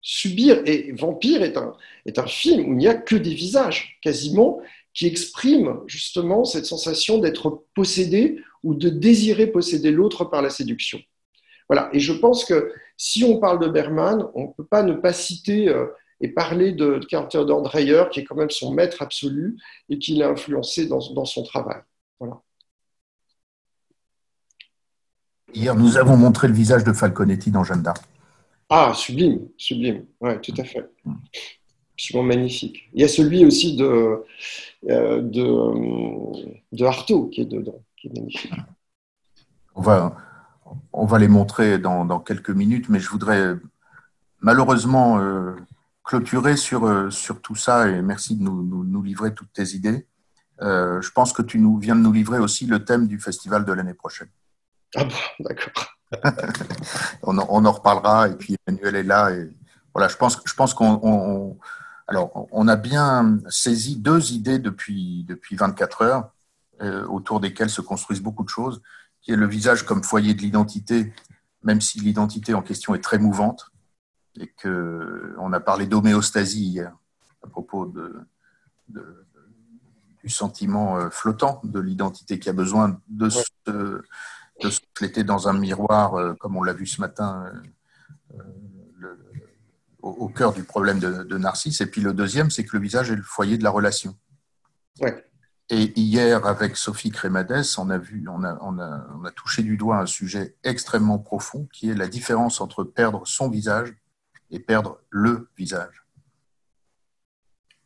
Subir, 0.02 0.62
et 0.66 0.92
Vampire 0.92 1.42
est 1.42 1.56
un, 1.56 1.74
est 2.04 2.18
un 2.18 2.26
film 2.26 2.68
où 2.68 2.72
il 2.72 2.76
n'y 2.76 2.86
a 2.86 2.94
que 2.94 3.16
des 3.16 3.32
visages, 3.32 3.98
quasiment, 4.02 4.60
qui 4.94 5.06
expriment 5.06 5.80
justement 5.86 6.44
cette 6.44 6.66
sensation 6.66 7.18
d'être 7.18 7.64
possédé 7.74 8.40
ou 8.62 8.74
de 8.74 8.88
désirer 8.88 9.48
posséder 9.48 9.90
l'autre 9.90 10.24
par 10.24 10.40
la 10.40 10.50
séduction. 10.50 11.00
Voilà, 11.68 11.90
et 11.92 12.00
je 12.00 12.12
pense 12.12 12.44
que 12.44 12.72
si 12.96 13.24
on 13.24 13.38
parle 13.40 13.58
de 13.58 13.68
Berman, 13.68 14.26
on 14.34 14.48
ne 14.48 14.52
peut 14.52 14.64
pas 14.64 14.82
ne 14.82 14.94
pas 14.94 15.12
citer 15.12 15.68
euh, 15.68 15.86
et 16.20 16.28
parler 16.28 16.72
de 16.72 17.00
Carter 17.08 17.44
Dreyer, 17.44 18.04
qui 18.12 18.20
est 18.20 18.24
quand 18.24 18.36
même 18.36 18.50
son 18.50 18.72
maître 18.72 19.02
absolu 19.02 19.56
et 19.88 19.98
qui 19.98 20.14
l'a 20.14 20.28
influencé 20.28 20.86
dans, 20.86 21.00
dans, 21.12 21.24
son 21.24 21.42
travail. 21.42 21.80
Voilà. 22.20 22.40
Hier, 25.52 25.74
nous 25.74 25.96
avons 25.96 26.16
montré 26.16 26.48
le 26.48 26.54
visage 26.54 26.84
de 26.84 26.92
Falconetti 26.92 27.50
dans 27.50 27.64
Jeanne 27.64 27.82
d'Arc. 27.82 28.04
Ah, 28.68 28.92
sublime, 28.94 29.48
sublime, 29.56 30.06
oui, 30.20 30.40
tout 30.40 30.54
à 30.56 30.64
fait. 30.64 30.88
Absolument 31.94 32.28
magnifique. 32.28 32.88
Il 32.92 33.00
y 33.00 33.04
a 33.04 33.08
celui 33.08 33.44
aussi 33.44 33.76
de, 33.76 34.24
euh, 34.90 35.20
de, 35.22 36.76
de 36.76 36.84
Artaud 36.84 37.28
qui 37.28 37.42
est 37.42 37.46
dedans, 37.46 37.80
qui 37.96 38.08
est 38.08 38.18
magnifique. 38.18 38.52
On 39.76 39.82
va, 39.82 40.16
on 40.92 41.06
va 41.06 41.18
les 41.18 41.28
montrer 41.28 41.78
dans, 41.78 42.18
quelques 42.20 42.50
minutes, 42.50 42.88
mais 42.88 43.00
je 43.00 43.08
voudrais 43.08 43.54
malheureusement 44.40 45.18
euh, 45.18 45.56
clôturer 46.04 46.56
sur, 46.56 46.86
euh, 46.86 47.10
sur 47.10 47.40
tout 47.40 47.56
ça 47.56 47.88
et 47.88 48.02
merci 48.02 48.36
de 48.36 48.42
nous, 48.42 49.02
livrer 49.02 49.34
toutes 49.34 49.52
tes 49.52 49.74
idées. 49.74 50.06
Euh, 50.62 51.00
je 51.00 51.10
pense 51.10 51.32
que 51.32 51.42
tu 51.42 51.58
nous 51.58 51.78
viens 51.78 51.96
de 51.96 52.00
nous 52.00 52.12
livrer 52.12 52.38
aussi 52.38 52.66
le 52.66 52.84
thème 52.84 53.08
du 53.08 53.18
festival 53.18 53.64
de 53.64 53.72
l'année 53.72 53.94
prochaine. 53.94 54.28
Ah 54.94 55.04
bon, 55.04 55.14
d'accord. 55.40 55.96
on, 57.22 57.38
en 57.38 57.72
reparlera 57.72 58.28
et 58.28 58.36
puis 58.36 58.56
Emmanuel 58.66 58.94
est 58.94 59.02
là 59.02 59.30
et 59.32 59.50
voilà, 59.92 60.08
je 60.08 60.16
pense, 60.16 60.40
je 60.44 60.54
pense 60.54 60.74
qu'on 60.74 61.58
alors 62.06 62.48
on 62.52 62.68
a 62.68 62.76
bien 62.76 63.38
saisi 63.48 63.96
deux 63.96 64.32
idées 64.32 64.58
depuis 64.58 65.24
depuis 65.24 65.56
24 65.56 66.02
heures 66.02 66.30
autour 67.08 67.40
desquelles 67.40 67.70
se 67.70 67.80
construisent 67.80 68.20
beaucoup 68.20 68.44
de 68.44 68.48
choses 68.48 68.82
qui 69.24 69.32
est 69.32 69.36
le 69.36 69.46
visage 69.46 69.84
comme 69.84 70.04
foyer 70.04 70.34
de 70.34 70.42
l'identité, 70.42 71.12
même 71.62 71.80
si 71.80 71.98
l'identité 71.98 72.52
en 72.52 72.60
question 72.60 72.94
est 72.94 73.02
très 73.02 73.18
mouvante, 73.18 73.70
et 74.38 74.48
que 74.48 75.34
on 75.38 75.52
a 75.52 75.60
parlé 75.60 75.86
d'homéostasie 75.86 76.64
hier 76.64 76.94
à 77.42 77.46
propos 77.46 77.86
de, 77.86 78.26
du 80.22 80.28
sentiment 80.28 80.98
euh, 80.98 81.10
flottant 81.10 81.60
de 81.64 81.80
l'identité 81.80 82.38
qui 82.38 82.48
a 82.48 82.52
besoin 82.52 83.00
de 83.08 83.28
se, 83.28 83.42
de 83.66 84.70
se 84.70 85.20
dans 85.22 85.48
un 85.48 85.52
miroir, 85.52 86.14
euh, 86.14 86.34
comme 86.34 86.56
on 86.56 86.62
l'a 86.62 86.72
vu 86.72 86.86
ce 86.86 87.00
matin, 87.00 87.50
euh, 88.34 88.42
au, 90.04 90.28
cœur 90.28 90.52
du 90.52 90.64
problème 90.64 90.98
de, 90.98 91.22
de 91.22 91.38
Narcisse. 91.38 91.80
Et 91.80 91.86
puis 91.86 92.00
le 92.00 92.12
deuxième, 92.12 92.50
c'est 92.50 92.64
que 92.64 92.76
le 92.76 92.82
visage 92.82 93.10
est 93.10 93.16
le 93.16 93.22
foyer 93.22 93.56
de 93.58 93.64
la 93.64 93.70
relation. 93.70 94.16
Ouais. 95.00 95.24
Et 95.70 95.98
hier, 95.98 96.46
avec 96.46 96.76
Sophie 96.76 97.10
Crémades, 97.10 97.64
on 97.78 97.88
a, 97.88 97.96
vu, 97.96 98.26
on, 98.28 98.44
a, 98.44 98.58
on, 98.60 98.78
a, 98.78 99.06
on 99.18 99.24
a 99.24 99.30
touché 99.30 99.62
du 99.62 99.78
doigt 99.78 99.96
un 99.96 100.06
sujet 100.06 100.56
extrêmement 100.62 101.18
profond 101.18 101.66
qui 101.72 101.88
est 101.88 101.94
la 101.94 102.06
différence 102.06 102.60
entre 102.60 102.84
perdre 102.84 103.26
son 103.26 103.48
visage 103.48 103.94
et 104.50 104.58
perdre 104.58 105.00
le 105.08 105.48
visage. 105.56 106.04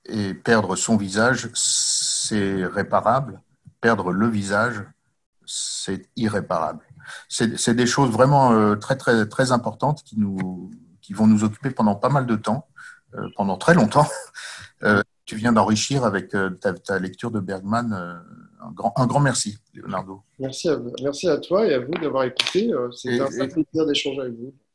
Et 0.06 0.34
perdre 0.34 0.74
son 0.74 0.96
visage, 0.96 1.50
c'est 1.54 2.64
réparable. 2.64 3.42
Perdre 3.80 4.10
le 4.10 4.26
visage, 4.26 4.84
c'est 5.46 6.08
irréparable. 6.16 6.84
C'est 7.28 7.74
des 7.74 7.86
choses 7.86 8.10
vraiment 8.10 8.52
euh, 8.52 8.74
très, 8.74 8.96
très, 8.96 9.26
très 9.26 9.52
importantes 9.52 10.02
qui, 10.02 10.18
nous, 10.18 10.70
qui 11.08 11.14
vont 11.14 11.26
nous 11.26 11.42
occuper 11.42 11.70
pendant 11.70 11.94
pas 11.94 12.10
mal 12.10 12.26
de 12.26 12.36
temps, 12.36 12.68
euh, 13.14 13.28
pendant 13.36 13.56
très 13.56 13.74
longtemps. 13.74 14.06
Euh, 14.84 15.02
tu 15.24 15.34
viens 15.34 15.52
d'enrichir 15.52 16.04
avec 16.04 16.36
euh, 16.36 16.50
ta, 16.50 17.00
lecture 17.00 17.32
de 17.32 17.40
Bergman. 17.40 17.92
Un 17.92 18.70
grand, 18.70 18.92
un 18.94 19.08
grand 19.08 19.18
merci, 19.18 19.58
Leonardo. 19.74 20.22
Merci 20.38 20.68
à, 20.68 20.78
merci 21.02 21.28
à 21.28 21.36
toi 21.38 21.66
et 21.66 21.74
à 21.74 21.80
vous 21.80 21.90
d'avoir 21.94 22.22
écouté. 22.22 22.70
C'est 22.92 23.18
un 23.18 23.48
plaisir 23.48 23.86
d'échanger 23.86 24.20
avec 24.20 24.34
vous. 24.34 24.54